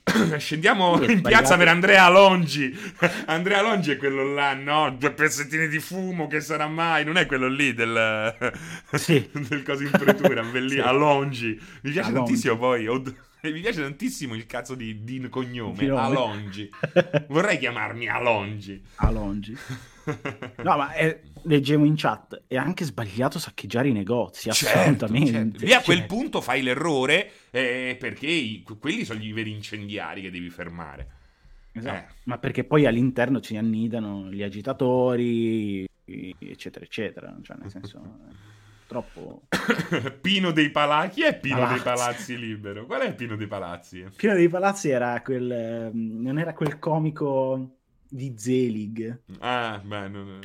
Scendiamo 0.38 1.02
in 1.04 1.22
piazza 1.22 1.56
per 1.56 1.68
Andrea 1.68 2.08
Longi. 2.08 2.76
Andrea 3.26 3.62
Longi 3.62 3.92
è 3.92 3.96
quello 3.96 4.32
là, 4.32 4.54
no? 4.54 4.90
Due 4.98 5.12
pezzettini 5.12 5.68
di 5.68 5.78
fumo, 5.78 6.26
che 6.26 6.40
sarà 6.40 6.66
mai? 6.66 7.04
Non 7.04 7.16
è 7.16 7.26
quello 7.26 7.48
lì 7.48 7.74
del, 7.74 8.34
sì. 8.92 9.28
del 9.32 9.62
coso 9.62 9.82
in 9.82 9.90
pretura, 9.90 10.42
bellissimo. 10.42 10.68
Sì. 10.82 10.88
Alongi. 10.88 11.60
Mi 11.82 11.90
piace 11.90 12.00
Alongi. 12.08 12.14
tantissimo 12.14 12.56
poi. 12.56 12.86
Od- 12.86 13.14
mi 13.42 13.60
piace 13.60 13.82
tantissimo 13.82 14.34
il 14.34 14.46
cazzo 14.46 14.74
di, 14.74 15.04
di 15.04 15.28
cognome, 15.28 15.76
Filone. 15.76 16.00
Alongi. 16.00 16.70
Vorrei 17.28 17.58
chiamarmi 17.58 18.08
Alongi. 18.08 18.82
Alongi. 18.96 19.56
No, 20.64 20.76
ma 20.76 20.92
è, 20.92 21.20
leggevo 21.42 21.84
in 21.84 21.94
chat, 21.94 22.42
è 22.48 22.56
anche 22.56 22.84
sbagliato 22.84 23.38
saccheggiare 23.38 23.88
i 23.88 23.92
negozi, 23.92 24.50
certo, 24.50 24.78
assolutamente. 24.78 25.30
Certo. 25.30 25.64
Lì 25.64 25.72
a 25.72 25.82
quel 25.82 25.98
certo. 25.98 26.14
punto 26.14 26.40
fai 26.40 26.62
l'errore 26.62 27.30
eh, 27.50 27.96
perché 27.98 28.26
i, 28.26 28.64
quelli 28.80 29.04
sono 29.04 29.22
i 29.22 29.30
veri 29.32 29.52
incendiari 29.52 30.22
che 30.22 30.30
devi 30.30 30.50
fermare. 30.50 31.08
Esatto, 31.72 32.12
eh. 32.12 32.14
ma 32.24 32.38
perché 32.38 32.64
poi 32.64 32.86
all'interno 32.86 33.40
ci 33.40 33.56
annidano 33.56 34.28
gli 34.30 34.42
agitatori, 34.42 35.86
eccetera, 36.04 36.84
eccetera. 36.84 37.36
Cioè, 37.40 37.56
nel 37.60 37.70
senso... 37.70 38.18
troppo... 38.90 39.42
Pino 40.20 40.50
dei 40.50 40.70
Palazzi? 40.70 41.20
Chi 41.20 41.22
è 41.22 41.38
Pino 41.38 41.58
Palazzi. 41.58 41.74
dei 41.74 41.82
Palazzi 41.82 42.38
libero? 42.38 42.86
Qual 42.86 43.00
è 43.02 43.14
Pino 43.14 43.36
dei 43.36 43.46
Palazzi? 43.46 44.04
Pino 44.16 44.34
dei 44.34 44.48
Palazzi 44.48 44.90
era 44.90 45.20
quel... 45.22 45.50
Ehm, 45.50 46.20
non 46.20 46.40
era 46.40 46.52
quel 46.52 46.80
comico 46.80 47.76
di 48.08 48.34
Zelig. 48.36 49.22
Ah, 49.38 49.80
beh, 49.82 50.08
non... 50.08 50.40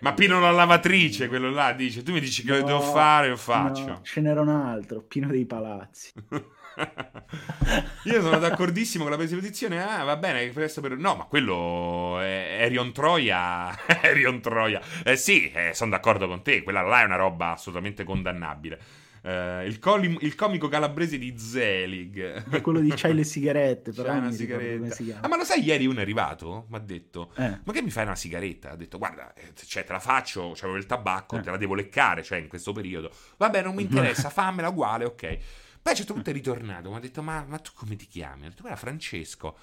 Ma 0.00 0.14
Pino 0.14 0.40
la 0.40 0.50
lavatrice, 0.52 1.28
quello 1.28 1.50
là, 1.50 1.72
dice, 1.72 2.02
tu 2.02 2.12
mi 2.12 2.20
dici 2.20 2.44
che 2.44 2.60
no, 2.60 2.64
devo 2.64 2.80
fare, 2.80 3.28
lo 3.28 3.36
faccio. 3.36 3.86
No, 3.86 4.00
ce 4.02 4.20
n'era 4.20 4.40
un 4.40 4.48
altro, 4.48 5.02
Pino 5.02 5.28
dei 5.28 5.44
Palazzi. 5.44 6.12
Io 8.04 8.20
sono 8.20 8.38
d'accordissimo 8.38 9.02
con 9.04 9.12
la 9.12 9.18
predisposizione. 9.18 9.82
Ah, 9.82 10.04
va 10.04 10.16
bene, 10.16 10.52
questo 10.52 10.80
per... 10.80 10.96
No, 10.96 11.14
ma 11.14 11.24
quello 11.24 12.18
è 12.20 12.58
Erion 12.60 12.92
Troia. 12.92 13.76
Erion 14.02 14.40
Troia. 14.40 14.80
Eh, 15.04 15.16
sì, 15.16 15.50
eh, 15.50 15.70
sono 15.74 15.90
d'accordo 15.90 16.26
con 16.26 16.42
te. 16.42 16.62
Quella 16.62 16.82
là 16.82 17.02
è 17.02 17.04
una 17.04 17.16
roba 17.16 17.52
assolutamente 17.52 18.04
condannabile. 18.04 19.00
Uh, 19.22 19.64
il, 19.64 19.78
coli- 19.78 20.18
il, 20.22 20.34
comico 20.34 20.66
calabrese 20.66 21.16
di 21.16 21.38
Zelig. 21.38 22.50
È 22.50 22.60
quello 22.60 22.80
di 22.80 22.92
C'hai 22.92 23.14
le 23.14 23.22
sigarette, 23.22 23.92
però. 23.92 24.08
C'hai 24.08 24.18
una 24.18 24.32
sigaretta. 24.32 25.20
Ah, 25.20 25.28
ma 25.28 25.36
lo 25.36 25.44
sai, 25.44 25.62
ieri 25.62 25.86
uno 25.86 26.00
è 26.00 26.02
arrivato, 26.02 26.66
mi 26.68 26.76
ha 26.76 26.80
detto, 26.80 27.30
eh. 27.36 27.60
ma 27.62 27.72
che 27.72 27.82
mi 27.82 27.90
fai 27.90 28.02
una 28.02 28.16
sigaretta? 28.16 28.72
Ha 28.72 28.76
detto, 28.76 28.98
guarda, 28.98 29.32
eh, 29.34 29.52
cioè, 29.64 29.84
te 29.84 29.92
la 29.92 30.00
faccio, 30.00 30.54
c'avevo 30.56 30.76
il 30.76 30.86
tabacco, 30.86 31.36
eh. 31.36 31.40
te 31.40 31.50
la 31.52 31.56
devo 31.56 31.76
leccare, 31.76 32.24
cioè, 32.24 32.38
in 32.38 32.48
questo 32.48 32.72
periodo. 32.72 33.12
Vabbè, 33.36 33.62
non 33.62 33.76
mi 33.76 33.82
interessa, 33.82 34.26
fammela 34.30 34.70
uguale, 34.70 35.04
ok. 35.04 35.38
Poi 35.82 35.90
a 35.90 35.90
un 35.90 35.96
certo 35.96 36.12
punto 36.14 36.30
è 36.30 36.32
ritornato, 36.32 36.90
mi 36.90 36.96
ha 36.96 37.00
detto, 37.00 37.22
ma, 37.22 37.44
ma, 37.46 37.58
tu 37.58 37.70
come 37.74 37.96
ti 37.96 38.06
chiami? 38.06 38.46
Ho 38.46 38.48
detto, 38.50 38.62
guarda, 38.62 38.78
Francesco. 38.78 39.58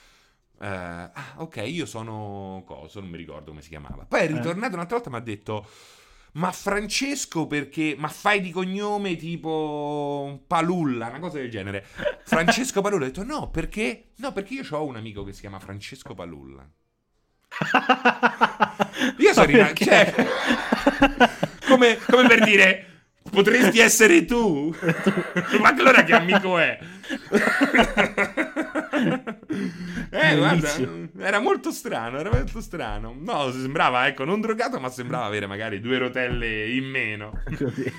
Uh, 0.57 0.65
ah, 0.65 1.33
ok, 1.37 1.63
io 1.65 1.85
sono... 1.85 2.63
Cosa? 2.65 2.99
Non 2.99 3.09
mi 3.09 3.17
ricordo 3.17 3.51
come 3.51 3.61
si 3.61 3.69
chiamava. 3.69 4.05
Poi 4.05 4.19
è 4.19 4.23
eh. 4.23 4.27
ritornato 4.27 4.73
un'altra 4.73 4.97
volta 4.97 5.09
e 5.09 5.11
mi 5.13 5.17
ha 5.17 5.21
detto 5.21 5.67
ma 6.33 6.51
Francesco 6.51 7.47
perché... 7.47 7.95
Ma 7.97 8.07
fai 8.07 8.41
di 8.41 8.51
cognome 8.51 9.15
tipo 9.15 10.43
Palulla, 10.45 11.07
una 11.07 11.19
cosa 11.19 11.37
del 11.37 11.49
genere. 11.49 11.85
Francesco 12.23 12.81
Palulla. 12.81 13.05
Ho 13.05 13.07
detto 13.07 13.23
no, 13.23 13.49
perché? 13.49 14.11
No, 14.17 14.31
perché 14.31 14.55
io 14.55 14.65
ho 14.69 14.85
un 14.85 14.97
amico 14.97 15.23
che 15.23 15.33
si 15.33 15.39
chiama 15.41 15.59
Francesco 15.59 16.13
Palulla. 16.13 16.69
Io 19.17 19.33
sono 19.33 19.45
rimasto... 19.45 19.83
Cioè, 19.83 20.13
come, 21.67 21.97
come 21.97 22.27
per 22.27 22.43
dire... 22.43 22.88
Potresti 23.31 23.79
essere 23.79 24.25
tu? 24.25 24.73
Ma 25.59 25.69
allora 25.69 26.03
che 26.03 26.13
amico 26.13 26.57
è? 26.57 26.79
eh, 30.09 30.35
guarda, 30.35 30.69
era 31.19 31.39
molto 31.39 31.71
strano, 31.71 32.19
era 32.19 32.29
molto 32.29 32.61
strano. 32.61 33.15
No, 33.17 33.51
sembrava, 33.51 34.07
ecco, 34.07 34.23
non 34.25 34.41
drogato, 34.41 34.79
ma 34.79 34.89
sembrava 34.89 35.25
avere 35.25 35.47
magari 35.47 35.79
due 35.79 35.97
rotelle 35.97 36.69
in 36.69 36.85
meno. 36.85 37.41
Così. 37.57 37.91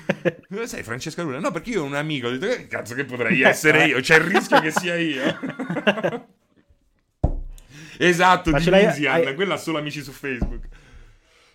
Sai, 0.63 0.83
Francesca 0.83 1.23
Luna? 1.23 1.39
No, 1.39 1.51
perché 1.51 1.71
io 1.71 1.81
ho 1.81 1.85
un 1.85 1.95
amico, 1.95 2.27
ho 2.27 2.31
detto, 2.31 2.47
che 2.47 2.67
cazzo 2.67 2.95
che 2.95 3.05
potrei 3.05 3.41
essere 3.41 3.85
io? 3.85 3.99
C'è 3.99 4.15
il 4.15 4.21
rischio 4.21 4.59
che 4.61 4.71
sia 4.71 4.95
io. 4.95 5.39
esatto, 7.97 8.51
ma 8.51 8.59
di 8.59 8.69
Lusian, 8.69 9.27
hai... 9.27 9.35
quella 9.35 9.55
ha 9.55 9.57
solo 9.57 9.77
amici 9.77 10.01
su 10.01 10.11
Facebook. 10.11 10.67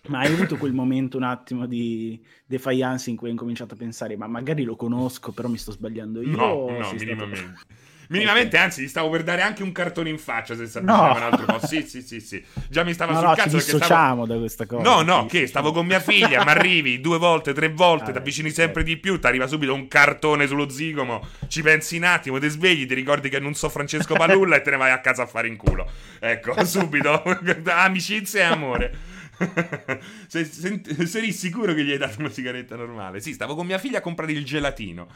Ma 0.07 0.19
hai 0.19 0.33
avuto 0.33 0.57
quel 0.57 0.73
momento 0.73 1.17
un 1.17 1.23
attimo 1.23 1.65
di 1.65 2.19
defiance 2.45 3.09
in 3.09 3.15
cui 3.15 3.27
hai 3.27 3.33
incominciato 3.33 3.73
a 3.73 3.77
pensare, 3.77 4.15
ma 4.17 4.27
magari 4.27 4.63
lo 4.63 4.75
conosco, 4.75 5.31
però 5.31 5.47
mi 5.47 5.57
sto 5.57 5.71
sbagliando 5.71 6.21
io? 6.21 6.35
No, 6.35 6.69
no, 6.69 6.93
minimamente. 6.93 7.35
Stato... 7.35 7.85
Minimamente, 8.09 8.55
okay. 8.55 8.65
anzi, 8.65 8.83
gli 8.83 8.87
stavo 8.87 9.09
per 9.09 9.23
dare 9.23 9.41
anche 9.41 9.63
un 9.63 9.71
cartone 9.71 10.09
in 10.09 10.17
faccia 10.17 10.55
se 10.55 10.67
si 10.67 10.79
no. 10.81 10.93
un 10.93 11.21
altro 11.21 11.45
po'. 11.45 11.65
Sì, 11.65 11.81
sì, 11.83 12.01
sì, 12.01 12.19
sì. 12.19 12.43
Già 12.69 12.83
mi 12.83 12.93
stava 12.93 13.13
no, 13.13 13.19
sul 13.19 13.27
no, 13.27 13.35
cazzo 13.35 13.59
ci 13.59 13.77
stavo... 13.77 14.25
da 14.25 14.37
questa 14.37 14.65
cosa. 14.65 14.81
No, 14.81 15.01
no, 15.01 15.25
che 15.25 15.47
stavo 15.47 15.71
con 15.71 15.85
mia 15.85 15.99
figlia, 15.99 16.43
ma 16.43 16.51
arrivi 16.51 17.01
due 17.01 17.17
volte, 17.17 17.53
tre 17.53 17.69
volte, 17.69 18.09
ah, 18.09 18.13
ti 18.13 18.17
avvicini 18.19 18.49
sempre 18.49 18.83
di 18.83 18.97
più, 18.97 19.19
ti 19.19 19.27
arriva 19.27 19.47
subito 19.47 19.73
un 19.73 19.87
cartone 19.87 20.47
sullo 20.47 20.69
zigomo, 20.69 21.25
ci 21.47 21.61
pensi 21.61 21.97
un 21.97 22.03
attimo, 22.03 22.39
ti 22.39 22.47
svegli, 22.47 22.85
ti 22.85 22.93
ricordi 22.93 23.29
che 23.29 23.39
non 23.39 23.53
so 23.53 23.69
Francesco 23.69 24.15
Palulla 24.15 24.55
e 24.55 24.61
te 24.61 24.71
ne 24.71 24.77
vai 24.77 24.91
a 24.91 24.99
casa 24.99 25.23
a 25.23 25.27
fare 25.27 25.47
in 25.47 25.57
culo. 25.57 25.89
Ecco, 26.19 26.63
subito. 26.65 27.23
Amicizia 27.65 28.41
e 28.41 28.43
amore. 28.43 29.15
sei, 30.27 30.45
sei, 30.45 31.31
sicuro 31.31 31.73
che 31.73 31.83
gli 31.83 31.91
hai 31.91 31.97
dato 31.97 32.19
una 32.19 32.29
sigaretta 32.29 32.75
normale? 32.75 33.19
Sì, 33.19 33.33
stavo 33.33 33.55
con 33.55 33.65
mia 33.65 33.77
figlia 33.77 33.99
a 33.99 34.01
comprare 34.01 34.31
il 34.31 34.43
gelatino. 34.43 35.07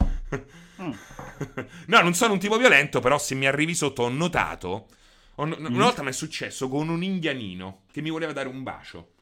Mm. 0.80 0.90
no, 1.86 2.00
non 2.00 2.14
sono 2.14 2.34
un 2.34 2.38
tipo 2.38 2.56
violento, 2.56 3.00
però 3.00 3.18
se 3.18 3.34
mi 3.34 3.46
arrivi 3.46 3.74
sotto 3.74 4.02
ho 4.02 4.08
notato... 4.08 4.88
Ho, 5.36 5.46
mm. 5.46 5.66
Una 5.66 5.84
volta 5.84 6.02
mi 6.02 6.10
è 6.10 6.12
successo 6.12 6.68
con 6.68 6.88
un 6.88 7.02
indianino 7.02 7.82
che 7.90 8.00
mi 8.00 8.10
voleva 8.10 8.32
dare 8.32 8.48
un 8.48 8.62
bacio. 8.62 9.12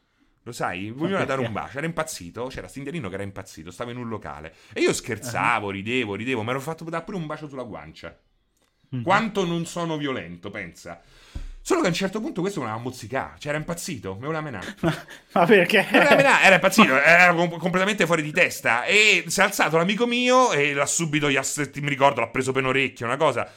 Lo 0.43 0.51
sai? 0.51 0.89
Voleva 0.89 1.23
dare 1.23 1.41
un 1.41 1.51
bacio, 1.51 1.77
era 1.77 1.85
impazzito. 1.85 2.47
C'era 2.47 2.61
questo 2.61 2.79
indianino 2.79 3.09
che 3.09 3.13
era 3.13 3.23
impazzito, 3.23 3.69
stava 3.69 3.91
in 3.91 3.97
un 3.97 4.07
locale. 4.07 4.55
E 4.73 4.81
io 4.81 4.91
scherzavo, 4.91 5.67
uh-huh. 5.67 5.71
ridevo, 5.71 6.15
ridevo, 6.15 6.43
mi 6.43 6.49
ero 6.49 6.59
fatto 6.59 6.83
dare 6.85 7.03
pure 7.03 7.17
un 7.17 7.27
bacio 7.27 7.47
sulla 7.47 7.63
guancia. 7.63 8.17
Mm-hmm. 8.93 9.03
Quanto 9.03 9.45
non 9.45 9.65
sono 9.65 9.97
violento, 9.97 10.49
pensa. 10.49 11.01
Solo 11.63 11.81
che 11.81 11.87
a 11.87 11.89
un 11.89 11.95
certo 11.95 12.19
punto 12.19 12.41
questo 12.41 12.59
voleva 12.59 12.77
mozzicare, 12.77 13.35
cioè 13.37 13.49
era 13.49 13.57
impazzito, 13.59 14.15
mi 14.15 14.21
voleva 14.21 14.41
menare. 14.41 14.75
Ma, 14.81 15.05
ma 15.33 15.45
perché? 15.45 15.87
Menare, 15.91 16.43
era 16.43 16.55
impazzito, 16.55 16.97
era 16.99 17.33
completamente 17.33 18.05
fuori 18.07 18.23
di 18.23 18.31
testa. 18.31 18.83
E 18.83 19.25
si 19.27 19.39
è 19.39 19.43
alzato 19.43 19.77
l'amico 19.77 20.07
mio 20.07 20.51
e 20.53 20.73
l'ha 20.73 20.87
subito, 20.87 21.27
ha, 21.27 21.45
mi 21.55 21.89
ricordo, 21.89 22.19
l'ha 22.19 22.27
preso 22.29 22.51
per 22.51 22.63
un 22.63 22.69
orecchio, 22.69 23.05
una 23.05 23.17
cosa. 23.17 23.49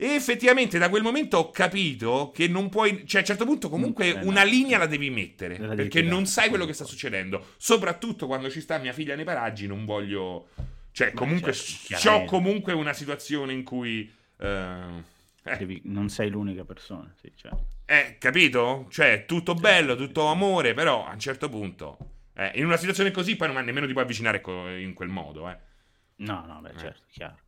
E 0.00 0.14
effettivamente 0.14 0.78
da 0.78 0.88
quel 0.88 1.02
momento 1.02 1.38
ho 1.38 1.50
capito 1.50 2.30
che 2.32 2.46
non 2.46 2.68
puoi, 2.68 3.04
cioè 3.04 3.16
a 3.16 3.20
un 3.22 3.26
certo 3.26 3.44
punto 3.44 3.68
comunque 3.68 4.06
eh, 4.06 4.20
una 4.22 4.44
linea 4.44 4.78
la 4.78 4.86
devi 4.86 5.10
mettere, 5.10 5.58
la 5.58 5.74
perché 5.74 6.02
non 6.02 6.24
sai 6.26 6.50
quello 6.50 6.64
che 6.64 6.72
sta 6.72 6.84
succedendo. 6.84 7.54
Soprattutto 7.56 8.28
quando 8.28 8.48
ci 8.48 8.60
sta 8.60 8.78
mia 8.78 8.92
figlia 8.92 9.16
nei 9.16 9.24
paraggi, 9.24 9.66
non 9.66 9.84
voglio... 9.84 10.50
Cioè 10.92 11.12
comunque, 11.12 11.52
certo, 11.52 12.10
ho 12.10 12.24
comunque 12.24 12.72
una 12.72 12.92
situazione 12.92 13.52
in 13.52 13.64
cui... 13.64 14.08
Eh. 14.38 15.16
Devi, 15.42 15.80
non 15.84 16.08
sei 16.08 16.30
l'unica 16.30 16.64
persona, 16.64 17.12
sì, 17.18 17.32
cioè. 17.34 17.52
Eh, 17.86 18.16
capito? 18.18 18.86
Cioè, 18.90 19.24
tutto 19.26 19.54
bello, 19.54 19.96
tutto 19.96 20.26
amore, 20.26 20.74
però 20.74 21.06
a 21.06 21.12
un 21.12 21.18
certo 21.18 21.48
punto... 21.48 21.96
Eh, 22.34 22.52
in 22.54 22.66
una 22.66 22.76
situazione 22.76 23.10
così 23.10 23.34
poi 23.34 23.52
non 23.52 23.64
nemmeno 23.64 23.86
ti 23.86 23.92
puoi 23.92 24.04
avvicinare 24.04 24.40
in 24.80 24.94
quel 24.94 25.08
modo, 25.08 25.48
eh. 25.48 25.58
No, 26.16 26.44
no, 26.46 26.60
beh, 26.60 26.76
certo, 26.76 27.02
eh. 27.08 27.10
chiaro. 27.10 27.38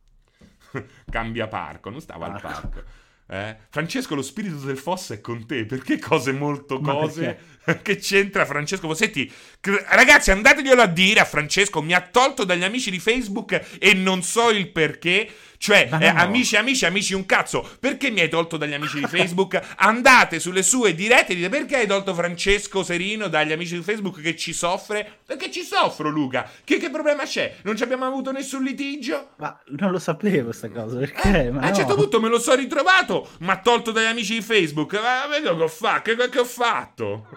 Cambia 1.09 1.47
parco, 1.47 1.89
non 1.89 2.01
stava 2.01 2.27
ah. 2.27 2.33
al 2.33 2.41
parco. 2.41 2.83
Eh? 3.27 3.55
Francesco, 3.69 4.13
lo 4.13 4.21
spirito 4.21 4.57
del 4.57 4.77
fosso 4.77 5.13
è 5.13 5.21
con 5.21 5.45
te. 5.45 5.65
Perché 5.65 5.97
cose 5.97 6.33
molto 6.33 6.81
cose? 6.81 7.39
che 7.81 7.95
c'entra 7.95 8.45
Francesco 8.45 8.87
Fossetti 8.87 9.31
Ragazzi, 9.63 10.31
andateglielo 10.31 10.81
a 10.81 10.87
dire 10.87 11.19
a 11.19 11.25
Francesco, 11.25 11.83
mi 11.83 11.93
ha 11.93 12.01
tolto 12.01 12.45
dagli 12.45 12.63
amici 12.63 12.89
di 12.89 12.99
Facebook 12.99 13.77
e 13.79 13.93
non 13.93 14.23
so 14.23 14.49
il 14.49 14.69
perché. 14.69 15.29
Cioè, 15.59 15.87
eh, 15.91 16.11
no. 16.11 16.19
amici, 16.19 16.55
amici, 16.55 16.87
amici, 16.87 17.13
un 17.13 17.27
cazzo. 17.27 17.69
Perché 17.79 18.09
mi 18.09 18.21
hai 18.21 18.29
tolto 18.29 18.57
dagli 18.57 18.73
amici 18.73 18.97
di 18.97 19.05
Facebook? 19.05 19.61
Andate 19.77 20.39
sulle 20.39 20.63
sue 20.63 20.95
dirette 20.95 21.33
e 21.33 21.35
dite 21.35 21.49
perché 21.49 21.75
hai 21.75 21.85
tolto 21.85 22.15
Francesco 22.15 22.81
Serino 22.81 23.27
dagli 23.27 23.51
amici 23.51 23.75
di 23.75 23.83
Facebook 23.83 24.19
che 24.19 24.35
ci 24.35 24.53
soffre? 24.53 25.19
Perché 25.23 25.51
ci 25.51 25.61
soffro, 25.61 26.09
Luca. 26.09 26.49
Che, 26.63 26.77
che 26.77 26.89
problema 26.89 27.25
c'è? 27.25 27.57
Non 27.61 27.77
ci 27.77 27.83
abbiamo 27.83 28.05
avuto 28.05 28.31
nessun 28.31 28.63
litigio? 28.63 29.33
Ma 29.37 29.55
non 29.77 29.91
lo 29.91 29.99
sapevo 29.99 30.51
sta 30.51 30.71
cosa, 30.71 30.97
perché? 30.97 31.51
Ma 31.51 31.61
a 31.61 31.67
un 31.67 31.75
certo 31.75 31.93
no. 31.93 32.01
punto 32.01 32.19
me 32.19 32.29
lo 32.29 32.39
so 32.39 32.55
ritrovato, 32.55 33.29
ma 33.41 33.59
tolto 33.59 33.91
dagli 33.91 34.05
amici 34.05 34.33
di 34.33 34.41
Facebook. 34.41 34.93
Ma 34.93 35.27
vedo 35.27 35.55
che 35.55 35.61
ho 35.61 35.67
fatto. 35.67 36.15
Che, 36.15 36.29
che 36.29 36.39
ho 36.39 36.45
fatto? 36.45 37.27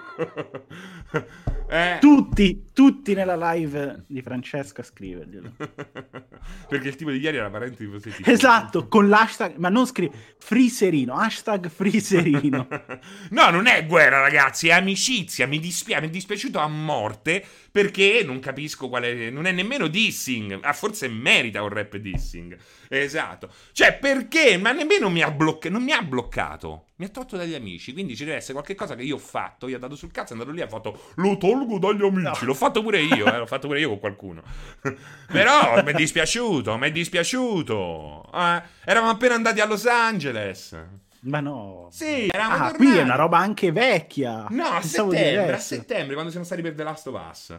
eh. 1.69 1.99
Tutti, 2.01 2.67
tutti 2.73 3.15
nella 3.15 3.53
live 3.53 4.05
di 4.07 4.21
Francesco 4.23 4.81
a 4.81 4.85
scriverglielo. 4.85 5.53
Perché 6.69 6.89
il 6.89 6.97
tipo 6.97 7.11
di 7.11 7.19
ieri 7.19 7.39
era 7.39 7.51
parente 7.51 7.85
di 7.85 7.91
Posetti. 7.91 8.23
esatto, 8.31 8.87
con 8.89 9.09
l'hashtag, 9.09 9.57
ma 9.57 9.69
non 9.69 9.87
scrivi 9.87 10.15
Friserino, 10.39 11.15
hashtag 11.15 11.69
Friserino. 11.69 12.69
no, 13.31 13.51
non 13.51 13.67
è 13.67 13.87
guerra, 13.87 14.21
ragazzi, 14.21 14.69
è 14.69 14.73
amicizia. 14.73 15.47
Mi, 15.47 15.59
dispia- 15.59 16.01
mi 16.01 16.07
è 16.07 16.11
dispiaciuto 16.11 16.59
a 16.59 16.69
morte 16.69 17.45
perché 17.71 18.23
non 18.25 18.41
capisco 18.41 18.89
quale. 18.89 19.31
Non 19.31 19.47
è 19.47 19.53
nemmeno 19.53 19.87
dissing. 19.87 20.59
Ah, 20.62 20.73
forse 20.73 21.09
merita 21.09 21.62
un 21.62 21.71
rap 21.71 21.97
dissing. 21.97 22.57
Esatto. 22.89 23.51
Cioè, 23.73 23.99
perché? 23.99 24.59
Ma 24.59 24.73
nemmeno 24.73 25.09
mi 25.09 25.23
ha, 25.23 25.31
blocca- 25.31 25.71
non 25.71 25.83
mi 25.83 25.93
ha 25.93 26.03
bloccato. 26.03 26.89
Mi 26.97 27.07
ha 27.07 27.09
tolto 27.09 27.36
dagli 27.36 27.55
amici. 27.55 27.92
Quindi 27.92 28.14
ci 28.14 28.24
deve 28.24 28.36
essere 28.36 28.53
qualche 28.53 28.76
cosa 28.76 28.95
che 28.95 29.03
io 29.03 29.16
ho 29.16 29.18
fatto. 29.18 29.66
Io 29.66 29.76
ho 29.76 29.80
dato 29.80 29.97
sul 29.97 30.12
cazzo, 30.12 30.30
è 30.32 30.36
andato 30.36 30.53
lì 30.53 30.61
e 30.61 30.62
ha 30.64 30.68
fatto. 30.68 31.11
Lo 31.16 31.36
tolgo 31.36 31.78
dagli 31.78 32.03
amici. 32.05 32.22
No. 32.22 32.38
L'ho 32.42 32.55
fatto 32.55 32.82
pure 32.82 33.01
io, 33.01 33.26
eh, 33.26 33.36
l'ho 33.38 33.47
fatto 33.47 33.66
pure 33.66 33.80
io 33.80 33.88
con 33.88 33.99
qualcuno. 33.99 34.42
Però 35.26 35.82
mi 35.82 35.90
è 35.90 35.95
dispiaciuto, 35.95 36.76
mi 36.78 36.86
è 36.88 36.92
dispiaciuto. 36.92 38.30
Eh, 38.32 38.62
eravamo 38.84 39.11
appena 39.12 39.34
andati 39.34 39.61
a 39.61 39.66
Los 39.66 39.86
Angeles. 39.86 40.78
Ma 41.22 41.40
no. 41.40 41.88
Sì, 41.90 42.28
eravamo 42.30 42.55
Ah, 42.55 42.70
tornati. 42.70 42.76
qui 42.84 42.97
è 42.99 43.03
una 43.03 43.16
roba 43.16 43.38
anche 43.38 43.72
vecchia. 43.72 44.47
No, 44.51 44.64
a 44.66 44.82
settembre, 44.82 45.53
a 45.55 45.59
settembre, 45.59 46.12
quando 46.12 46.30
siamo 46.30 46.47
stati 46.47 46.62
per 46.62 46.74
The 46.74 46.82
Last 46.84 47.07
of 47.09 47.20
Us. 47.30 47.59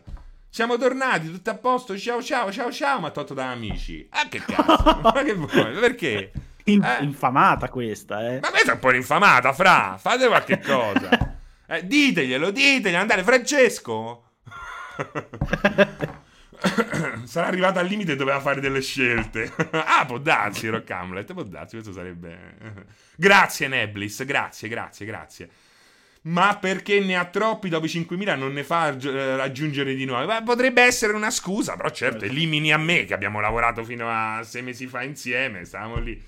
Siamo 0.49 0.77
tornati, 0.77 1.29
tutto 1.29 1.49
a 1.49 1.55
posto, 1.55 1.97
ciao 1.97 2.21
ciao 2.23 2.49
ciao 2.51 2.71
ciao, 2.71 2.99
ma 3.01 3.09
tolto 3.09 3.33
da 3.33 3.49
amici. 3.51 4.07
Ah, 4.11 4.27
che 4.29 4.39
cazzo, 4.39 4.99
ma 5.03 5.11
che 5.23 5.33
vuoi, 5.33 5.73
perché? 5.79 6.31
In- 6.65 6.83
Eh. 6.83 7.03
infamata 7.03 7.69
questa, 7.69 8.27
eh. 8.27 8.39
Ma 8.39 8.49
questa 8.49 8.71
è 8.71 8.73
un 8.75 8.79
po' 8.79 8.93
infamata, 8.93 9.53
fra, 9.53 9.97
fate 9.99 10.27
qualche 10.27 10.59
cosa. 10.59 11.09
Eh, 11.67 11.83
diteglielo, 11.87 12.51
diteglielo, 12.51 13.01
andare, 13.01 13.23
Francesco. 13.23 14.33
Sarà 17.25 17.47
arrivato 17.47 17.79
al 17.79 17.87
limite 17.87 18.11
e 18.11 18.15
doveva 18.15 18.39
fare 18.39 18.61
delle 18.61 18.81
scelte. 18.81 19.51
ah, 19.71 20.05
può 20.05 20.19
darsi, 20.19 20.69
Rock 20.69 20.91
Hamlet, 20.91 21.33
può 21.33 21.41
darsi, 21.41 21.73
questo 21.73 21.91
sarebbe... 21.91 22.85
grazie 23.17 23.67
Neblis, 23.67 24.23
grazie, 24.25 24.69
grazie, 24.69 25.05
grazie. 25.07 25.49
Ma 26.21 26.57
perché 26.57 26.99
ne 26.99 27.17
ha 27.17 27.25
troppi 27.25 27.69
dopo 27.69 27.85
i 27.85 27.89
5.000 27.89 28.37
non 28.37 28.53
ne 28.53 28.63
fa 28.63 28.95
eh, 28.95 29.35
raggiungere 29.35 29.93
di 29.93 30.05
nuovi? 30.05 30.25
Beh, 30.25 30.41
potrebbe 30.43 30.81
essere 30.81 31.13
una 31.13 31.29
scusa, 31.29 31.75
però 31.75 31.89
certo, 31.89 32.25
elimini 32.25 32.73
a 32.73 32.77
me 32.77 33.05
che 33.05 33.13
abbiamo 33.13 33.39
lavorato 33.39 33.83
fino 33.83 34.07
a 34.09 34.41
sei 34.43 34.61
mesi 34.61 34.87
fa 34.87 35.03
insieme, 35.03 35.65
stavamo 35.65 35.97
lì. 35.97 36.19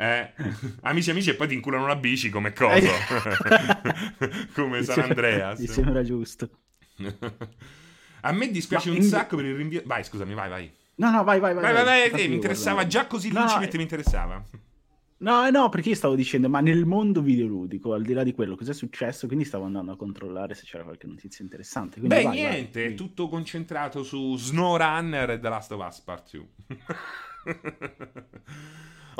Eh, 0.00 0.32
amici 0.80 1.10
amici 1.10 1.28
e 1.28 1.34
poi 1.34 1.46
ti 1.48 1.52
inculano 1.54 1.86
la 1.86 1.94
bici 1.96 2.30
come 2.30 2.52
coso. 2.56 2.88
come 4.54 4.78
Mi 4.78 4.84
San 4.84 5.00
Andreas. 5.00 5.58
Mi 5.58 5.66
sembra 5.66 6.02
giusto. 6.02 6.48
a 8.22 8.32
me 8.32 8.50
dispiace 8.50 8.88
Ma 8.88 8.96
un 8.96 9.02
in- 9.02 9.06
sacco 9.08 9.36
per 9.36 9.44
il 9.44 9.56
rinvio... 9.56 9.82
Vai, 9.84 10.02
scusami, 10.02 10.32
vai, 10.32 10.48
vai. 10.48 10.72
No, 10.96 11.10
no, 11.10 11.22
vai, 11.22 11.38
vai, 11.38 11.52
vai. 11.52 11.62
Vai, 11.62 11.72
vai, 11.74 11.84
vai, 11.84 12.04
Infatti 12.04 12.22
eh, 12.22 12.24
mi 12.24 12.30
io 12.30 12.36
interessava 12.36 12.74
guardo- 12.76 12.90
già 12.90 13.06
così 13.06 13.30
No, 13.30 13.40
lucidamente 13.40 13.74
eh, 13.74 13.76
mi 13.76 13.82
interessava. 13.82 14.42
No, 15.18 15.46
eh, 15.46 15.50
no, 15.50 15.68
perché 15.68 15.90
io 15.90 15.94
stavo 15.94 16.14
dicendo, 16.14 16.48
ma 16.48 16.60
nel 16.60 16.86
mondo 16.86 17.20
videoludico, 17.20 17.92
al 17.92 18.02
di 18.02 18.14
là 18.14 18.22
di 18.22 18.32
quello, 18.32 18.56
cos'è 18.56 18.72
successo? 18.72 19.26
Quindi 19.26 19.44
stavo 19.44 19.64
andando 19.64 19.92
a 19.92 19.96
controllare 19.96 20.54
se 20.54 20.64
c'era 20.64 20.82
qualche 20.82 21.06
notizia 21.06 21.44
interessante. 21.44 21.98
Quindi 21.98 22.16
Beh, 22.16 22.22
vai, 22.22 22.36
niente, 22.36 22.82
vai. 22.84 22.92
è 22.92 22.94
tutto 22.94 23.28
concentrato 23.28 24.02
su 24.02 24.34
SnowRunner 24.38 25.28
e 25.32 25.38
The 25.38 25.48
Last 25.50 25.72
of 25.72 25.86
Us 25.86 26.00
Part 26.00 26.30
2. 26.30 26.46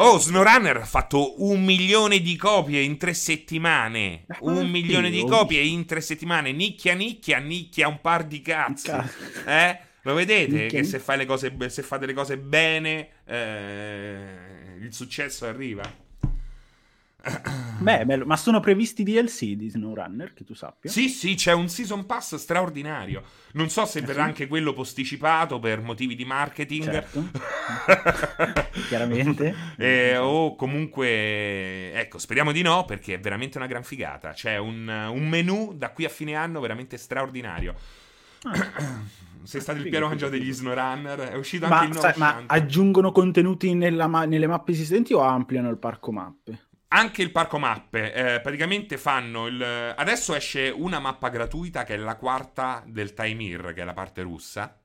Oh, 0.02 0.18
SnowRunner 0.18 0.76
ha 0.78 0.84
fatto 0.84 1.42
un 1.44 1.62
milione 1.64 2.20
di 2.20 2.36
copie 2.36 2.80
in 2.80 2.96
tre 2.98 3.14
settimane. 3.14 4.24
Un 4.40 4.56
sì, 4.58 4.64
milione 4.64 5.10
di 5.10 5.20
ho 5.20 5.24
copie 5.24 5.60
in 5.62 5.84
tre 5.86 6.00
settimane. 6.00 6.52
Nicchia, 6.52 6.94
nicchia, 6.94 7.38
nicchia 7.38 7.88
un 7.88 8.00
par 8.00 8.24
di 8.24 8.40
cazzi. 8.40 8.86
Ca- 8.88 9.08
Eh? 9.46 9.78
Lo 10.02 10.14
vedete 10.14 10.46
Nicchia, 10.52 10.66
che 10.68 10.80
nicchia. 10.80 10.84
se, 10.84 10.98
fai 10.98 11.18
le 11.18 11.26
cose, 11.26 11.54
se 11.68 11.82
fate 11.82 12.06
le 12.06 12.14
cose 12.14 12.38
bene, 12.38 13.08
eh, 13.26 14.76
il 14.80 14.92
successo 14.94 15.46
arriva. 15.46 15.82
Beh, 17.80 18.04
bello. 18.04 18.26
ma 18.26 18.36
sono 18.36 18.60
previsti 18.60 19.02
DLC 19.02 19.52
di 19.52 19.68
SnowRunner, 19.70 20.34
che 20.34 20.44
tu 20.44 20.54
sappia? 20.54 20.90
Sì, 20.90 21.08
sì, 21.08 21.34
c'è 21.34 21.52
un 21.52 21.68
season 21.68 22.04
pass 22.06 22.34
straordinario. 22.36 23.22
Non 23.52 23.68
so 23.70 23.86
se 23.86 24.00
Ah, 24.00 24.02
verrà 24.02 24.22
sì? 24.22 24.28
anche 24.28 24.46
quello 24.48 24.72
posticipato 24.72 25.58
per 25.58 25.80
motivi 25.80 26.14
di 26.14 26.24
marketing. 26.24 26.84
Certo. 26.84 27.24
Chiaramente. 28.88 29.54
Eh, 29.76 30.16
o 30.18 30.54
comunque, 30.56 31.92
ecco, 31.94 32.18
speriamo 32.18 32.52
di 32.52 32.62
no 32.62 32.84
perché 32.84 33.14
è 33.14 33.20
veramente 33.20 33.56
una 33.58 33.66
gran 33.66 33.82
figata. 33.82 34.32
C'è 34.32 34.58
un, 34.58 34.86
un 34.88 35.28
menu 35.28 35.72
da 35.74 35.90
qui 35.90 36.04
a 36.04 36.10
fine 36.10 36.34
anno 36.34 36.60
veramente 36.60 36.96
straordinario. 36.96 37.74
Se 39.42 39.58
state 39.58 39.78
il 39.78 39.84
figo, 39.84 39.96
piano 39.96 40.08
mangiato 40.08 40.32
degli. 40.32 40.52
SnowRunner, 40.52 41.18
è 41.30 41.36
uscito 41.36 41.66
Ma, 41.66 41.78
anche 41.78 41.86
il 41.86 41.92
nuovo 41.94 42.08
sai, 42.08 42.18
ma 42.18 42.42
aggiungono 42.46 43.10
contenuti 43.10 43.74
ma- 43.74 44.24
nelle 44.26 44.46
mappe 44.46 44.72
esistenti 44.72 45.14
o 45.14 45.20
ampliano 45.20 45.70
il 45.70 45.78
parco 45.78 46.12
mappe? 46.12 46.68
Anche 46.92 47.22
il 47.22 47.30
parco 47.30 47.58
mappe, 47.58 48.12
eh, 48.12 48.40
praticamente 48.40 48.98
fanno 48.98 49.46
il... 49.46 49.62
Adesso 49.62 50.34
esce 50.34 50.70
una 50.74 50.98
mappa 50.98 51.28
gratuita 51.28 51.84
che 51.84 51.94
è 51.94 51.96
la 51.96 52.16
quarta 52.16 52.82
del 52.86 53.14
Taimir, 53.14 53.72
che 53.74 53.82
è 53.82 53.84
la 53.84 53.92
parte 53.92 54.22
russa. 54.22 54.76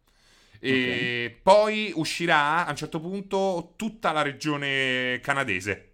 E 0.59 1.39
poi 1.41 1.91
uscirà 1.95 2.65
a 2.65 2.69
un 2.69 2.75
certo 2.75 2.99
punto 2.99 3.73
tutta 3.75 4.11
la 4.11 4.21
regione 4.21 5.19
canadese. 5.21 5.93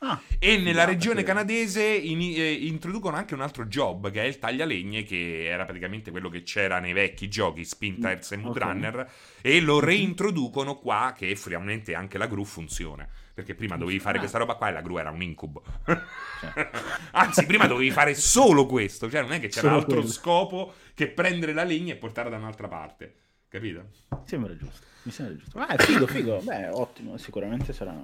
Ah, 0.00 0.22
E 0.38 0.58
nella 0.58 0.84
regione 0.84 1.22
canadese 1.22 1.82
in- 1.84 2.20
eh, 2.20 2.52
introducono 2.52 3.16
anche 3.16 3.34
un 3.34 3.40
altro 3.40 3.64
job 3.66 4.10
che 4.10 4.20
è 4.22 4.24
il 4.26 4.38
taglialegne, 4.38 5.02
che 5.02 5.46
era 5.46 5.64
praticamente 5.64 6.10
quello 6.10 6.28
che 6.28 6.42
c'era 6.42 6.78
nei 6.78 6.92
vecchi 6.92 7.28
giochi 7.28 7.64
Spin 7.64 7.98
Tires 7.98 8.32
e 8.32 8.36
Mm, 8.44 8.46
Mudrunner, 8.46 9.10
e 9.40 9.60
lo 9.60 9.80
reintroducono 9.80 10.76
qua 10.76 11.14
che 11.16 11.34
finalmente 11.36 11.94
anche 11.94 12.18
la 12.18 12.26
gru 12.26 12.44
funziona. 12.44 13.08
Perché 13.36 13.54
prima 13.54 13.76
dovevi 13.76 13.98
fare 14.00 14.16
Ah. 14.16 14.20
questa 14.20 14.38
roba 14.38 14.54
qua 14.54 14.70
e 14.70 14.72
la 14.72 14.80
gru 14.80 14.96
era 14.96 15.10
un 15.10 15.20
incubo. 15.20 15.62
Cioè. 15.84 16.70
Anzi, 17.12 17.44
prima 17.44 17.66
dovevi 17.66 17.90
fare 17.90 18.14
solo 18.14 18.64
questo, 18.64 19.10
cioè 19.10 19.20
non 19.20 19.32
è 19.32 19.40
che 19.40 19.48
c'era 19.48 19.68
Solo 19.68 19.80
altro 19.80 19.96
quello. 19.96 20.08
scopo 20.10 20.72
che 20.94 21.08
prendere 21.08 21.52
la 21.52 21.62
legna 21.64 21.92
e 21.92 21.96
portarla 21.96 22.30
da 22.30 22.38
un'altra 22.38 22.66
parte. 22.66 23.14
Capito? 23.48 23.88
Mi 24.10 24.18
sembra 24.24 24.56
giusto. 24.56 24.86
Mi 25.02 25.12
sembra 25.12 25.36
giusto. 25.36 25.58
Ah, 25.58 25.66
è 25.66 25.76
figo, 25.76 26.06
figo. 26.06 26.38
Beh, 26.40 26.68
ottimo, 26.68 27.18
sicuramente 27.18 27.74
sarà. 27.74 27.94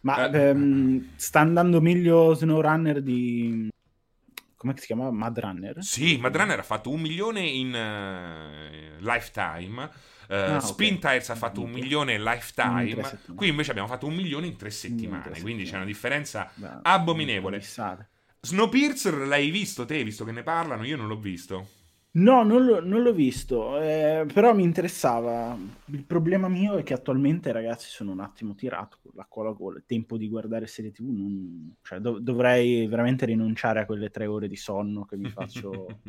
Ma 0.00 0.30
Eh. 0.30 0.38
ehm, 0.48 1.10
sta 1.16 1.40
andando 1.40 1.82
meglio 1.82 2.32
SnowRunner 2.32 3.02
di. 3.02 3.68
Come 4.56 4.74
si 4.78 4.86
chiama? 4.86 5.10
Madrunner? 5.10 5.82
Sì, 5.82 6.16
Madrunner 6.16 6.58
ha 6.58 6.62
fatto 6.62 6.88
un 6.88 7.00
milione 7.02 7.40
in 7.40 7.74
eh, 7.74 8.96
lifetime. 9.00 9.90
Ah, 10.28 10.56
ok. 10.58 10.62
Spin 10.64 10.98
Tires 10.98 11.30
ha 11.30 11.34
fatto 11.34 11.62
un 11.62 11.70
milione 11.70 12.12
in 12.14 12.18
In 12.20 12.24
lifetime. 12.24 13.02
settimane. 13.04 13.34
Qui 13.34 13.48
invece 13.48 13.70
abbiamo 13.70 13.88
fatto 13.88 14.06
un 14.06 14.14
milione 14.14 14.46
in 14.46 14.56
tre 14.56 14.70
settimane. 14.70 15.22
tre 15.30 15.40
quindi 15.40 15.64
c'è 15.64 15.76
una 15.76 15.84
differenza 15.84 16.50
Beh, 16.54 16.78
abominevole. 16.82 17.60
Snowpiercer 18.40 19.14
l'hai 19.26 19.50
visto 19.50 19.84
te, 19.84 20.02
visto 20.02 20.24
che 20.24 20.32
ne 20.32 20.42
parlano? 20.42 20.84
Io 20.84 20.96
non 20.96 21.06
l'ho 21.06 21.18
visto. 21.18 21.66
No, 22.14 22.42
non, 22.42 22.66
l'ho- 22.66 22.80
non 22.84 23.00
l'ho 23.02 23.14
visto, 23.14 23.80
eh, 23.80 24.26
però 24.30 24.52
mi 24.54 24.64
interessava. 24.64 25.56
Il 25.86 26.04
problema 26.04 26.46
mio 26.46 26.76
è 26.76 26.82
che 26.82 26.92
attualmente, 26.92 27.50
ragazzi, 27.52 27.88
sono 27.88 28.12
un 28.12 28.20
attimo 28.20 28.54
tirato 28.54 28.98
con 29.02 29.12
la 29.14 29.24
cola. 29.26 29.50
Il 29.78 29.84
tempo 29.86 30.18
di 30.18 30.28
guardare 30.28 30.66
serie 30.66 30.90
TV, 30.92 31.08
non- 31.08 31.74
cioè, 31.80 32.00
dov- 32.00 32.18
dovrei 32.18 32.86
veramente 32.86 33.24
rinunciare 33.24 33.80
a 33.80 33.86
quelle 33.86 34.10
tre 34.10 34.26
ore 34.26 34.46
di 34.46 34.56
sonno 34.56 35.06
che 35.06 35.16
mi 35.16 35.30
faccio, 35.30 36.02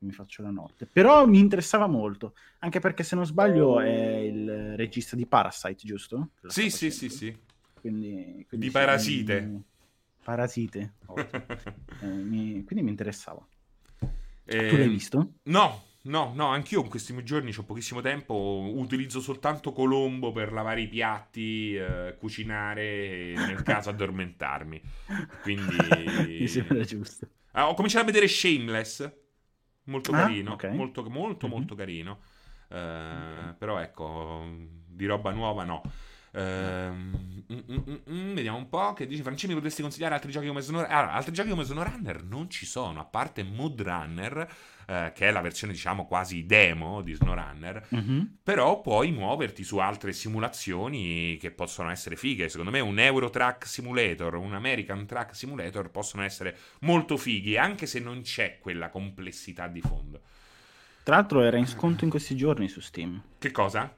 mi 0.00 0.12
faccio 0.12 0.42
la 0.42 0.50
notte. 0.50 0.86
Però 0.86 1.26
mi 1.26 1.38
interessava 1.38 1.86
molto, 1.86 2.34
anche 2.60 2.80
perché 2.80 3.02
se 3.02 3.14
non 3.16 3.26
sbaglio 3.26 3.80
è 3.80 3.88
il 3.88 4.76
regista 4.76 5.16
di 5.16 5.26
Parasite, 5.26 5.86
giusto? 5.86 6.30
Sì, 6.46 6.70
sì, 6.70 6.90
sì, 6.90 7.08
sì. 7.08 7.36
Quindi, 7.80 8.44
quindi 8.48 8.66
Di 8.66 8.72
Parasite. 8.72 9.40
mi- 9.40 9.62
Parasite. 10.22 10.92
Eh, 12.00 12.06
mi- 12.06 12.62
quindi 12.64 12.84
mi 12.84 12.90
interessava. 12.90 13.44
Eh, 14.46 14.68
Tu 14.68 14.76
l'hai 14.76 14.88
visto? 14.88 15.32
No, 15.44 15.82
no, 16.02 16.32
no, 16.34 16.46
anch'io 16.46 16.82
in 16.82 16.88
questi 16.88 17.14
giorni 17.24 17.52
ho 17.56 17.64
pochissimo 17.64 18.00
tempo, 18.00 18.72
utilizzo 18.76 19.20
soltanto 19.20 19.72
Colombo 19.72 20.32
per 20.32 20.52
lavare 20.52 20.82
i 20.82 20.88
piatti, 20.88 21.74
eh, 21.74 22.16
cucinare 22.18 22.82
e 23.32 23.34
nel 23.46 23.62
caso 23.62 23.90
addormentarmi. 23.90 24.80
Quindi... 25.42 26.38
Mi 26.40 26.48
sembra 26.48 26.82
giusto. 26.84 27.28
Ah, 27.52 27.68
ho 27.68 27.74
cominciato 27.74 28.04
a 28.04 28.06
vedere 28.06 28.28
Shameless. 28.28 29.12
Molto 29.88 30.12
Ah, 30.12 30.16
carino, 30.20 30.52
ok. 30.52 30.64
molto 30.68 31.02
molto 31.10 31.46
Mhm. 31.46 31.52
molto 31.52 31.74
carino. 31.74 32.18
Eh, 32.68 33.54
Però 33.58 33.78
ecco, 33.78 34.46
di 34.86 35.06
roba 35.06 35.30
nuova 35.32 35.64
no. 35.64 35.82
Ehm, 36.38 37.42
mm, 37.52 37.58
mm, 37.72 37.76
mm, 37.88 37.94
mm, 38.12 38.34
vediamo 38.34 38.58
un 38.58 38.68
po' 38.68 38.92
che 38.92 39.06
dice 39.06 39.22
Francesco 39.22 39.48
mi 39.48 39.54
potresti 39.54 39.82
consigliare 39.82 40.14
altri 40.14 40.30
giochi 40.30 40.46
come 40.46 40.60
SnowRunner 40.60 40.96
allora, 40.96 41.12
altri 41.12 41.32
giochi 41.32 41.48
come 41.50 41.64
SnowRunner 41.64 42.22
non 42.24 42.48
ci 42.50 42.66
sono 42.66 43.00
a 43.00 43.04
parte 43.04 43.42
Mood 43.42 43.80
Runner 43.80 44.48
eh, 44.86 45.12
che 45.14 45.28
è 45.28 45.30
la 45.30 45.40
versione 45.40 45.72
diciamo 45.72 46.06
quasi 46.06 46.46
demo 46.46 47.02
di 47.02 47.14
SnowRunner 47.14 47.86
Mhm. 47.90 48.38
però 48.42 48.80
puoi 48.80 49.10
muoverti 49.12 49.64
su 49.64 49.78
altre 49.78 50.12
simulazioni 50.12 51.36
che 51.38 51.50
possono 51.50 51.90
essere 51.90 52.16
fighe. 52.16 52.48
Secondo 52.48 52.70
me 52.70 52.80
un 52.80 52.98
Euro 52.98 53.30
Truck 53.30 53.66
Simulator, 53.66 54.34
un 54.34 54.54
American 54.54 55.06
Truck 55.06 55.34
Simulator 55.34 55.90
possono 55.90 56.22
essere 56.22 56.56
molto 56.80 57.16
fighi, 57.16 57.56
anche 57.56 57.86
se 57.86 58.00
non 58.00 58.22
c'è 58.22 58.58
quella 58.60 58.88
complessità 58.88 59.66
di 59.68 59.80
fondo. 59.80 60.20
Tra 61.02 61.16
l'altro 61.16 61.42
era 61.42 61.56
in 61.56 61.66
sconto 61.66 62.04
in 62.04 62.10
questi 62.10 62.36
giorni 62.36 62.68
su 62.68 62.80
Steam. 62.80 63.22
Che 63.38 63.50
cosa? 63.50 63.94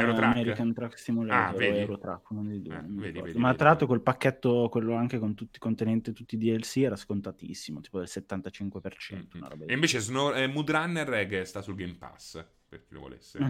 Eurotruck? 0.00 0.24
American 0.24 0.72
Truck 0.72 0.98
Simulator 0.98 1.36
Ah, 1.36 1.52
vedi? 1.52 1.76
o 1.76 1.80
Eurotruck, 1.80 2.30
uno 2.30 2.42
dei 2.44 2.62
due, 2.62 2.76
Eh, 2.76 2.82
vedi, 2.86 3.20
vedi, 3.20 3.38
Ma 3.38 3.54
tra 3.54 3.68
l'altro 3.68 3.86
quel 3.86 4.00
pacchetto, 4.00 4.68
quello 4.70 4.94
anche 4.94 5.18
con 5.18 5.34
tutti, 5.34 5.58
contenente 5.58 6.12
tutti 6.12 6.34
i 6.34 6.38
DLC, 6.38 6.76
era 6.78 6.96
scontatissimo, 6.96 7.80
tipo 7.80 7.98
del 7.98 8.08
75%. 8.08 9.36
una 9.36 9.48
roba 9.48 9.64
E 9.66 9.72
invece 9.74 9.98
Snow, 10.00 10.32
eh, 10.34 10.46
Mood 10.46 10.70
Runner 10.70 11.26
che 11.26 11.44
sta 11.44 11.62
sul 11.62 11.74
Game 11.74 11.94
Pass, 11.98 12.44
per 12.68 12.84
chi 12.84 12.94
lo 12.94 13.00
volesse. 13.00 13.42
Mm. 13.42 13.48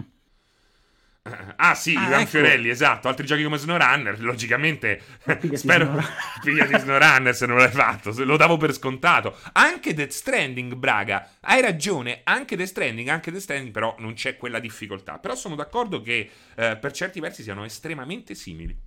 Ah 1.55 1.73
sì, 1.73 1.95
Ah, 1.95 2.05
Ivan 2.05 2.19
ecco. 2.21 2.29
Fiorelli, 2.29 2.69
esatto. 2.69 3.07
Altri 3.07 3.25
giochi 3.25 3.43
come 3.43 3.57
SnowRunner, 3.57 4.21
logicamente. 4.21 5.01
Pigliati 5.25 5.57
spero. 5.57 5.85
SnowRunner. 5.85 6.13
Pigliati 6.43 6.79
SnowRunner 6.79 7.35
se 7.35 7.45
non 7.47 7.57
l'hai 7.57 7.71
fatto. 7.71 8.11
se- 8.11 8.23
Lo 8.25 8.37
davo 8.37 8.57
per 8.57 8.73
scontato. 8.73 9.35
Anche 9.53 9.95
Death 9.95 10.11
Stranding, 10.11 10.75
Braga. 10.75 11.31
Hai 11.39 11.61
ragione. 11.61 12.21
Anche 12.25 12.55
Death 12.55 12.67
Stranding, 12.69 13.07
anche 13.07 13.31
Death 13.31 13.41
Stranding, 13.43 13.71
però 13.73 13.95
non 13.99 14.13
c'è 14.13 14.37
quella 14.37 14.59
difficoltà. 14.59 15.17
Però 15.17 15.33
sono 15.33 15.55
d'accordo 15.55 15.99
che 16.01 16.29
eh, 16.55 16.77
per 16.77 16.91
certi 16.91 17.19
versi 17.19 17.41
siano 17.41 17.65
estremamente 17.65 18.35
simili. 18.35 18.77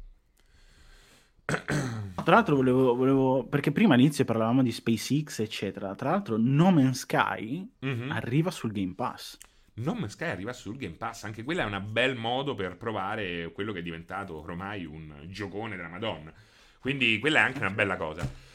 Tra 1.49 2.35
l'altro 2.35 2.55
volevo, 2.57 2.95
volevo- 2.95 3.45
perché 3.49 3.73
prima 3.73 3.95
all'inizio 3.95 4.25
parlavamo 4.25 4.63
di 4.63 4.71
SpaceX, 4.71 5.41
eccetera. 5.41 5.95
Tra 5.97 6.11
l'altro 6.11 6.37
No 6.39 6.71
Man's 6.71 7.01
Sky 7.01 7.69
Mhm. 7.81 8.11
arriva 8.13 8.51
sul 8.53 8.71
Game 8.71 8.93
Pass. 8.95 9.37
No 9.79 9.95
Man's 9.95 10.13
Sky 10.13 10.27
arriva 10.27 10.53
sul 10.53 10.77
Game 10.77 10.95
Pass, 10.95 11.25
anche 11.25 11.43
quella 11.45 11.63
è 11.63 11.67
un 11.67 11.83
bel 11.91 12.17
modo 12.17 12.55
per 12.55 12.77
provare 12.77 13.51
quello 13.53 13.73
che 13.73 13.79
è 13.81 13.83
diventato 13.83 14.37
ormai 14.41 14.85
un 14.85 15.13
giocone 15.27 15.77
della 15.77 15.89
Madonna. 15.89 16.33
Quindi 16.81 17.19
quella 17.19 17.39
è 17.41 17.43
anche 17.43 17.59
una 17.59 17.71
bella 17.71 17.97
cosa. 17.97 18.47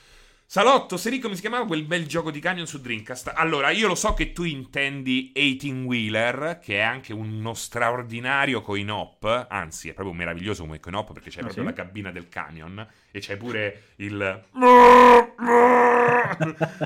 Salotto, 0.46 0.98
Seri, 0.98 1.18
come 1.20 1.34
si 1.34 1.42
chiamava 1.42 1.66
quel 1.66 1.84
bel 1.84 2.06
gioco 2.06 2.30
di 2.30 2.40
camion 2.40 2.68
su 2.68 2.80
Dreamcast? 2.80 3.32
Allora, 3.36 3.72
io 3.72 3.88
lo 3.88 3.96
so 3.96 4.14
che 4.14 4.34
tu 4.34 4.44
intendi 4.44 5.32
18 5.34 5.88
Wheeler, 5.88 6.60
che 6.62 6.78
è 6.78 6.82
anche 6.82 7.12
uno 7.12 7.56
straordinario 7.56 8.62
coin-op, 8.62 9.48
anzi 9.50 9.90
è 9.90 9.94
proprio 9.94 10.14
meraviglioso 10.16 10.64
come 10.64 10.80
coin-op 10.80 11.12
perché 11.14 11.32
c'è 11.32 11.40
Ah, 11.40 11.44
proprio 11.46 11.64
sì? 11.64 11.70
la 11.70 11.76
cabina 11.76 12.12
del 12.12 12.30
camion 12.30 12.86
e 13.10 13.20
c'è 13.20 13.36
pure 13.38 13.82
il... 13.96 14.44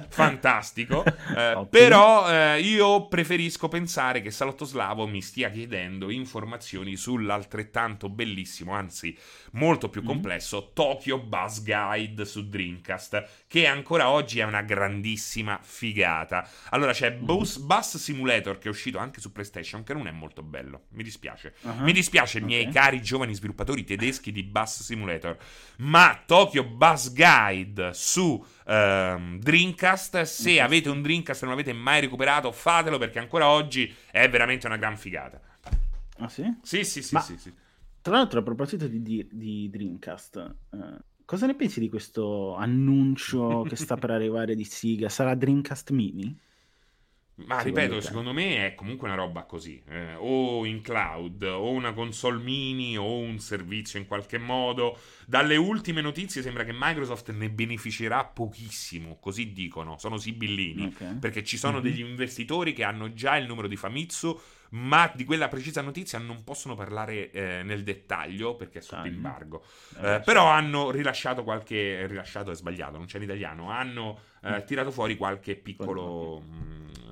Fantastico. 0.09 1.03
Eh, 1.05 1.67
però 1.69 2.29
eh, 2.31 2.59
io 2.61 3.07
preferisco 3.07 3.67
pensare 3.67 4.21
che 4.21 4.31
Salotto 4.31 4.65
Slavo 4.65 5.07
mi 5.07 5.21
stia 5.21 5.49
chiedendo 5.49 6.09
informazioni 6.09 6.95
sull'altrettanto 6.95 8.09
bellissimo, 8.09 8.73
anzi 8.73 9.15
molto 9.51 9.89
più 9.89 10.01
Mhm. 10.01 10.07
complesso, 10.07 10.71
Tokyo 10.73 11.19
Buzz 11.19 11.63
Guide 11.63 12.25
su 12.25 12.47
Dreamcast, 12.47 13.27
che 13.47 13.65
ancora 13.67 14.09
oggi 14.09 14.39
è 14.39 14.43
una 14.43 14.61
grandissima 14.61 15.59
figata. 15.61 16.47
Allora 16.69 16.91
c'è 16.93 17.11
Mhm. 17.11 17.25
Bus, 17.25 17.57
Bus 17.57 17.97
Simulator 17.97 18.57
che 18.57 18.67
è 18.67 18.71
uscito 18.71 18.97
anche 18.97 19.19
su 19.21 19.31
PlayStation, 19.31 19.83
che 19.83 19.93
non 19.93 20.07
è 20.07 20.11
molto 20.11 20.43
bello, 20.43 20.83
mi 20.91 21.03
dispiace. 21.03 21.55
Ah, 21.63 21.73
Mi 21.81 21.91
dispiace, 21.91 22.39
ok. 22.39 22.43
miei 22.43 22.69
cari 22.69 23.01
giovani 23.01 23.33
sviluppatori 23.33 23.83
tedeschi 23.83 24.31
di 24.31 24.43
Bus 24.43 24.81
Simulator, 24.83 25.37
ma 25.77 26.21
Tokyo 26.25 26.63
Buzz 26.63 27.13
Guide 27.13 27.91
su 27.93 28.43
ehm, 28.67 29.39
Dreamcast, 29.39 30.21
se 30.21 30.59
avete 30.61 30.89
un 30.89 31.01
Dreamcast 31.01 31.41
e 31.43 31.45
non 31.45 31.55
l'avete 31.55 31.73
mai 31.73 32.01
recuperato, 32.01 32.51
fatelo 32.51 32.97
perché 32.97 33.19
ancora 33.19 33.49
oggi 33.49 33.93
è 34.11 34.29
veramente 34.29 34.67
una 34.67 34.77
gran 34.77 34.97
figata. 34.97 35.41
Ah 36.19 36.29
sì? 36.29 36.43
Sì, 36.61 36.83
sì, 36.83 37.01
sì, 37.01 37.13
Ma- 37.13 37.21
sì, 37.21 37.37
sì. 37.37 37.53
Tra 38.01 38.15
l'altro, 38.15 38.39
a 38.39 38.43
proposito 38.43 38.87
di, 38.87 39.01
di- 39.01 39.27
di 39.31 39.69
Dreamcast, 39.69 40.55
eh, 40.71 40.77
cosa 41.25 41.45
ne 41.45 41.55
pensi 41.55 41.79
di 41.79 41.89
questo 41.89 42.55
annuncio 42.55 43.63
che 43.67 43.75
sta 43.75 43.97
per 43.97 44.11
arrivare 44.11 44.55
di 44.55 44.63
Siga? 44.63 45.09
Sarà 45.09 45.35
Dreamcast 45.35 45.91
Mini? 45.91 46.37
Ma 47.39 47.57
Secondo 47.59 47.79
ripeto, 47.81 47.95
te? 47.99 48.01
secondo 48.01 48.33
me 48.33 48.65
è 48.65 48.73
comunque 48.73 49.07
una 49.07 49.15
roba 49.15 49.43
così, 49.43 49.79
eh, 49.89 50.15
o 50.15 50.65
in 50.65 50.81
cloud, 50.81 51.43
o 51.43 51.69
una 51.69 51.93
console 51.93 52.41
mini, 52.41 52.97
o 52.97 53.19
un 53.19 53.37
servizio 53.37 53.99
in 53.99 54.07
qualche 54.07 54.39
modo. 54.39 54.97
Dalle 55.27 55.55
ultime 55.55 56.01
notizie 56.01 56.41
sembra 56.41 56.63
che 56.63 56.73
Microsoft 56.73 57.29
ne 57.33 57.51
beneficerà 57.51 58.25
pochissimo, 58.25 59.17
così 59.19 59.53
dicono, 59.53 59.99
sono 59.99 60.17
sibillini. 60.17 60.85
Ok. 60.87 61.19
Perché 61.19 61.43
ci 61.43 61.57
sono 61.57 61.77
Mhm. 61.77 61.83
degli 61.83 61.99
investitori 61.99 62.73
che 62.73 62.83
hanno 62.83 63.13
già 63.13 63.37
il 63.37 63.45
numero 63.45 63.67
di 63.67 63.75
Famitsu, 63.75 64.39
ma 64.71 65.09
di 65.13 65.23
quella 65.23 65.47
precisa 65.47 65.81
notizia 65.81 66.17
non 66.19 66.43
possono 66.43 66.73
parlare 66.75 67.29
eh, 67.31 67.61
nel 67.63 67.83
dettaglio 67.83 68.55
perché 68.55 68.79
è 68.79 68.81
sotto 68.81 69.03
embargo. 69.07 69.63
Eh, 70.01 70.15
Eh, 70.15 70.19
però 70.21 70.47
hanno 70.47 70.89
rilasciato 70.89 71.43
qualche. 71.43 72.07
Rilasciato 72.07 72.49
è 72.49 72.55
sbagliato, 72.55 72.97
non 72.97 73.05
c'è 73.05 73.17
in 73.17 73.23
italiano. 73.23 73.69
Hanno 73.69 74.19
eh, 74.43 74.49
Mm. 74.57 74.65
tirato 74.65 74.89
fuori 74.91 75.15
qualche 75.17 75.55
piccolo. 75.55 76.41
mm, 76.41 76.87
eh, 76.87 77.06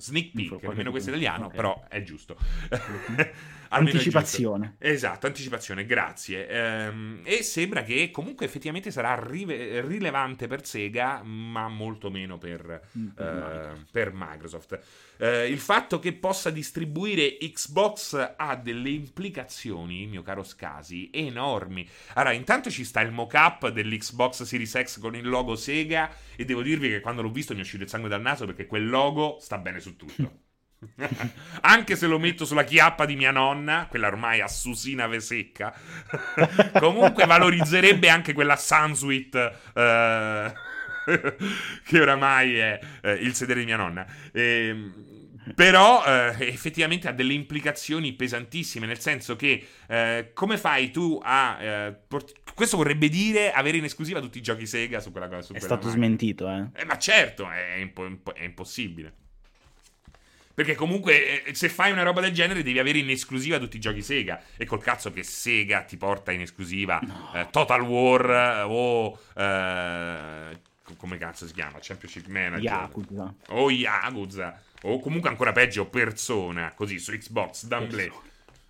sneak 0.00 0.32
peek, 0.34 0.62
nemmeno 0.62 0.90
questo 0.90 1.10
italiano, 1.10 1.46
ok. 1.46 1.54
però 1.54 1.84
è 1.88 2.02
giusto. 2.02 2.36
Anticipazione. 3.72 4.74
Esatto, 4.78 5.26
anticipazione, 5.26 5.84
grazie. 5.86 6.48
Ehm, 6.48 7.20
e 7.22 7.42
sembra 7.44 7.82
che 7.84 8.10
comunque 8.10 8.44
effettivamente 8.46 8.90
sarà 8.90 9.14
rive- 9.24 9.80
rilevante 9.82 10.48
per 10.48 10.66
Sega, 10.66 11.22
ma 11.22 11.68
molto 11.68 12.10
meno 12.10 12.36
per, 12.36 12.88
Mm, 12.98 13.08
eh, 13.16 13.84
per 13.92 14.10
Microsoft. 14.12 14.78
Eh, 15.18 15.48
il 15.48 15.60
fatto 15.60 16.00
che 16.00 16.12
possa 16.14 16.50
distribuire 16.50 17.36
Xbox 17.38 18.34
ha 18.36 18.56
delle 18.56 18.90
implicazioni, 18.90 20.06
mio 20.06 20.22
caro 20.22 20.42
Scasi, 20.42 21.10
enormi. 21.12 21.88
Allora, 22.14 22.32
intanto 22.34 22.70
ci 22.70 22.84
sta 22.84 23.00
il 23.02 23.12
mock-up 23.12 23.68
dell'Xbox 23.68 24.42
Series 24.42 24.82
X 24.82 24.98
con 24.98 25.14
il 25.14 25.28
logo 25.28 25.54
Sega 25.54 26.10
e 26.36 26.44
devo 26.44 26.62
dirvi 26.62 26.88
che 26.88 27.00
quando 27.00 27.22
l'ho 27.22 27.30
visto 27.30 27.52
mi 27.52 27.60
è 27.60 27.62
uscito 27.62 27.84
il 27.84 27.88
sangue 27.88 28.08
dal 28.08 28.20
naso 28.20 28.46
perché 28.46 28.66
quel 28.66 28.88
logo 28.88 29.36
sta 29.40 29.58
bene 29.58 29.78
su 29.78 29.94
tutto. 29.96 30.38
Anche 31.62 31.96
se 31.96 32.06
lo 32.06 32.18
metto 32.18 32.44
sulla 32.44 32.64
chiappa 32.64 33.04
di 33.04 33.16
mia 33.16 33.30
nonna, 33.30 33.86
quella 33.88 34.06
ormai 34.06 34.40
a 34.40 34.48
susina 34.48 35.06
vesecca, 35.06 35.74
comunque 36.78 37.26
valorizzerebbe 37.26 38.08
anche 38.08 38.32
quella 38.32 38.56
Sunsweet 38.56 39.34
eh, 39.74 40.52
che 41.84 42.00
oramai 42.00 42.56
è 42.56 42.80
eh, 43.02 43.12
il 43.12 43.34
sedere 43.34 43.60
di 43.60 43.66
mia 43.66 43.76
nonna. 43.76 44.06
Ehm, 44.32 45.08
però 45.54 46.04
eh, 46.04 46.46
effettivamente 46.46 47.08
ha 47.08 47.12
delle 47.12 47.32
implicazioni 47.32 48.12
pesantissime, 48.12 48.86
nel 48.86 49.00
senso 49.00 49.36
che 49.36 49.66
eh, 49.88 50.30
come 50.34 50.56
fai 50.58 50.90
tu 50.90 51.18
a... 51.22 51.58
eh, 51.60 51.92
port- 52.08 52.38
questo 52.54 52.76
vorrebbe 52.76 53.08
dire 53.08 53.50
avere 53.52 53.78
in 53.78 53.84
esclusiva 53.84 54.20
tutti 54.20 54.38
i 54.38 54.42
giochi 54.42 54.66
Sega 54.66 55.00
su 55.00 55.10
quella 55.10 55.28
cosa. 55.28 55.42
su 55.42 55.54
È 55.54 55.58
quella 55.58 55.76
stato 55.76 55.86
macchina. 55.86 56.06
smentito, 56.06 56.48
eh. 56.48 56.68
Eh, 56.74 56.84
ma 56.84 56.98
certo, 56.98 57.50
è, 57.50 57.76
impo- 57.78 58.34
è 58.34 58.44
impossibile. 58.44 59.14
Perché 60.60 60.74
comunque 60.74 61.44
eh, 61.46 61.54
se 61.54 61.70
fai 61.70 61.90
una 61.90 62.02
roba 62.02 62.20
del 62.20 62.34
genere 62.34 62.62
devi 62.62 62.78
avere 62.78 62.98
in 62.98 63.08
esclusiva 63.08 63.58
tutti 63.58 63.78
i 63.78 63.80
giochi 63.80 64.02
Sega. 64.02 64.42
E 64.58 64.66
col 64.66 64.82
cazzo 64.82 65.10
che 65.10 65.22
Sega 65.22 65.84
ti 65.84 65.96
porta 65.96 66.32
in 66.32 66.42
esclusiva 66.42 67.00
eh, 67.34 67.48
Total 67.50 67.80
War 67.80 68.30
eh, 68.30 68.62
o... 68.68 69.18
eh, 69.36 70.60
co- 70.82 70.96
come 70.96 71.16
cazzo 71.16 71.46
si 71.46 71.54
chiama? 71.54 71.78
Championship 71.80 72.26
Manager. 72.26 72.62
Yakuza. 72.62 73.34
O 73.48 73.70
Yakuza. 73.70 74.62
O 74.82 75.00
comunque 75.00 75.30
ancora 75.30 75.52
peggio 75.52 75.86
Persona, 75.86 76.74
così 76.74 76.98
su 76.98 77.12
Xbox, 77.12 77.64
d'amblè. 77.64 78.10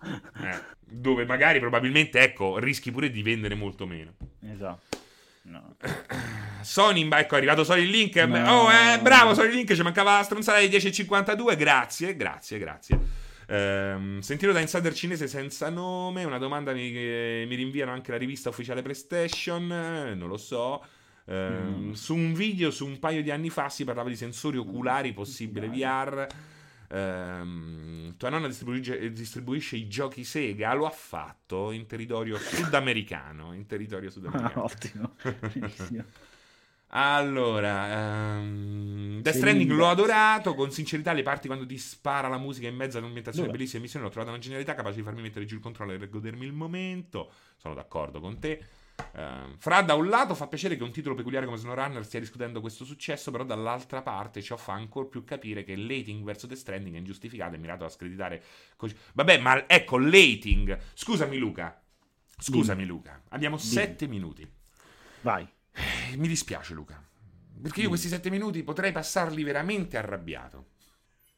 Eh, 0.05 0.59
dove 0.79 1.25
magari 1.25 1.59
probabilmente, 1.59 2.21
ecco, 2.21 2.57
rischi 2.57 2.89
pure 2.89 3.11
di 3.11 3.21
vendere 3.21 3.55
molto 3.55 3.85
meno. 3.85 4.13
Esatto. 4.49 4.97
No. 5.43 5.75
Sony, 6.61 7.07
ecco, 7.11 7.35
è 7.35 7.37
arrivato 7.37 7.63
Sony 7.63 7.85
Link. 7.85 8.15
No. 8.17 8.63
Oh, 8.63 8.69
eh, 8.71 8.99
bravo 8.99 9.33
Sony 9.33 9.49
Link, 9.51 9.73
ci 9.73 9.81
mancava 9.81 10.17
la 10.17 10.23
stronzata 10.23 10.59
di 10.59 10.67
10.52. 10.67 11.55
Grazie, 11.57 12.15
grazie, 12.15 12.57
grazie. 12.59 12.99
Ehm, 13.47 14.19
sentito 14.19 14.51
da 14.51 14.59
insider 14.59 14.93
cinese 14.93 15.27
senza 15.27 15.69
nome. 15.69 16.23
Una 16.23 16.37
domanda 16.37 16.71
mi, 16.73 16.91
eh, 16.95 17.45
mi 17.47 17.55
rinviano 17.55 17.91
anche 17.91 18.11
la 18.11 18.17
rivista 18.17 18.49
ufficiale 18.49 18.81
PlayStation. 18.81 19.71
eh, 19.71 20.15
non 20.15 20.27
lo 20.27 20.37
so. 20.37 20.83
Ehm, 21.25 21.69
Mm. 21.89 21.91
Su 21.91 22.15
un 22.15 22.33
video 22.33 22.71
su 22.71 22.85
un 22.85 22.99
paio 22.99 23.21
di 23.21 23.31
anni 23.31 23.49
fa 23.49 23.69
si 23.69 23.83
parlava 23.83 24.09
di 24.09 24.15
sensori 24.15 24.57
oculari, 24.57 25.13
possibile 25.13 25.67
VR. 25.67 26.27
Ehm, 26.91 28.15
tua 28.17 28.29
nonna 28.29 28.47
distribuisce, 28.47 29.11
distribuisce 29.11 29.75
i 29.77 29.87
giochi 29.87 30.23
Sega. 30.23 30.73
Lo 30.73 30.85
ha 30.85 30.91
fatto 30.91 31.71
in 31.71 31.85
territorio 31.85 32.37
sudamericano. 32.37 33.53
In 33.53 33.65
territorio 33.65 34.09
Ah, 34.09 34.11
sudamericano. 34.11 34.63
ottimo. 34.63 35.15
Benissimo. 35.53 36.03
Allora, 36.93 38.37
um, 38.39 39.21
Death 39.21 39.35
Stranding 39.35 39.71
l'ho 39.71 39.87
adorato, 39.87 40.53
con 40.55 40.71
sincerità 40.71 41.13
le 41.13 41.21
parti 41.23 41.47
quando 41.47 41.65
ti 41.65 41.77
spara 41.77 42.27
la 42.27 42.37
musica 42.37 42.67
in 42.67 42.75
mezzo 42.75 42.97
all'ambientazione 42.97 43.47
Dove? 43.47 43.57
bellissime 43.57 43.83
missioni, 43.83 44.03
l'ho 44.03 44.11
trovata 44.11 44.33
una 44.33 44.41
genialità 44.41 44.73
capace 44.75 44.97
di 44.97 45.03
farmi 45.03 45.21
mettere 45.21 45.45
giù 45.45 45.55
il 45.55 45.61
controllo 45.61 45.93
e 45.93 46.09
godermi 46.09 46.45
il 46.45 46.51
momento. 46.51 47.31
Sono 47.55 47.73
d'accordo 47.75 48.19
con 48.19 48.39
te. 48.39 48.61
Uh, 49.13 49.55
Fra 49.57 49.81
da 49.81 49.95
un 49.95 50.07
lato 50.07 50.35
fa 50.35 50.47
piacere 50.47 50.77
che 50.77 50.83
un 50.83 50.91
titolo 50.91 51.15
peculiare 51.15 51.45
come 51.45 51.57
SnowRunner 51.57 52.05
stia 52.05 52.19
riscuotendo 52.19 52.61
questo 52.61 52.85
successo, 52.85 53.31
però 53.31 53.43
dall'altra 53.43 54.01
parte 54.01 54.41
ciò 54.41 54.57
fa 54.57 54.73
ancora 54.73 55.07
più 55.07 55.23
capire 55.23 55.63
che 55.63 55.75
l'ating 55.75 56.23
verso 56.23 56.47
The 56.47 56.55
Stranding 56.55 56.95
è 56.95 56.99
ingiustificato 56.99 57.55
e 57.55 57.57
mirato 57.57 57.85
a 57.85 57.89
screditare. 57.89 58.43
Co- 58.75 58.89
Vabbè, 59.13 59.39
ma 59.39 59.67
ecco, 59.67 59.97
l'ating. 59.97 60.77
Scusami 60.93 61.37
Luca. 61.37 61.81
Scusami 62.37 62.79
Dimmi. 62.79 62.87
Luca. 62.87 63.21
Abbiamo 63.29 63.57
Dimmi. 63.57 63.69
sette 63.69 64.07
minuti. 64.07 64.49
Vai. 65.21 65.47
Eh, 65.71 66.17
mi 66.17 66.27
dispiace, 66.27 66.73
Luca. 66.73 67.01
Perché 67.61 67.81
io 67.81 67.89
questi 67.89 68.07
sette 68.07 68.29
minuti 68.29 68.63
potrei 68.63 68.91
passarli 68.91 69.43
veramente 69.43 69.97
arrabbiato. 69.97 70.69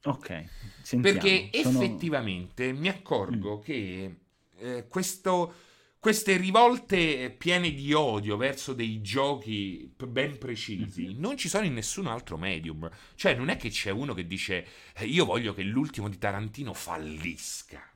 Ok, 0.05 0.45
sentiamo. 0.81 1.19
Perché 1.19 1.49
Sono... 1.61 1.81
effettivamente 1.81 2.71
mi 2.73 2.87
accorgo 2.87 3.57
mm. 3.57 3.61
che 3.61 4.15
eh, 4.57 4.87
questo, 4.87 5.53
queste 6.03 6.35
rivolte 6.35 7.33
piene 7.37 7.71
di 7.71 7.93
odio 7.93 8.35
verso 8.35 8.73
dei 8.73 9.01
giochi 9.01 9.89
ben 10.05 10.37
precisi 10.37 11.03
mm-hmm. 11.05 11.17
non 11.17 11.37
ci 11.37 11.47
sono 11.47 11.63
in 11.63 11.75
nessun 11.75 12.07
altro 12.07 12.35
medium. 12.35 12.89
Cioè, 13.15 13.35
non 13.35 13.47
è 13.47 13.55
che 13.55 13.69
c'è 13.69 13.89
uno 13.89 14.13
che 14.13 14.27
dice 14.27 14.67
eh, 14.97 15.05
io 15.05 15.23
voglio 15.23 15.53
che 15.53 15.63
l'ultimo 15.63 16.09
di 16.09 16.17
Tarantino 16.17 16.73
fallisca 16.73 17.89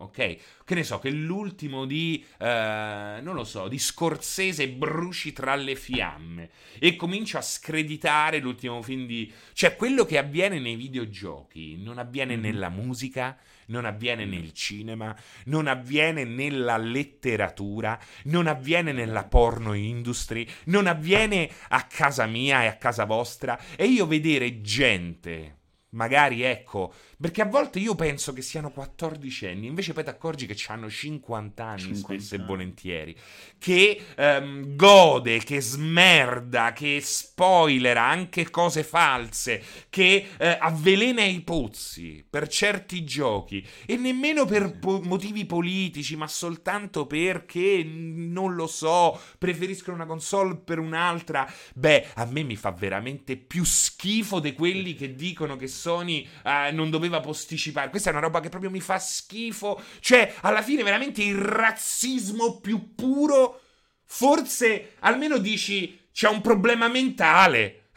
ok? 0.00 0.36
Che 0.64 0.74
ne 0.74 0.82
so, 0.82 0.98
che 0.98 1.10
l'ultimo 1.10 1.84
di, 1.84 2.24
eh, 2.38 3.20
non 3.22 3.34
lo 3.34 3.44
so, 3.44 3.68
di 3.68 3.78
Scorsese 3.78 4.68
bruci 4.68 5.32
tra 5.32 5.54
le 5.54 5.76
fiamme 5.76 6.50
e 6.78 6.96
comincia 6.96 7.38
a 7.38 7.42
screditare 7.42 8.38
l'ultimo 8.38 8.82
film 8.82 9.06
di... 9.06 9.32
Cioè, 9.52 9.76
quello 9.76 10.04
che 10.04 10.18
avviene 10.18 10.58
nei 10.58 10.76
videogiochi 10.76 11.76
non 11.76 11.98
avviene 11.98 12.34
mm-hmm. 12.34 12.42
nella 12.42 12.68
musica, 12.68 13.38
non 13.70 13.84
avviene 13.84 14.24
nel 14.24 14.52
cinema, 14.52 15.16
non 15.46 15.66
avviene 15.66 16.24
nella 16.24 16.76
letteratura, 16.76 17.98
non 18.24 18.46
avviene 18.46 18.92
nella 18.92 19.24
porno 19.24 19.72
industry, 19.72 20.46
non 20.66 20.86
avviene 20.86 21.50
a 21.68 21.84
casa 21.84 22.26
mia 22.26 22.62
e 22.62 22.66
a 22.66 22.76
casa 22.76 23.04
vostra. 23.04 23.58
E 23.74 23.86
io 23.86 24.06
vedere 24.06 24.60
gente 24.60 25.56
magari 25.90 26.42
ecco, 26.42 26.92
perché 27.20 27.42
a 27.42 27.46
volte 27.46 27.78
io 27.78 27.94
penso 27.94 28.32
che 28.32 28.40
siano 28.40 28.70
14 28.70 29.46
anni, 29.46 29.66
invece 29.66 29.92
poi 29.92 30.04
ti 30.04 30.08
accorgi 30.08 30.46
che 30.46 30.56
hanno 30.68 30.88
50 30.88 31.62
anni 31.62 31.80
50 31.80 31.98
spesso 31.98 32.34
e 32.34 32.38
volentieri, 32.38 33.14
che 33.58 34.00
um, 34.16 34.74
gode, 34.74 35.38
che 35.40 35.60
smerda, 35.60 36.72
che 36.72 36.98
spoilera 37.02 38.02
anche 38.02 38.48
cose 38.48 38.82
false, 38.84 39.62
che 39.90 40.28
uh, 40.32 40.44
avvelena 40.60 41.22
i 41.22 41.42
pozzi 41.42 42.24
per 42.28 42.48
certi 42.48 43.04
giochi 43.04 43.66
e 43.84 43.96
nemmeno 43.96 44.46
per 44.46 44.78
po- 44.78 45.02
motivi 45.02 45.44
politici, 45.44 46.16
ma 46.16 46.26
soltanto 46.26 47.06
perché 47.06 47.84
non 47.84 48.54
lo 48.54 48.66
so, 48.66 49.20
preferiscono 49.36 49.96
una 49.96 50.06
console 50.06 50.56
per 50.56 50.78
un'altra. 50.78 51.46
Beh, 51.74 52.06
a 52.14 52.24
me 52.24 52.44
mi 52.44 52.56
fa 52.56 52.70
veramente 52.70 53.36
più 53.36 53.62
schifo 53.64 54.40
di 54.40 54.54
quelli 54.54 54.94
che 54.94 55.14
dicono 55.14 55.56
che 55.56 55.66
Sony 55.66 56.26
uh, 56.44 56.74
non 56.74 56.88
doveva 56.88 57.08
posticipare. 57.18 57.90
Questa 57.90 58.10
è 58.10 58.12
una 58.12 58.22
roba 58.22 58.38
che 58.38 58.48
proprio 58.48 58.70
mi 58.70 58.80
fa 58.80 59.00
schifo. 59.00 59.82
Cioè, 59.98 60.36
alla 60.42 60.62
fine, 60.62 60.84
veramente 60.84 61.24
il 61.24 61.36
razzismo 61.36 62.60
più 62.60 62.94
puro. 62.94 63.62
Forse 64.04 64.92
almeno 65.00 65.38
dici 65.38 66.08
c'è 66.12 66.28
un 66.28 66.40
problema 66.40 66.86
mentale. 66.86 67.90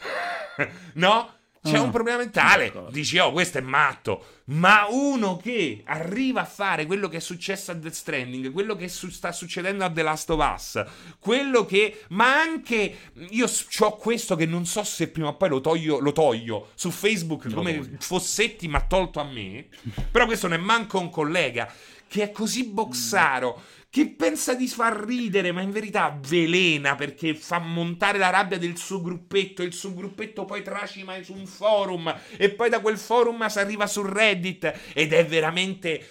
no? 0.94 1.34
C'è 1.64 1.80
un 1.80 1.88
ah, 1.88 1.92
problema 1.92 2.18
mentale. 2.18 2.74
Dici, 2.90 3.18
oh, 3.20 3.32
questo 3.32 3.58
è 3.60 3.62
matto. 3.62 4.26
Ma 4.46 4.86
uno 4.90 5.38
che 5.38 5.82
arriva 5.86 6.42
a 6.42 6.46
fare 6.46 6.86
quello 6.86 7.08
che 7.08 7.18
è 7.18 7.22
successo 7.22 7.72
a 7.72 7.74
Death 7.74 7.94
Stranding, 7.94 8.52
quello 8.52 8.76
che 8.76 8.90
su- 8.90 9.10
sta 9.10 9.32
succedendo 9.32 9.86
a 9.86 9.90
The 9.90 10.02
Last 10.02 10.30
of 10.30 10.54
Us, 10.54 10.84
quello 11.20 11.66
che. 11.66 12.04
Ma 12.10 12.38
anche. 12.38 12.98
Io 13.30 13.48
ho 13.80 13.96
questo 13.96 14.36
che 14.36 14.46
non 14.46 14.66
so 14.66 14.84
se 14.84 15.08
prima 15.08 15.30
o 15.30 15.38
poi 15.38 15.50
lo 15.50 15.62
toglio, 15.62 16.00
lo 16.00 16.12
toglio 16.12 16.72
su 16.76 16.92
Facebook 16.92 17.46
no, 17.46 17.56
come 17.56 17.78
voglio. 17.78 17.98
Fossetti, 18.00 18.68
ma 18.68 18.82
tolto 18.82 19.22
a 19.22 19.24
me. 19.24 19.68
Però 20.12 20.26
questo 20.26 20.50
non 20.50 20.60
è 20.60 20.62
manco 20.62 21.00
un 21.00 21.10
collega. 21.10 21.72
Che 22.06 22.24
è 22.24 22.32
così 22.32 22.66
boxaro. 22.66 23.58
Mm 23.58 23.82
che 23.94 24.08
pensa 24.08 24.56
di 24.56 24.68
far 24.68 25.06
ridere, 25.06 25.52
ma 25.52 25.62
in 25.62 25.70
verità 25.70 26.18
velena 26.20 26.96
perché 26.96 27.36
fa 27.36 27.60
montare 27.60 28.18
la 28.18 28.32
rabbia 28.32 28.58
del 28.58 28.76
suo 28.76 29.00
gruppetto. 29.04 29.62
E 29.62 29.66
il 29.66 29.74
suo 29.74 29.94
gruppetto 29.94 30.46
poi 30.46 30.64
tracima 30.64 31.22
su 31.22 31.36
un 31.36 31.46
forum. 31.46 32.12
E 32.36 32.50
poi 32.50 32.72
da 32.72 32.80
quel 32.80 32.98
forum 32.98 33.46
si 33.46 33.60
arriva 33.60 33.86
su 33.86 34.02
Reddit. 34.02 34.94
Ed 34.94 35.14
è 35.14 35.24
veramente. 35.28 36.08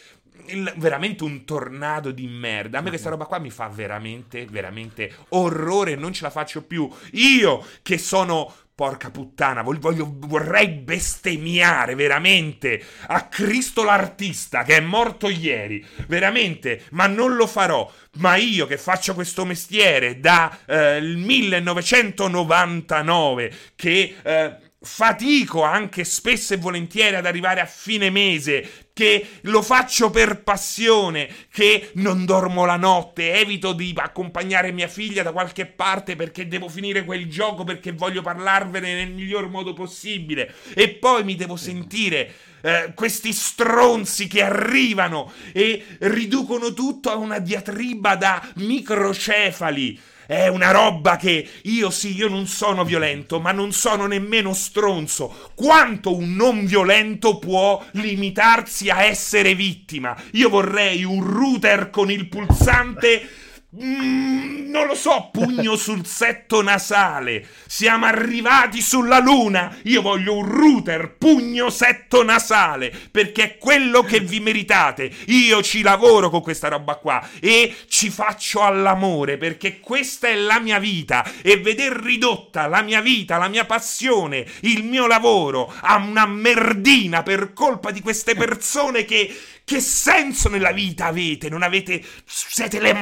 veramente 0.76 1.24
un 1.24 1.44
tornado 1.44 2.12
di 2.12 2.28
merda. 2.28 2.78
A 2.78 2.82
me 2.82 2.90
questa 2.90 3.10
roba 3.10 3.24
qua 3.24 3.40
mi 3.40 3.50
fa 3.50 3.66
veramente, 3.66 4.46
veramente 4.46 5.12
orrore. 5.30 5.96
Non 5.96 6.12
ce 6.12 6.22
la 6.22 6.30
faccio 6.30 6.62
più. 6.62 6.88
Io 7.14 7.66
che 7.82 7.98
sono 7.98 8.54
Porca 8.82 9.12
puttana, 9.12 9.62
voglio, 9.62 10.12
vorrei 10.12 10.70
bestemmiare 10.70 11.94
veramente 11.94 12.84
a 13.06 13.28
Cristo 13.28 13.84
l'artista 13.84 14.64
che 14.64 14.78
è 14.78 14.80
morto 14.80 15.28
ieri, 15.28 15.86
veramente, 16.08 16.86
ma 16.90 17.06
non 17.06 17.36
lo 17.36 17.46
farò. 17.46 17.88
Ma 18.14 18.34
io 18.34 18.66
che 18.66 18.78
faccio 18.78 19.14
questo 19.14 19.44
mestiere 19.44 20.18
dal 20.18 20.50
eh, 20.66 21.00
1999, 21.00 23.54
che... 23.76 24.16
Eh, 24.20 24.70
fatico 24.84 25.62
anche 25.62 26.02
spesso 26.02 26.54
e 26.54 26.56
volentieri 26.56 27.14
ad 27.14 27.24
arrivare 27.24 27.60
a 27.60 27.66
fine 27.66 28.10
mese, 28.10 28.68
che 28.92 29.26
lo 29.42 29.62
faccio 29.62 30.10
per 30.10 30.42
passione, 30.42 31.28
che 31.50 31.90
non 31.94 32.24
dormo 32.24 32.64
la 32.64 32.76
notte, 32.76 33.34
evito 33.34 33.72
di 33.72 33.92
accompagnare 33.96 34.72
mia 34.72 34.88
figlia 34.88 35.22
da 35.22 35.32
qualche 35.32 35.66
parte 35.66 36.16
perché 36.16 36.46
devo 36.46 36.68
finire 36.68 37.04
quel 37.04 37.28
gioco 37.28 37.64
perché 37.64 37.92
voglio 37.92 38.22
parlarvene 38.22 38.94
nel 38.94 39.10
miglior 39.10 39.48
modo 39.48 39.72
possibile. 39.72 40.54
E 40.74 40.90
poi 40.90 41.24
mi 41.24 41.36
devo 41.36 41.56
sentire 41.56 42.32
eh, 42.62 42.92
questi 42.94 43.32
stronzi 43.32 44.26
che 44.26 44.42
arrivano 44.42 45.32
e 45.52 45.84
riducono 46.00 46.72
tutto 46.72 47.10
a 47.10 47.16
una 47.16 47.38
diatriba 47.38 48.16
da 48.16 48.46
microcefali 48.56 50.00
è 50.32 50.48
una 50.48 50.70
roba 50.70 51.16
che 51.16 51.46
io 51.64 51.90
sì, 51.90 52.16
io 52.16 52.28
non 52.28 52.46
sono 52.46 52.84
violento, 52.84 53.38
ma 53.38 53.52
non 53.52 53.70
sono 53.72 54.06
nemmeno 54.06 54.54
stronzo. 54.54 55.50
Quanto 55.54 56.16
un 56.16 56.34
non 56.34 56.64
violento 56.64 57.38
può 57.38 57.84
limitarsi 57.92 58.88
a 58.88 59.02
essere 59.02 59.54
vittima? 59.54 60.16
Io 60.32 60.48
vorrei 60.48 61.04
un 61.04 61.22
router 61.22 61.90
con 61.90 62.10
il 62.10 62.28
pulsante 62.28 63.28
Mm, 63.74 64.68
non 64.68 64.86
lo 64.86 64.94
so, 64.94 65.30
pugno 65.32 65.76
sul 65.76 66.04
setto 66.04 66.60
nasale. 66.60 67.46
Siamo 67.66 68.04
arrivati 68.04 68.82
sulla 68.82 69.18
luna. 69.18 69.78
Io 69.84 70.02
voglio 70.02 70.36
un 70.36 70.44
router, 70.44 71.16
pugno 71.16 71.70
setto 71.70 72.22
nasale, 72.22 72.92
perché 73.10 73.42
è 73.42 73.56
quello 73.56 74.02
che 74.02 74.20
vi 74.20 74.40
meritate. 74.40 75.10
Io 75.28 75.62
ci 75.62 75.80
lavoro 75.80 76.28
con 76.28 76.42
questa 76.42 76.68
roba 76.68 76.96
qua 76.96 77.26
e 77.40 77.74
ci 77.88 78.10
faccio 78.10 78.60
all'amore, 78.60 79.38
perché 79.38 79.80
questa 79.80 80.28
è 80.28 80.34
la 80.34 80.60
mia 80.60 80.78
vita 80.78 81.24
e 81.40 81.56
veder 81.56 81.92
ridotta 81.92 82.66
la 82.66 82.82
mia 82.82 83.00
vita, 83.00 83.38
la 83.38 83.48
mia 83.48 83.64
passione, 83.64 84.44
il 84.60 84.84
mio 84.84 85.06
lavoro 85.06 85.72
a 85.80 85.96
una 85.96 86.26
merdina 86.26 87.22
per 87.22 87.54
colpa 87.54 87.90
di 87.90 88.02
queste 88.02 88.34
persone 88.34 89.06
che 89.06 89.34
che 89.64 89.80
senso 89.80 90.48
nella 90.48 90.72
vita 90.72 91.06
avete? 91.06 91.48
Non 91.48 91.62
avete. 91.62 92.02
Siete 92.26 92.80
le 92.80 92.92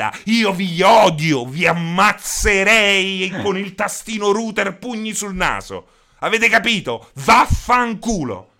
merda! 0.00 0.10
Io 0.24 0.52
vi 0.52 0.80
odio! 0.82 1.44
Vi 1.44 1.66
ammazzerei 1.66 3.30
con 3.42 3.58
il 3.58 3.74
tastino 3.74 4.32
router 4.32 4.78
pugni 4.78 5.12
sul 5.12 5.34
naso! 5.34 5.86
Avete 6.20 6.48
capito? 6.48 7.10
Vaffanculo! 7.24 8.52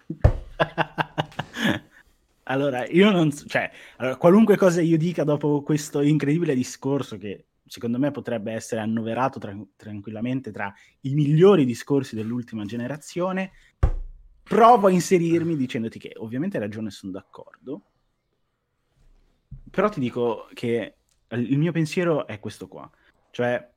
allora, 2.45 2.87
io 2.87 3.11
non. 3.11 3.31
Cioè, 3.33 3.71
allora, 3.97 4.17
qualunque 4.17 4.57
cosa 4.57 4.83
io 4.83 4.99
dica 4.99 5.25
dopo 5.25 5.63
questo 5.63 6.03
incredibile 6.03 6.55
discorso 6.55 7.17
che 7.17 7.47
secondo 7.67 7.99
me 7.99 8.11
potrebbe 8.11 8.53
essere 8.53 8.81
annoverato 8.81 9.39
tra- 9.39 9.57
tranquillamente 9.77 10.51
tra 10.51 10.73
i 11.03 11.15
migliori 11.15 11.65
discorsi 11.65 12.17
dell'ultima 12.17 12.65
generazione 12.65 13.53
provo 14.43 14.89
a 14.89 14.91
inserirmi 14.91 15.55
dicendoti 15.55 16.01
che 16.01 16.13
ovviamente 16.17 16.57
hai 16.57 16.65
ragione, 16.65 16.91
sono 16.91 17.13
d'accordo, 17.13 17.83
però 19.71 19.89
ti 19.89 20.01
dico 20.01 20.49
che 20.53 21.00
il 21.37 21.59
mio 21.59 21.73
pensiero 21.73 22.27
è 22.27 22.41
questo 22.41 22.69
qua, 22.69 22.91
cioè 23.31 23.69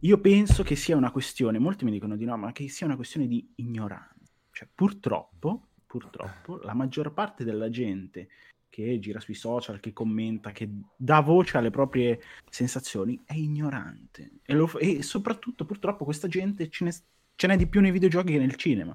io 0.00 0.20
penso 0.20 0.62
che 0.62 0.76
sia 0.76 0.96
una 0.96 1.10
questione, 1.10 1.58
molti 1.58 1.84
mi 1.84 1.90
dicono 1.90 2.16
di 2.16 2.24
no, 2.24 2.36
ma 2.36 2.52
che 2.52 2.68
sia 2.68 2.86
una 2.86 2.96
questione 2.96 3.26
di 3.26 3.46
ignoranza, 3.56 4.32
cioè 4.52 4.68
purtroppo, 4.72 5.68
purtroppo 5.86 6.58
la 6.58 6.74
maggior 6.74 7.12
parte 7.12 7.44
della 7.44 7.70
gente 7.70 8.28
che 8.68 8.98
gira 8.98 9.20
sui 9.20 9.32
social, 9.32 9.80
che 9.80 9.94
commenta, 9.94 10.52
che 10.52 10.68
dà 10.94 11.20
voce 11.20 11.56
alle 11.56 11.70
proprie 11.70 12.20
sensazioni, 12.50 13.18
è 13.24 13.32
ignorante. 13.32 14.32
E, 14.42 14.52
lo, 14.52 14.70
e 14.78 15.02
soprattutto, 15.02 15.64
purtroppo, 15.64 16.04
questa 16.04 16.28
gente 16.28 16.68
ce 16.68 16.84
n'è, 16.84 16.90
ce 17.36 17.46
n'è, 17.46 17.56
di 17.56 17.68
più 17.68 17.80
nei 17.80 17.90
videogiochi 17.90 18.32
che 18.32 18.38
nel 18.38 18.56
cinema. 18.56 18.94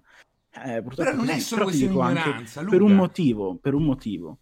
Eh, 0.52 0.84
Però 0.84 1.16
non 1.16 1.30
è 1.30 1.40
solo 1.40 1.64
questa 1.64 1.86
ignoranza, 1.86 2.64
per 2.64 2.82
un 2.84 2.94
motivo, 2.94 3.56
per 3.56 3.74
un 3.74 3.84
motivo. 3.84 4.38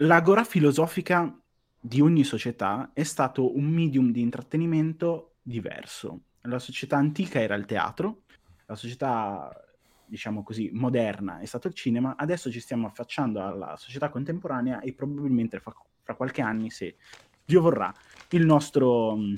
L'agora 0.00 0.44
filosofica 0.44 1.34
di 1.80 2.00
ogni 2.00 2.24
società 2.24 2.90
è 2.92 3.02
stato 3.02 3.56
un 3.56 3.64
medium 3.64 4.10
di 4.10 4.20
intrattenimento 4.20 5.36
diverso. 5.42 6.22
La 6.42 6.58
società 6.58 6.96
antica 6.96 7.40
era 7.40 7.54
il 7.54 7.66
teatro, 7.66 8.22
la 8.66 8.74
società 8.74 9.50
diciamo 10.08 10.42
così, 10.42 10.70
moderna 10.72 11.38
è 11.38 11.44
stato 11.44 11.68
il 11.68 11.74
cinema, 11.74 12.14
adesso 12.16 12.50
ci 12.50 12.60
stiamo 12.60 12.86
affacciando 12.86 13.44
alla 13.44 13.76
società 13.76 14.08
contemporanea 14.08 14.80
e 14.80 14.94
probabilmente 14.94 15.60
fra, 15.60 15.72
fra 16.02 16.14
qualche 16.14 16.40
anno, 16.40 16.68
se 16.70 16.96
Dio 17.44 17.60
vorrà, 17.60 17.92
il 18.30 18.44
nostro 18.44 19.16
mm, 19.16 19.34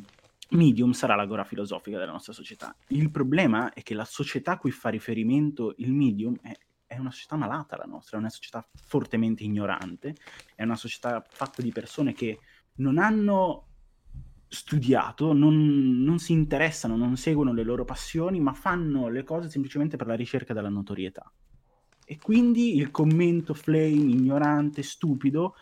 medium 0.51 0.93
sarà 0.93 1.14
l'agora 1.14 1.45
filosofica 1.45 1.99
della 1.99 2.12
nostra 2.12 2.32
società. 2.32 2.74
Il 2.88 3.11
problema 3.11 3.72
è 3.72 3.82
che 3.82 3.95
la 3.95 4.05
società 4.05 4.53
a 4.53 4.59
cui 4.59 4.70
fa 4.70 4.88
riferimento 4.88 5.74
il 5.78 5.93
medium 5.93 6.36
è, 6.41 6.57
è 6.91 6.99
una 6.99 7.12
società 7.12 7.36
malata 7.36 7.76
la 7.76 7.84
nostra, 7.84 8.16
è 8.16 8.20
una 8.20 8.30
società 8.30 8.66
fortemente 8.74 9.45
ignorante, 9.45 10.16
è 10.57 10.64
una 10.64 10.74
società 10.74 11.24
fatta 11.24 11.62
di 11.62 11.70
persone 11.70 12.12
che 12.12 12.41
non 12.76 12.99
hanno 12.99 13.66
studiato, 14.49 15.32
non, 15.32 16.03
non, 16.03 16.18
si 16.18 16.32
interessano, 16.32 16.97
non 16.97 17.16
seguono 17.16 17.53
le 17.53 17.62
loro 17.62 17.84
passioni, 17.84 18.41
ma 18.41 18.55
fanno 18.55 19.09
le 19.09 19.22
cose 19.22 19.49
semplicemente 19.49 19.97
per 19.97 20.09
la 20.09 20.16
ricerca 20.16 20.53
della 20.53 20.68
notorietà. 20.68 21.32
E 22.05 22.18
quindi 22.18 22.74
il 22.74 22.91
commento 22.91 23.55
flame, 23.55 23.86
ignorante, 23.86 24.82
stupido, 24.82 25.55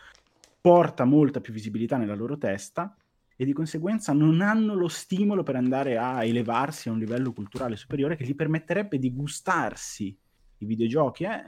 porta 0.59 1.05
molta 1.05 1.41
più 1.41 1.53
visibilità 1.53 1.97
nella 1.97 2.15
loro 2.15 2.39
testa 2.39 2.97
e 3.35 3.45
di 3.45 3.53
conseguenza 3.53 4.13
non 4.13 4.41
hanno 4.41 4.73
lo 4.73 4.87
stimolo 4.87 5.43
per 5.43 5.55
andare 5.55 5.95
a 5.99 6.23
elevarsi 6.23 6.89
a 6.89 6.91
un 6.91 6.97
livello 6.97 7.31
culturale 7.33 7.75
superiore 7.75 8.15
che 8.15 8.25
gli 8.25 8.35
permetterebbe 8.35 8.97
di 8.97 9.13
gustarsi 9.13 10.17
i 10.59 10.65
videogiochi 10.65 11.23
eh, 11.23 11.43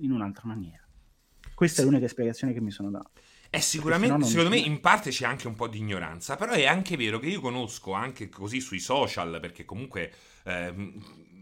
in 0.00 0.12
un'altra 0.12 0.42
maniera. 0.44 0.84
Questa 1.54 1.80
sì. 1.80 1.82
è 1.82 1.90
l'unica 1.90 2.08
spiegazione 2.08 2.52
che 2.52 2.60
mi 2.60 2.70
sono 2.70 2.90
dato. 2.90 3.10
È 3.48 3.60
sicuramente, 3.60 4.26
secondo 4.26 4.50
me, 4.50 4.58
in 4.58 4.80
parte 4.80 5.10
c'è 5.10 5.24
anche 5.24 5.46
un 5.46 5.54
po' 5.54 5.68
di 5.68 5.78
ignoranza, 5.78 6.36
però 6.36 6.52
è 6.52 6.66
anche 6.66 6.96
vero 6.96 7.18
che 7.18 7.28
io 7.28 7.40
conosco 7.40 7.92
anche 7.92 8.28
così 8.28 8.60
sui 8.60 8.80
social, 8.80 9.38
perché 9.40 9.64
comunque 9.64 10.12
eh, 10.44 10.92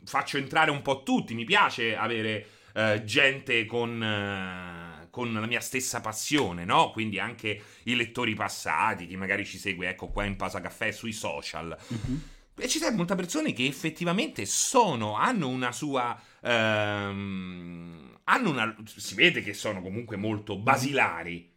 faccio 0.04 0.36
entrare 0.36 0.70
un 0.70 0.82
po' 0.82 1.02
tutti, 1.02 1.34
mi 1.34 1.44
piace 1.44 1.96
avere 1.96 2.46
eh, 2.74 3.02
gente 3.04 3.64
con, 3.64 4.02
eh, 4.02 5.08
con, 5.10 5.32
la 5.32 5.46
mia 5.46 5.60
stessa 5.60 6.00
passione, 6.00 6.64
no? 6.64 6.90
Quindi 6.90 7.18
anche 7.18 7.60
i 7.84 7.96
lettori 7.96 8.34
passati, 8.34 9.06
chi 9.06 9.16
magari 9.16 9.44
ci 9.44 9.58
segue, 9.58 9.88
ecco 9.88 10.08
qua 10.08 10.24
in 10.24 10.36
Pausa 10.36 10.60
Caffè 10.60 10.92
sui 10.92 11.12
social. 11.12 11.76
Mm-hmm. 11.92 12.18
E 12.56 12.68
ci 12.68 12.78
sono 12.78 12.96
molte 12.96 13.14
persone 13.14 13.52
che 13.52 13.66
effettivamente 13.66 14.46
sono, 14.46 15.16
hanno 15.16 15.48
una 15.48 15.72
sua... 15.72 16.18
Ehm, 16.42 18.18
hanno 18.24 18.50
una... 18.50 18.76
si 18.84 19.14
vede 19.14 19.42
che 19.42 19.54
sono 19.54 19.82
comunque 19.82 20.16
molto 20.16 20.56
basilari 20.56 21.52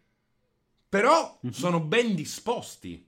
però 0.89 1.39
mm-hmm. 1.45 1.53
sono 1.53 1.79
ben 1.81 2.15
disposti, 2.15 3.05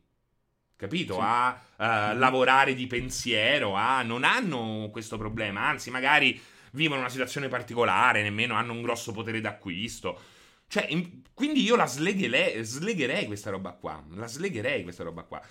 capito? 0.75 1.13
Sì. 1.13 1.19
A 1.21 1.49
uh, 1.51 2.17
lavorare 2.17 2.73
di 2.75 2.87
pensiero, 2.87 3.75
a... 3.75 4.01
non 4.03 4.23
hanno 4.23 4.89
questo 4.91 5.17
problema, 5.17 5.67
anzi 5.67 5.89
magari 5.89 6.39
vivono 6.71 6.99
una 6.99 7.09
situazione 7.09 7.47
particolare, 7.47 8.21
nemmeno 8.21 8.55
hanno 8.55 8.73
un 8.73 8.81
grosso 8.81 9.11
potere 9.11 9.39
d'acquisto. 9.39 10.19
Cioè, 10.67 10.87
in... 10.89 11.21
quindi 11.33 11.63
io 11.63 11.75
la 11.75 11.87
slegherei, 11.87 12.63
slegherei 12.63 13.25
questa 13.25 13.49
roba 13.49 13.71
qua, 13.71 14.03
la 14.11 14.27
slegherei 14.27 14.83
questa 14.83 15.03
roba 15.03 15.23
qua. 15.23 15.41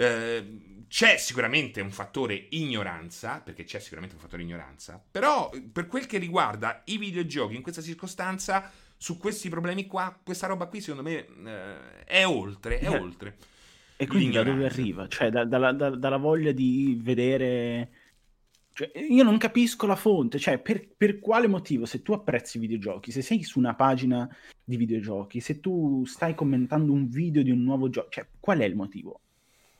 Uh, 0.00 0.68
c'è 0.90 1.18
sicuramente 1.18 1.80
un 1.80 1.92
fattore 1.92 2.48
ignoranza, 2.50 3.40
perché 3.44 3.62
c'è 3.62 3.78
sicuramente 3.78 4.16
un 4.16 4.20
fattore 4.20 4.42
ignoranza, 4.42 5.00
però 5.08 5.48
per 5.72 5.86
quel 5.86 6.06
che 6.06 6.18
riguarda 6.18 6.82
i 6.86 6.98
videogiochi 6.98 7.54
in 7.54 7.62
questa 7.62 7.80
circostanza 7.80 8.68
su 8.96 9.16
questi 9.16 9.48
problemi 9.48 9.86
qua, 9.86 10.18
questa 10.20 10.48
roba 10.48 10.66
qui 10.66 10.80
secondo 10.80 11.08
me 11.08 11.26
eh, 11.46 12.04
è 12.04 12.26
oltre, 12.26 12.80
è 12.80 12.90
eh. 12.90 12.98
oltre. 12.98 13.36
E 13.96 14.08
quindi 14.08 14.34
da 14.34 14.42
dove 14.42 14.64
arriva? 14.64 15.06
Cioè 15.06 15.30
da, 15.30 15.44
da, 15.44 15.72
da, 15.72 15.90
dalla 15.90 16.16
voglia 16.16 16.50
di 16.50 16.98
vedere... 17.00 17.90
Cioè, 18.72 18.90
io 19.08 19.22
non 19.22 19.38
capisco 19.38 19.86
la 19.86 19.94
fonte, 19.94 20.40
cioè 20.40 20.58
per, 20.58 20.88
per, 20.96 21.20
quale 21.20 21.46
motivo 21.46 21.84
se 21.84 22.02
tu 22.02 22.12
apprezzi 22.12 22.56
i 22.56 22.60
videogiochi, 22.60 23.12
se 23.12 23.22
sei 23.22 23.44
su 23.44 23.60
una 23.60 23.74
pagina 23.74 24.28
di 24.64 24.76
videogiochi, 24.76 25.38
se 25.38 25.60
tu 25.60 26.04
stai 26.04 26.34
commentando 26.34 26.90
un 26.90 27.08
video 27.08 27.44
di 27.44 27.52
un 27.52 27.62
nuovo 27.62 27.88
gioco, 27.90 28.08
cioè 28.10 28.26
qual 28.40 28.58
è 28.58 28.64
il 28.64 28.74
motivo? 28.74 29.20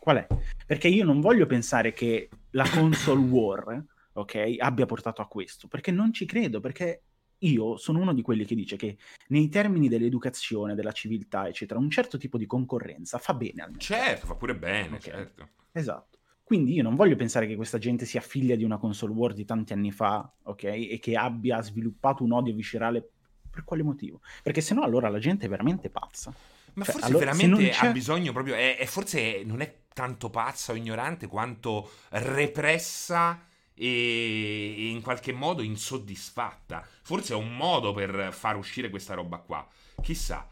Qual 0.01 0.17
è? 0.17 0.27
Perché 0.67 0.89
io 0.89 1.05
non 1.05 1.21
voglio 1.21 1.45
pensare 1.45 1.93
che 1.93 2.31
la 2.53 2.67
console 2.69 3.21
war, 3.29 3.85
ok, 4.15 4.57
abbia 4.59 4.87
portato 4.87 5.21
a 5.21 5.27
questo, 5.27 5.69
perché 5.69 5.91
non 5.91 6.11
ci 6.15 6.25
credo, 6.25 6.59
perché 6.59 7.03
io 7.41 7.77
sono 7.77 8.01
uno 8.01 8.15
di 8.15 8.23
quelli 8.23 8.47
che 8.47 8.55
dice 8.55 8.77
che 8.77 8.97
nei 9.29 9.51
termini 9.51 9.89
dell'educazione, 9.89 10.75
della 10.75 10.93
civiltà, 10.93 11.49
eccetera, 11.49 11.79
un 11.79 11.91
certo 11.91 12.17
tipo 12.17 12.39
di 12.39 12.47
concorrenza 12.47 13.19
fa 13.19 13.35
bene 13.35 13.63
al 13.63 13.77
Certo, 13.77 14.27
fa 14.27 14.35
pure 14.35 14.57
bene, 14.57 14.97
okay. 14.97 15.01
certo. 15.01 15.49
Esatto. 15.73 16.19
Quindi 16.43 16.73
io 16.73 16.83
non 16.83 16.95
voglio 16.95 17.15
pensare 17.15 17.47
che 17.47 17.55
questa 17.55 17.79
gente 17.79 18.07
sia 18.07 18.23
figlia 18.23 18.57
di 18.57 18.65
una 18.65 18.79
console 18.79 19.13
war 19.13 19.35
di 19.35 19.45
tanti 19.45 19.75
anni 19.75 19.93
fa, 19.93 20.29
ok? 20.45 20.65
E 20.65 20.99
che 21.01 21.15
abbia 21.15 21.63
sviluppato 21.63 22.25
un 22.25 22.33
odio 22.33 22.55
viscerale 22.55 23.09
per 23.51 23.65
quale 23.65 23.83
motivo? 23.83 24.21
Perché 24.43 24.63
sennò 24.63 24.83
allora 24.83 25.09
la 25.11 25.19
gente 25.19 25.47
è 25.47 25.49
veramente 25.49 25.91
pazza. 25.91 26.35
Ma 26.75 26.85
cioè, 26.85 26.93
forse 26.93 27.07
allora, 27.07 27.33
veramente 27.33 27.71
ha 27.73 27.93
bisogno 27.93 28.33
proprio, 28.33 28.55
è, 28.55 28.77
è 28.79 28.87
forse 28.87 29.43
non 29.45 29.61
è 29.61 29.80
tanto 29.93 30.31
pazza 30.31 30.73
o 30.73 30.77
ignorante 30.77 31.27
quanto 31.27 31.91
repressa 32.11 33.47
e 33.75 34.91
in 34.91 35.01
qualche 35.01 35.33
modo 35.33 35.63
insoddisfatta. 35.63 36.87
Forse 37.03 37.33
è 37.33 37.37
un 37.37 37.57
modo 37.57 37.93
per 37.93 38.33
far 38.33 38.57
uscire 38.57 38.91
questa 38.91 39.15
roba 39.15 39.39
qua. 39.39 39.67
Chissà. 40.03 40.47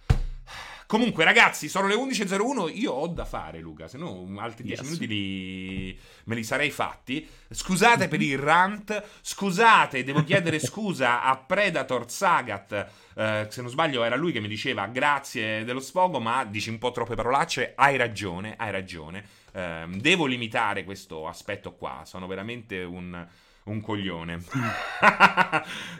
Comunque, 0.89 1.23
ragazzi, 1.23 1.69
sono 1.69 1.87
le 1.87 1.95
11.01. 1.95 2.71
Io 2.79 2.93
ho 2.93 3.09
da 3.09 3.27
fare, 3.27 3.61
Luca. 3.61 3.89
Se 3.89 3.99
no, 3.99 4.27
altri 4.39 4.65
10 4.65 4.81
yes. 4.81 4.89
minuti 4.89 5.07
li... 5.07 5.99
me 6.25 6.35
li 6.35 6.43
sarei 6.43 6.71
fatti. 6.71 7.29
Scusate 7.51 8.09
per 8.09 8.23
il 8.23 8.39
rant. 8.39 9.05
Scusate, 9.21 10.03
devo 10.03 10.25
chiedere 10.25 10.59
scusa 10.65 11.23
a 11.23 11.37
Predator 11.37 12.11
Sagat. 12.11 12.87
Eh, 13.15 13.47
se 13.51 13.61
non 13.61 13.71
sbaglio, 13.71 14.03
era 14.03 14.17
lui 14.17 14.33
che 14.33 14.41
mi 14.41 14.49
diceva 14.49 14.87
grazie 14.87 15.63
dello 15.65 15.81
sfogo, 15.81 16.21
ma 16.21 16.47
dici 16.47 16.71
un 16.71 16.79
po' 16.79 16.91
troppe 16.91 17.17
parolacce. 17.17 17.75
Hai 17.77 17.99
ragione, 17.99 18.55
hai 18.57 18.71
ragione. 18.71 19.23
Eh, 19.53 19.85
devo 19.91 20.25
limitare 20.25 20.85
questo 20.85 21.29
aspetto 21.29 21.75
qua. 21.75 22.05
Sono 22.07 22.27
veramente 22.27 22.83
un 22.83 23.27
un 23.71 23.81
coglione. 23.81 24.41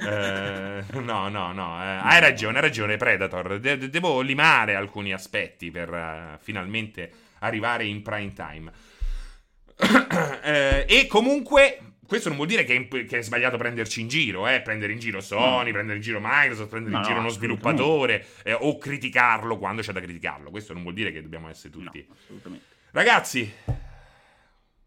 eh, 0.01 0.85
no, 1.01 1.29
no, 1.29 1.53
no. 1.53 1.83
Eh, 1.83 1.99
hai 2.03 2.21
ragione, 2.21 2.57
hai 2.57 2.63
ragione, 2.63 2.97
Predator. 2.97 3.59
De- 3.59 3.91
devo 3.91 4.21
limare 4.21 4.75
alcuni 4.75 5.13
aspetti 5.13 5.71
per 5.71 5.91
uh, 5.91 6.39
finalmente 6.43 7.11
arrivare 7.41 7.85
in 7.85 8.03
prime 8.03 8.33
time. 8.33 8.73
eh, 10.43 10.87
e 10.89 11.07
comunque. 11.07 11.83
Questo 12.09 12.29
non 12.29 12.39
vuol 12.39 12.49
dire 12.49 12.65
che 12.65 12.75
è, 12.75 13.05
che 13.05 13.19
è, 13.19 13.23
sbagliato 13.23 13.59
prenderci 13.59 14.01
in 14.01 14.09
giro, 14.09 14.49
eh? 14.49 14.63
prendere 14.63 14.95
in 14.95 14.99
giro 14.99 15.21
Sony, 15.21 15.67
no. 15.67 15.73
prendere 15.73 15.97
in 15.97 16.03
giro 16.03 16.21
Microsoft, 16.23 16.71
prendere 16.71 16.95
no, 16.95 17.01
in 17.01 17.07
giro 17.07 17.19
uno 17.19 17.29
sviluppatore 17.29 18.25
eh, 18.45 18.55
o 18.55 18.79
criticarlo 18.79 19.59
quando 19.59 19.83
c'è 19.83 19.93
da 19.93 20.01
criticarlo. 20.01 20.49
Questo 20.49 20.73
non 20.73 20.81
vuol 20.81 20.95
dire 20.95 21.13
che 21.13 21.21
dobbiamo 21.21 21.51
essere 21.51 21.69
tutti. 21.69 22.03
No, 22.09 22.15
assolutamente. 22.19 22.65
Ragazzi, 22.93 23.53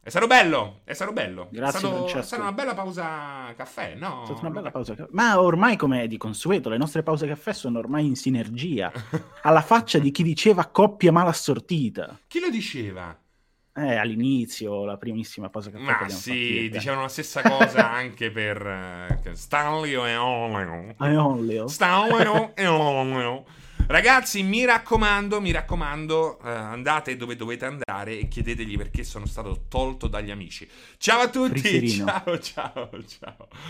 è 0.03 0.09
stato 0.09 0.25
bello, 0.25 0.79
è 0.83 0.93
stato 0.93 1.13
bello. 1.13 1.47
Grazie, 1.51 1.77
è, 1.77 1.81
stato, 1.81 2.19
è 2.19 2.23
stata 2.23 2.41
una 2.41 2.53
bella 2.53 2.73
pausa 2.73 3.53
caffè, 3.55 3.93
no? 3.93 4.23
È 4.23 4.25
stata 4.25 4.39
una 4.41 4.49
bella 4.49 4.71
pausa 4.71 4.95
caffè. 4.95 5.09
Ma 5.13 5.39
ormai, 5.39 5.77
come 5.77 6.07
di 6.07 6.17
consueto, 6.17 6.69
le 6.69 6.77
nostre 6.77 7.03
pause 7.03 7.27
caffè 7.27 7.53
sono 7.53 7.77
ormai 7.77 8.07
in 8.07 8.15
sinergia. 8.15 8.91
Alla 9.43 9.61
faccia 9.61 9.99
di 9.99 10.09
chi 10.09 10.23
diceva 10.23 10.65
coppia 10.65 11.11
mal 11.11 11.27
assortita. 11.27 12.17
Chi 12.25 12.39
lo 12.39 12.49
diceva? 12.49 13.15
Eh, 13.73 13.95
all'inizio, 13.95 14.85
la 14.85 14.97
primissima 14.97 15.49
pausa 15.49 15.69
caffè. 15.69 15.83
Ma 15.83 16.09
sì, 16.09 16.67
dicevano 16.71 17.03
la 17.03 17.07
stessa 17.07 17.43
cosa 17.43 17.87
anche 17.93 18.31
per 18.31 19.19
uh, 19.23 19.33
Stanley 19.33 19.91
e 19.93 20.15
Onleo. 20.15 21.67
Stanley 21.67 22.53
e 22.55 22.65
Onleo. 22.65 23.45
Ragazzi, 23.87 24.43
mi 24.43 24.65
raccomando, 24.65 25.41
mi 25.41 25.51
raccomando, 25.51 26.39
uh, 26.41 26.47
andate 26.47 27.17
dove 27.17 27.35
dovete 27.35 27.65
andare 27.65 28.19
e 28.19 28.27
chiedetegli 28.27 28.77
perché 28.77 29.03
sono 29.03 29.25
stato 29.25 29.65
tolto 29.67 30.07
dagli 30.07 30.31
amici. 30.31 30.67
Ciao 30.97 31.21
a 31.21 31.29
tutti, 31.29 31.89
ciao, 31.91 32.39
ciao, 32.39 32.89
ciao. 33.05 33.47